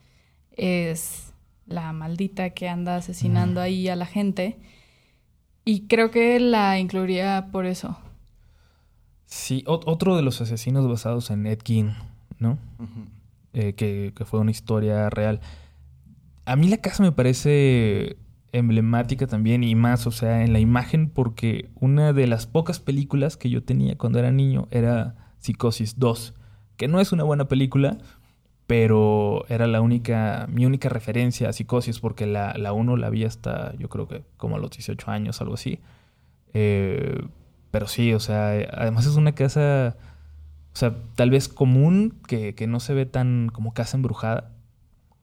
es 0.53 1.32
la 1.66 1.92
maldita 1.92 2.51
que 2.51 2.68
anda 2.68 2.97
asesinando 2.97 3.61
ahí 3.61 3.88
a 3.88 3.97
la 3.97 4.07
gente. 4.07 4.59
Y 5.64 5.86
creo 5.86 6.11
que 6.11 6.38
la 6.40 6.78
incluiría 6.78 7.49
por 7.51 7.66
eso. 7.66 7.99
Sí, 9.35 9.64
ot- 9.66 9.82
otro 9.87 10.14
de 10.14 10.22
los 10.22 10.41
asesinos 10.41 10.87
basados 10.87 11.30
en 11.32 11.45
Ed 11.47 11.59
Gein, 11.64 11.95
¿no? 12.39 12.57
Eh, 13.53 13.72
que, 13.72 14.12
que 14.16 14.24
fue 14.24 14.39
una 14.39 14.53
historia 14.53 15.11
real. 15.11 15.41
A 16.45 16.55
mí 16.55 16.68
la 16.68 16.76
casa 16.76 17.03
me 17.03 17.11
parece 17.11 18.16
emblemática 18.53 19.26
también 19.26 19.64
y 19.64 19.74
más, 19.74 20.07
o 20.07 20.12
sea, 20.12 20.45
en 20.45 20.53
la 20.53 20.61
imagen, 20.61 21.09
porque 21.11 21.68
una 21.80 22.12
de 22.12 22.28
las 22.28 22.47
pocas 22.47 22.78
películas 22.78 23.37
que 23.37 23.51
yo 23.51 23.64
tenía 23.64 23.99
cuando 23.99 24.20
era 24.20 24.30
niño 24.30 24.68
era 24.70 25.16
Psicosis 25.41 25.99
2, 25.99 26.35
que 26.76 26.87
no 26.87 27.01
es 27.01 27.11
una 27.11 27.24
buena 27.24 27.49
película, 27.49 27.99
pero 28.68 29.45
era 29.49 29.66
la 29.66 29.80
única, 29.80 30.47
mi 30.49 30.64
única 30.64 30.89
referencia 30.89 31.49
a 31.49 31.53
Psicosis, 31.53 31.99
porque 31.99 32.26
la, 32.26 32.55
la 32.57 32.72
1 32.72 32.97
la 32.97 33.11
vi 33.11 33.24
hasta, 33.24 33.74
yo 33.78 33.89
creo 33.89 34.07
que 34.07 34.22
como 34.37 34.55
a 34.57 34.59
los 34.61 34.70
18 34.70 35.11
años, 35.11 35.41
algo 35.41 35.55
así. 35.55 35.80
Eh, 36.53 37.20
pero 37.75 37.89
sí, 37.89 38.12
o 38.14 38.20
sea, 38.20 38.57
eh, 38.57 38.68
además 38.72 39.05
es 39.05 39.16
una 39.16 39.33
casa, 39.35 39.97
o 40.72 40.77
sea, 40.77 40.95
tal 41.16 41.31
vez 41.31 41.49
común, 41.49 42.20
que, 42.29 42.55
que 42.55 42.68
no 42.68 42.79
se 42.79 42.95
ve 42.95 43.05
tan 43.05 43.49
como 43.53 43.75
casa 43.75 43.97
embrujada. 43.97 44.53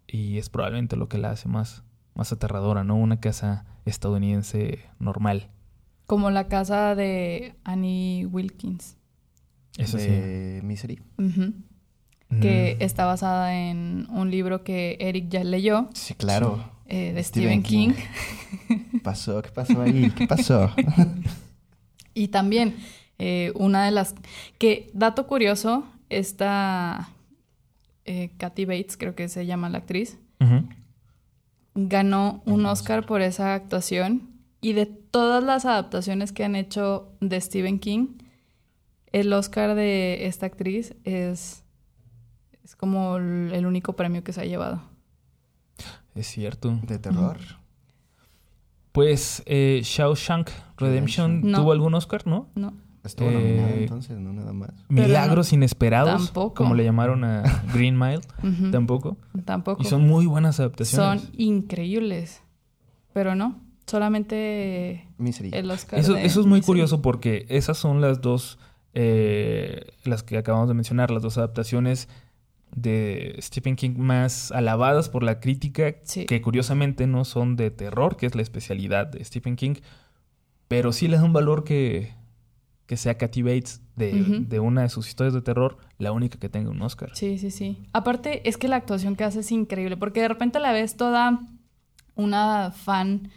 Y 0.06 0.38
es 0.38 0.50
probablemente 0.50 0.98
lo 0.98 1.08
que 1.08 1.18
la 1.18 1.32
hace 1.32 1.48
más, 1.48 1.84
más 2.14 2.34
aterradora, 2.34 2.84
¿no? 2.84 2.98
Una 2.98 3.22
casa 3.22 3.64
estadounidense 3.86 4.80
normal. 5.00 5.48
Como 6.08 6.30
la 6.30 6.50
casa 6.50 6.94
de 6.94 7.56
Annie 7.64 8.26
Wilkins, 8.26 8.98
Eso 9.78 9.98
sí. 9.98 10.08
de 10.08 10.60
Misery. 10.62 11.00
Que 12.42 12.76
Mm. 12.78 12.84
está 12.84 13.06
basada 13.06 13.56
en 13.56 14.08
un 14.10 14.30
libro 14.30 14.66
que 14.66 14.98
Eric 15.00 15.30
ya 15.30 15.46
leyó, 15.46 15.88
Sí, 15.94 16.16
claro. 16.16 16.62
eh, 16.88 17.14
de 17.14 17.24
Stephen 17.24 17.64
Stephen 17.64 17.64
King. 17.64 17.94
¿Qué 18.92 19.00
pasó? 19.00 19.42
¿Qué 19.42 19.52
pasó 19.52 19.82
ahí? 19.82 20.12
¿Qué 20.12 20.28
pasó? 20.28 20.70
Y 22.14 22.30
también 22.30 22.76
eh, 23.20 23.52
una 23.56 23.86
de 23.86 23.92
las... 23.92 24.16
Que, 24.58 24.90
dato 24.94 25.28
curioso, 25.28 25.86
esta 26.10 27.10
eh, 28.06 28.32
Kathy 28.38 28.66
Bates, 28.66 28.98
creo 28.98 29.16
que 29.16 29.30
se 29.30 29.46
llama 29.46 29.70
la 29.70 29.80
actriz, 29.80 30.18
ganó 31.76 32.42
un 32.46 32.66
Oscar 32.66 33.06
por 33.06 33.22
esa 33.22 33.54
actuación. 33.54 34.30
Y 34.60 34.74
de 34.74 34.86
todas 34.86 35.44
las 35.44 35.66
adaptaciones 35.66 36.32
que 36.32 36.44
han 36.44 36.56
hecho 36.56 37.12
de 37.20 37.40
Stephen 37.40 37.80
King, 37.80 38.18
el 39.12 39.32
Oscar 39.34 39.76
de 39.76 40.28
esta 40.28 40.46
actriz 40.46 40.96
es, 41.04 41.64
es 42.64 42.76
como 42.76 43.18
el 43.18 43.52
el 43.54 43.66
único 43.66 43.96
premio 43.96 44.24
que 44.24 44.34
se 44.34 44.42
ha 44.42 44.46
llevado. 44.46 44.82
Es 46.16 46.28
cierto. 46.28 46.80
¿De 46.84 47.00
terror? 47.00 47.38
Pues 48.92 49.42
eh, 49.46 49.82
Shawshank 49.84 50.50
Redemption 50.82 51.42
No. 51.52 51.60
tuvo 51.62 51.72
algún 51.72 51.94
Oscar, 51.94 52.26
¿no? 52.28 52.50
¿No? 52.56 52.74
Estuvo 53.04 53.30
Eh, 53.30 53.34
nominada 53.34 53.70
entonces, 53.74 54.20
no 54.20 54.32
nada 54.34 54.54
más. 54.54 54.70
Milagros 54.90 55.54
Inesperados, 55.54 56.26
Tampoco. 56.26 56.54
como 56.54 56.76
le 56.76 56.84
llamaron 56.84 57.24
a 57.24 57.42
Green 57.74 57.98
Mile, 57.98 58.22
tampoco. 58.72 59.18
Tampoco. 59.46 59.82
Y 59.82 59.86
son 59.86 60.08
muy 60.08 60.26
buenas 60.28 60.60
adaptaciones. 60.60 61.22
Son 61.24 61.32
increíbles. 61.38 62.44
Pero 63.14 63.34
no, 63.36 63.60
solamente 63.88 65.08
Misery. 65.18 65.50
el 65.54 65.70
Oscar. 65.72 66.00
Eso, 66.00 66.14
de 66.14 66.26
eso 66.26 66.42
es 66.42 66.46
muy 66.46 66.60
Misery. 66.60 66.66
curioso 66.68 67.02
porque 67.02 67.46
esas 67.50 67.78
son 67.78 68.02
las 68.02 68.22
dos, 68.22 68.60
eh, 68.94 69.88
las 70.04 70.22
que 70.24 70.38
acabamos 70.38 70.68
de 70.68 70.74
mencionar, 70.76 71.12
las 71.12 71.24
dos 71.24 71.38
adaptaciones 71.38 72.08
de 72.76 73.36
Stephen 73.42 73.76
King 73.76 73.96
más 73.98 74.52
alabadas 74.52 75.10
por 75.10 75.24
la 75.24 75.40
crítica, 75.40 75.96
Sí. 76.04 76.26
que 76.26 76.42
curiosamente 76.42 77.06
no 77.08 77.26
son 77.26 77.56
de 77.58 77.70
terror, 77.72 78.16
que 78.16 78.26
es 78.28 78.36
la 78.36 78.42
especialidad 78.44 79.08
de 79.08 79.24
Stephen 79.26 79.56
King, 79.58 79.76
pero 80.72 80.94
sí 80.94 81.10
le 81.10 81.18
da 81.18 81.26
un 81.26 81.34
valor 81.34 81.66
que, 81.66 82.14
que 82.86 82.96
sea 82.96 83.18
Kathy 83.18 83.42
Bates 83.42 83.82
de, 83.98 84.46
de 84.48 84.60
una 84.62 84.84
de 84.84 84.88
sus 84.90 85.06
historias 85.06 85.34
de 85.34 85.42
terror, 85.42 85.78
la 85.98 86.14
única 86.14 86.40
que 86.40 86.48
tenga 86.48 86.70
un 86.70 86.82
Oscar. 86.82 87.10
Sí, 87.14 87.38
sí, 87.40 87.52
sí. 87.52 87.78
Aparte, 87.92 88.48
es 88.48 88.56
que 88.56 88.70
la 88.70 88.78
actuación 88.78 89.18
que 89.18 89.26
hace 89.26 89.42
es 89.42 89.52
increíble, 89.52 89.98
porque 89.98 90.22
de 90.22 90.30
repente 90.30 90.62
la 90.62 90.72
ves 90.72 90.96
toda 90.96 91.42
una 92.16 92.72
fan 92.72 93.32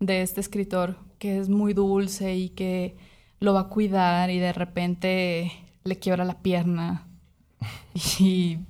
de 0.00 0.22
este 0.22 0.40
escritor 0.40 0.96
que 1.18 1.36
es 1.36 1.50
muy 1.50 1.74
dulce 1.74 2.34
y 2.36 2.48
que 2.48 2.96
lo 3.38 3.52
va 3.52 3.60
a 3.60 3.68
cuidar 3.68 4.30
y 4.30 4.38
de 4.38 4.54
repente 4.54 5.52
le 5.84 5.98
quiebra 5.98 6.24
la 6.24 6.40
pierna. 6.40 7.06
Y, 8.18 8.60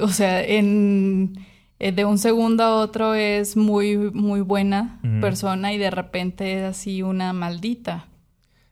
o 0.00 0.08
sea, 0.08 0.42
en, 0.42 1.34
de 1.90 2.04
un 2.04 2.18
segundo 2.18 2.62
a 2.62 2.76
otro 2.76 3.14
es 3.14 3.56
muy, 3.56 3.96
muy 3.96 4.40
buena 4.42 5.00
persona 5.20 5.72
y 5.72 5.78
de 5.78 5.90
repente 5.90 6.58
es 6.58 6.62
así 6.64 7.02
una 7.02 7.32
maldita. 7.32 8.06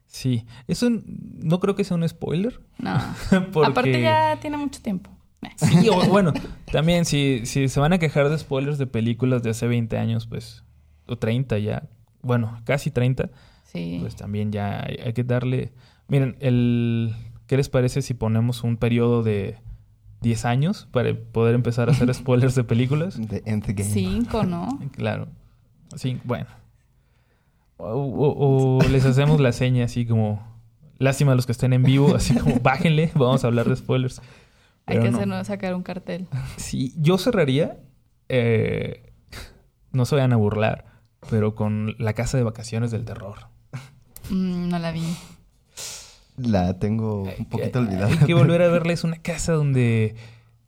Sí, 0.07 0.45
eso 0.69 0.89
no 0.91 1.59
creo 1.61 1.75
que 1.75 1.83
sea 1.85 1.97
un 1.97 2.09
spoiler. 2.09 2.61
No. 2.79 2.99
porque... 3.53 3.71
Aparte 3.71 4.01
ya 4.03 4.39
tiene 4.41 4.57
mucho 4.57 4.81
tiempo. 4.83 5.11
Eh. 5.43 5.49
Sí, 5.57 5.89
o- 5.89 6.07
bueno, 6.09 6.33
también 6.71 7.05
si, 7.05 7.43
si 7.47 7.69
se 7.69 7.81
van 7.81 7.93
a 7.93 7.99
quejar 7.99 8.29
de 8.29 8.39
spoilers 8.39 8.79
de 8.79 8.87
películas 8.87 9.43
de 9.43 9.51
hace 9.51 9.67
20 9.67 9.97
años, 9.99 10.27
pues, 10.27 10.65
o 11.07 11.17
30 11.17 11.59
ya, 11.59 11.85
bueno, 12.23 12.61
casi 12.65 12.91
30, 12.91 13.31
Sí. 13.65 13.99
pues 14.01 14.17
también 14.17 14.53
ya 14.53 14.85
hay, 14.85 14.97
hay 15.05 15.13
que 15.13 15.25
darle... 15.25 15.73
Miren, 16.09 16.37
el... 16.41 17.15
¿qué 17.47 17.57
les 17.57 17.69
parece 17.69 18.03
si 18.03 18.15
ponemos 18.15 18.63
un 18.65 18.77
periodo 18.77 19.23
de 19.23 19.59
10 20.21 20.45
años 20.45 20.89
para 20.93 21.15
poder 21.15 21.55
empezar 21.55 21.89
a 21.89 21.93
hacer 21.93 22.13
spoilers 22.15 22.55
de 22.55 22.65
películas? 22.65 23.17
De 23.19 23.43
Nth 23.47 23.69
Game. 23.69 23.85
Cinco, 23.91 24.45
¿no? 24.45 24.69
Claro. 24.93 25.29
Sí, 25.97 26.21
bueno. 26.25 26.47
O, 27.77 27.87
o- 27.89 28.79
o 28.79 28.89
les 28.89 29.05
hacemos 29.05 29.41
la 29.41 29.53
seña 29.53 29.85
así 29.87 30.07
como... 30.07 30.49
Lástima 30.99 31.33
a 31.33 31.35
los 31.35 31.47
que 31.47 31.53
estén 31.53 31.73
en 31.73 31.83
vivo, 31.83 32.15
así 32.15 32.35
como 32.37 32.61
bájenle, 32.63 33.11
vamos 33.15 33.43
a 33.43 33.47
hablar 33.47 33.67
de 33.67 33.75
spoilers. 33.77 34.21
Hay 34.85 34.99
que 35.01 35.11
no. 35.11 35.17
hacernos 35.17 35.47
sacar 35.47 35.75
un 35.75 35.83
cartel. 35.83 36.29
Sí, 36.57 36.93
yo 36.99 37.17
cerraría. 37.17 37.79
eh, 38.29 39.13
no 39.93 40.05
se 40.05 40.15
vayan 40.15 40.33
a 40.33 40.37
burlar, 40.37 40.85
pero 41.31 41.55
con 41.55 41.95
la 41.99 42.13
casa 42.13 42.37
de 42.37 42.45
vacaciones 42.45 42.91
del 42.91 43.05
terror. 43.07 43.49
Mm, 44.29 44.69
no 44.69 44.79
la 44.79 44.93
vi. 44.93 45.03
La 46.43 46.79
tengo 46.79 47.23
un 47.39 47.45
poquito 47.47 47.79
olvidada. 47.81 48.07
Hay 48.09 48.19
que 48.19 48.35
volver 48.35 48.63
a 48.63 48.69
verla. 48.71 48.93
Es 48.93 49.05
una 49.05 49.17
casa 49.17 49.53
donde, 49.53 50.15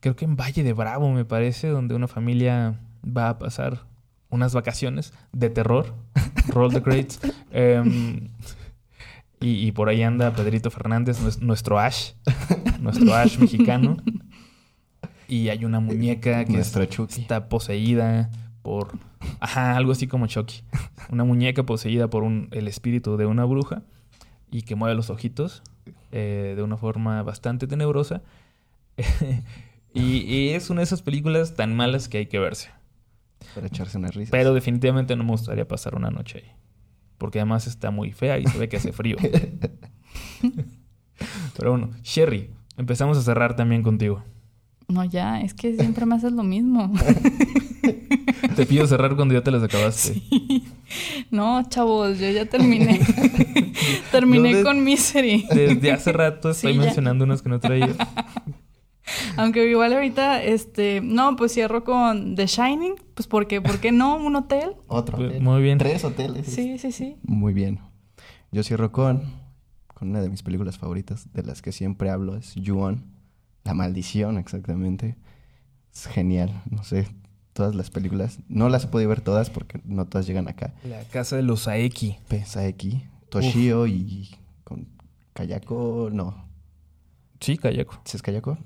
creo 0.00 0.16
que 0.16 0.24
en 0.24 0.36
Valle 0.36 0.62
de 0.62 0.72
Bravo, 0.72 1.10
me 1.12 1.24
parece, 1.24 1.68
donde 1.68 1.94
una 1.94 2.08
familia 2.08 2.80
va 3.04 3.28
a 3.30 3.38
pasar 3.38 3.86
unas 4.30 4.54
vacaciones 4.54 5.12
de 5.32 5.50
terror. 5.50 5.94
Roll 6.48 6.72
the 6.72 6.82
crates. 6.82 7.20
Em, 7.52 8.28
y, 9.40 9.66
y 9.66 9.72
por 9.72 9.88
ahí 9.88 10.02
anda 10.02 10.32
Pedrito 10.32 10.70
Fernández, 10.70 11.20
nues- 11.20 11.40
nuestro 11.40 11.78
Ash. 11.78 12.12
Nuestro 12.80 13.14
Ash 13.14 13.38
mexicano. 13.38 13.96
Y 15.28 15.48
hay 15.48 15.64
una 15.64 15.80
muñeca 15.80 16.44
que 16.44 16.58
es- 16.58 16.74
está 16.76 17.48
poseída 17.48 18.30
por... 18.62 18.92
Ajá, 19.40 19.76
algo 19.76 19.92
así 19.92 20.06
como 20.06 20.26
Chucky. 20.26 20.62
Una 21.10 21.24
muñeca 21.24 21.62
poseída 21.64 22.08
por 22.08 22.22
un, 22.22 22.48
el 22.52 22.68
espíritu 22.68 23.16
de 23.16 23.26
una 23.26 23.44
bruja 23.44 23.82
y 24.52 24.62
que 24.62 24.76
mueve 24.76 24.94
los 24.94 25.10
ojitos 25.10 25.64
eh, 26.12 26.52
de 26.54 26.62
una 26.62 26.76
forma 26.76 27.22
bastante 27.24 27.66
tenebrosa. 27.66 28.22
y, 29.94 30.18
y 30.18 30.50
es 30.50 30.70
una 30.70 30.82
de 30.82 30.84
esas 30.84 31.02
películas 31.02 31.56
tan 31.56 31.74
malas 31.74 32.08
que 32.08 32.18
hay 32.18 32.26
que 32.26 32.38
verse. 32.38 32.70
Para 33.54 33.66
echarse 33.66 33.98
una 33.98 34.08
risa. 34.08 34.30
Pero 34.30 34.54
definitivamente 34.54 35.16
no 35.16 35.24
me 35.24 35.30
gustaría 35.30 35.66
pasar 35.66 35.96
una 35.96 36.10
noche 36.10 36.42
ahí. 36.44 36.52
Porque 37.18 37.40
además 37.40 37.66
está 37.66 37.90
muy 37.90 38.12
fea 38.12 38.38
y 38.38 38.46
se 38.46 38.58
ve 38.58 38.68
que 38.68 38.76
hace 38.76 38.92
frío. 38.92 39.16
Pero 41.56 41.70
bueno, 41.70 41.90
Sherry, 42.02 42.50
empezamos 42.76 43.16
a 43.18 43.22
cerrar 43.22 43.56
también 43.56 43.82
contigo. 43.82 44.22
No, 44.88 45.04
ya, 45.04 45.40
es 45.40 45.54
que 45.54 45.74
siempre 45.74 46.04
me 46.04 46.16
haces 46.16 46.32
lo 46.32 46.42
mismo. 46.42 46.92
Te 48.56 48.66
pido 48.66 48.86
cerrar 48.86 49.16
cuando 49.16 49.34
ya 49.34 49.42
te 49.42 49.50
las 49.50 49.62
acabaste. 49.62 50.20
No, 51.30 51.62
chavos, 51.70 52.18
yo 52.18 52.28
ya 52.28 52.44
terminé. 52.44 53.00
terminé 54.12 54.54
de- 54.56 54.62
con 54.62 54.82
Misery. 54.84 55.46
Desde 55.52 55.92
hace 55.92 56.12
rato 56.12 56.50
estoy 56.52 56.72
Sí, 56.74 56.78
mencionando 56.78 57.24
unas 57.24 57.42
que 57.42 57.48
no 57.48 57.60
traía. 57.60 57.88
Aunque 59.36 59.68
igual 59.68 59.92
ahorita, 59.92 60.42
este, 60.42 61.00
no, 61.02 61.36
pues 61.36 61.52
cierro 61.52 61.84
con 61.84 62.34
The 62.36 62.46
Shining, 62.46 62.94
pues 63.14 63.26
porque, 63.26 63.60
¿por 63.60 63.78
qué 63.80 63.92
no? 63.92 64.16
Un 64.16 64.36
hotel. 64.36 64.70
Otro 64.86 65.16
Pues, 65.16 65.28
hotel. 65.30 65.42
muy 65.42 65.60
bien. 65.62 65.78
Tres 65.78 66.04
hoteles. 66.04 66.46
Sí, 66.46 66.78
sí, 66.78 66.92
sí. 66.92 67.16
Muy 67.22 67.52
bien. 67.52 67.80
Yo 68.52 68.62
cierro 68.62 68.92
con, 68.92 69.22
con 69.92 70.10
una 70.10 70.20
de 70.20 70.28
mis 70.28 70.42
películas 70.42 70.78
favoritas, 70.78 71.32
de 71.32 71.42
las 71.42 71.62
que 71.62 71.72
siempre 71.72 72.10
hablo, 72.10 72.36
es 72.36 72.54
Ju-On. 72.64 73.04
La 73.64 73.74
maldición, 73.74 74.38
exactamente. 74.38 75.16
Es 75.92 76.06
genial. 76.06 76.62
No 76.70 76.84
sé, 76.84 77.06
todas 77.52 77.74
las 77.74 77.90
películas. 77.90 78.38
No 78.48 78.68
las 78.68 78.84
he 78.84 78.88
podido 78.88 79.08
ver 79.10 79.20
todas 79.20 79.50
porque 79.50 79.80
no 79.84 80.06
todas 80.06 80.26
llegan 80.26 80.48
acá. 80.48 80.74
La 80.84 81.02
casa 81.04 81.36
de 81.36 81.42
los 81.42 81.68
Aeki. 81.68 82.16
Saeki, 82.46 83.04
Toshio 83.40 83.86
y 83.86 84.30
con 84.64 84.86
Kayako. 85.32 86.10
No, 86.12 86.48
Sí, 87.40 87.56
Kayako. 87.58 88.00
¿sí 88.04 88.16
es 88.16 88.22
Kayako? 88.22 88.58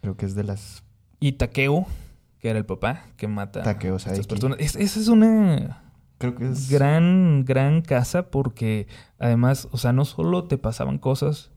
Creo 0.00 0.16
que 0.16 0.26
es 0.26 0.34
de 0.34 0.42
las 0.44 0.82
Y 1.20 1.32
Takeo, 1.32 1.86
que 2.40 2.50
era 2.50 2.58
el 2.58 2.66
papá, 2.66 3.04
que 3.16 3.28
mata 3.28 3.62
Takeo 3.62 3.94
a 3.94 3.96
estas 3.98 4.26
personas. 4.26 4.58
Es- 4.60 4.76
esa 4.76 4.98
es 5.00 5.08
una 5.08 5.82
Creo 6.18 6.34
que 6.34 6.48
es 6.48 6.70
gran, 6.70 7.44
gran 7.44 7.82
casa 7.82 8.30
porque 8.30 8.88
además, 9.18 9.68
o 9.70 9.76
sea, 9.76 9.92
no 9.92 10.04
solo 10.06 10.44
te 10.44 10.56
pasaban 10.58 10.98
cosas 10.98 11.50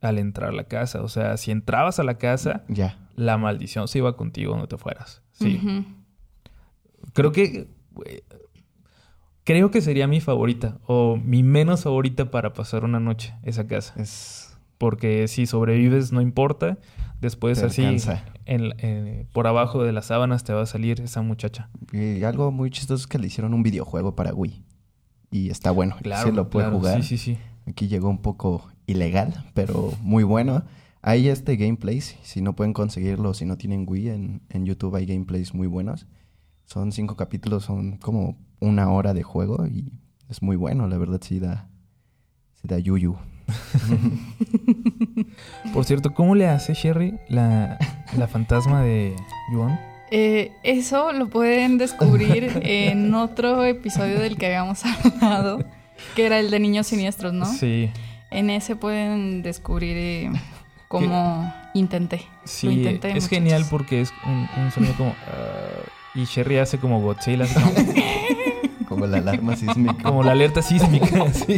al 0.00 0.18
entrar 0.18 0.50
a 0.50 0.52
la 0.52 0.64
casa, 0.64 1.02
o 1.02 1.08
sea, 1.08 1.36
si 1.36 1.50
entrabas 1.50 1.98
a 1.98 2.04
la 2.04 2.16
casa, 2.18 2.64
Ya. 2.68 2.98
la 3.16 3.36
maldición 3.36 3.86
se 3.88 3.98
iba 3.98 4.16
contigo 4.16 4.52
donde 4.52 4.68
te 4.68 4.78
fueras. 4.78 5.22
Sí. 5.32 5.60
Creo 7.12 7.32
que. 7.32 7.68
Creo 9.48 9.70
que 9.70 9.80
sería 9.80 10.06
mi 10.06 10.20
favorita 10.20 10.76
o 10.86 11.16
mi 11.16 11.42
menos 11.42 11.84
favorita 11.84 12.30
para 12.30 12.52
pasar 12.52 12.84
una 12.84 13.00
noche, 13.00 13.32
esa 13.44 13.66
casa. 13.66 13.94
Es 13.96 14.58
Porque 14.76 15.26
si 15.26 15.46
sobrevives, 15.46 16.12
no 16.12 16.20
importa. 16.20 16.76
Después, 17.22 17.58
Te 17.58 17.64
así, 17.66 17.82
en- 18.44 18.72
en- 18.78 19.26
por 19.32 19.46
abajo 19.46 19.82
de 19.82 19.92
las 19.92 20.04
sábanas 20.04 20.44
te 20.44 20.52
va 20.52 20.60
a 20.62 20.66
salir 20.66 21.00
esa 21.00 21.22
muchacha. 21.22 21.70
y 21.94 22.22
algo 22.24 22.52
muy 22.52 22.70
chistoso 22.70 23.00
es 23.04 23.06
que 23.06 23.18
le 23.18 23.26
hicieron 23.28 23.54
un 23.54 23.62
videojuego 23.62 24.14
para 24.14 24.34
Wii. 24.34 24.62
Y 25.30 25.48
está 25.48 25.70
bueno. 25.70 25.96
Claro. 26.02 26.28
Sí 26.28 26.36
lo 26.36 26.50
puede 26.50 26.66
claro, 26.66 26.78
jugar. 26.78 27.02
Sí, 27.02 27.16
sí, 27.16 27.18
sí. 27.18 27.38
Aquí 27.66 27.88
llegó 27.88 28.10
un 28.10 28.18
poco 28.18 28.68
ilegal, 28.86 29.46
pero 29.54 29.94
muy 30.02 30.24
bueno. 30.24 30.62
Hay 31.00 31.28
este 31.28 31.56
gameplays, 31.56 32.16
si 32.22 32.42
no 32.42 32.54
pueden 32.54 32.74
conseguirlo, 32.74 33.32
si 33.32 33.46
no 33.46 33.56
tienen 33.56 33.86
Wii, 33.88 34.10
en, 34.10 34.42
en 34.50 34.66
YouTube 34.66 34.94
hay 34.94 35.06
gameplays 35.06 35.54
muy 35.54 35.66
buenos. 35.66 36.06
Son 36.66 36.92
cinco 36.92 37.16
capítulos, 37.16 37.64
son 37.64 37.96
como 37.96 38.36
una 38.60 38.90
hora 38.90 39.14
de 39.14 39.22
juego 39.22 39.66
y 39.66 39.92
es 40.28 40.42
muy 40.42 40.56
bueno, 40.56 40.86
la 40.88 40.98
verdad 40.98 41.20
sí 41.22 41.38
da, 41.38 41.68
sí 42.60 42.68
da 42.68 42.78
yuyu. 42.78 43.16
Por 45.72 45.84
cierto, 45.84 46.14
¿cómo 46.14 46.34
le 46.34 46.48
hace 46.48 46.74
Sherry 46.74 47.18
la, 47.28 47.78
la 48.16 48.28
fantasma 48.28 48.82
de 48.82 49.14
Yuan? 49.52 49.78
Eh, 50.10 50.52
eso 50.62 51.12
lo 51.12 51.28
pueden 51.28 51.78
descubrir 51.78 52.52
en 52.62 53.14
otro 53.14 53.64
episodio 53.64 54.20
del 54.20 54.36
que 54.36 54.46
habíamos 54.46 54.82
hablado, 54.84 55.64
que 56.16 56.26
era 56.26 56.38
el 56.38 56.50
de 56.50 56.60
niños 56.60 56.86
siniestros, 56.86 57.32
¿no? 57.32 57.46
Sí. 57.46 57.90
En 58.30 58.50
ese 58.50 58.76
pueden 58.76 59.42
descubrir 59.42 59.96
eh, 59.96 60.30
cómo 60.88 61.52
intenté. 61.74 62.22
Sí, 62.44 62.66
Lo 62.66 62.72
intenté, 62.72 63.08
es 63.08 63.14
muchachos. 63.14 63.28
genial 63.30 63.64
porque 63.70 64.02
es 64.02 64.12
un, 64.26 64.46
un 64.62 64.70
sonido 64.70 64.94
como... 64.96 65.10
ah, 65.26 65.88
y 66.14 66.24
Sherry 66.24 66.58
hace 66.58 66.78
como 66.78 67.00
Godzilla, 67.00 67.44
así 67.44 67.54
como, 67.54 67.66
Como 69.00 69.06
la 69.06 69.18
alarma 69.18 69.56
sísmica. 69.56 70.02
como 70.02 70.22
la 70.22 70.32
alerta 70.32 70.62
sísmica. 70.62 71.32
sí. 71.32 71.56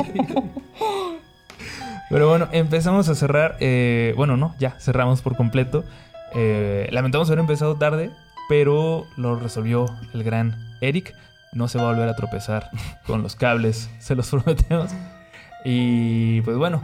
Pero 2.08 2.28
bueno, 2.28 2.48
empezamos 2.52 3.08
a 3.08 3.14
cerrar. 3.14 3.56
eh, 3.60 4.14
bueno, 4.16 4.36
no, 4.36 4.54
ya 4.58 4.70
cerramos 4.80 5.22
por 5.22 5.36
completo. 5.36 5.84
Eh, 6.34 6.88
lamentamos 6.90 7.28
haber 7.28 7.38
empezado 7.40 7.76
tarde, 7.76 8.10
pero 8.48 9.06
lo 9.16 9.36
resolvió 9.36 9.86
el 10.12 10.24
gran 10.24 10.56
Eric. 10.80 11.14
No 11.52 11.66
se 11.68 11.78
va 11.78 11.84
a 11.84 11.92
volver 11.92 12.08
a 12.08 12.14
tropezar 12.16 12.70
con 13.06 13.22
los 13.22 13.34
cables, 13.36 13.90
se 13.98 14.14
los 14.14 14.28
prometemos. 14.30 14.90
Y 15.64 16.40
pues 16.42 16.56
bueno, 16.56 16.82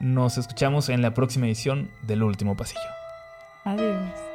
nos 0.00 0.38
escuchamos 0.38 0.88
en 0.88 1.02
la 1.02 1.14
próxima 1.14 1.46
edición 1.46 1.90
del 2.02 2.22
último 2.22 2.56
pasillo. 2.56 2.80
Adiós. 3.64 4.27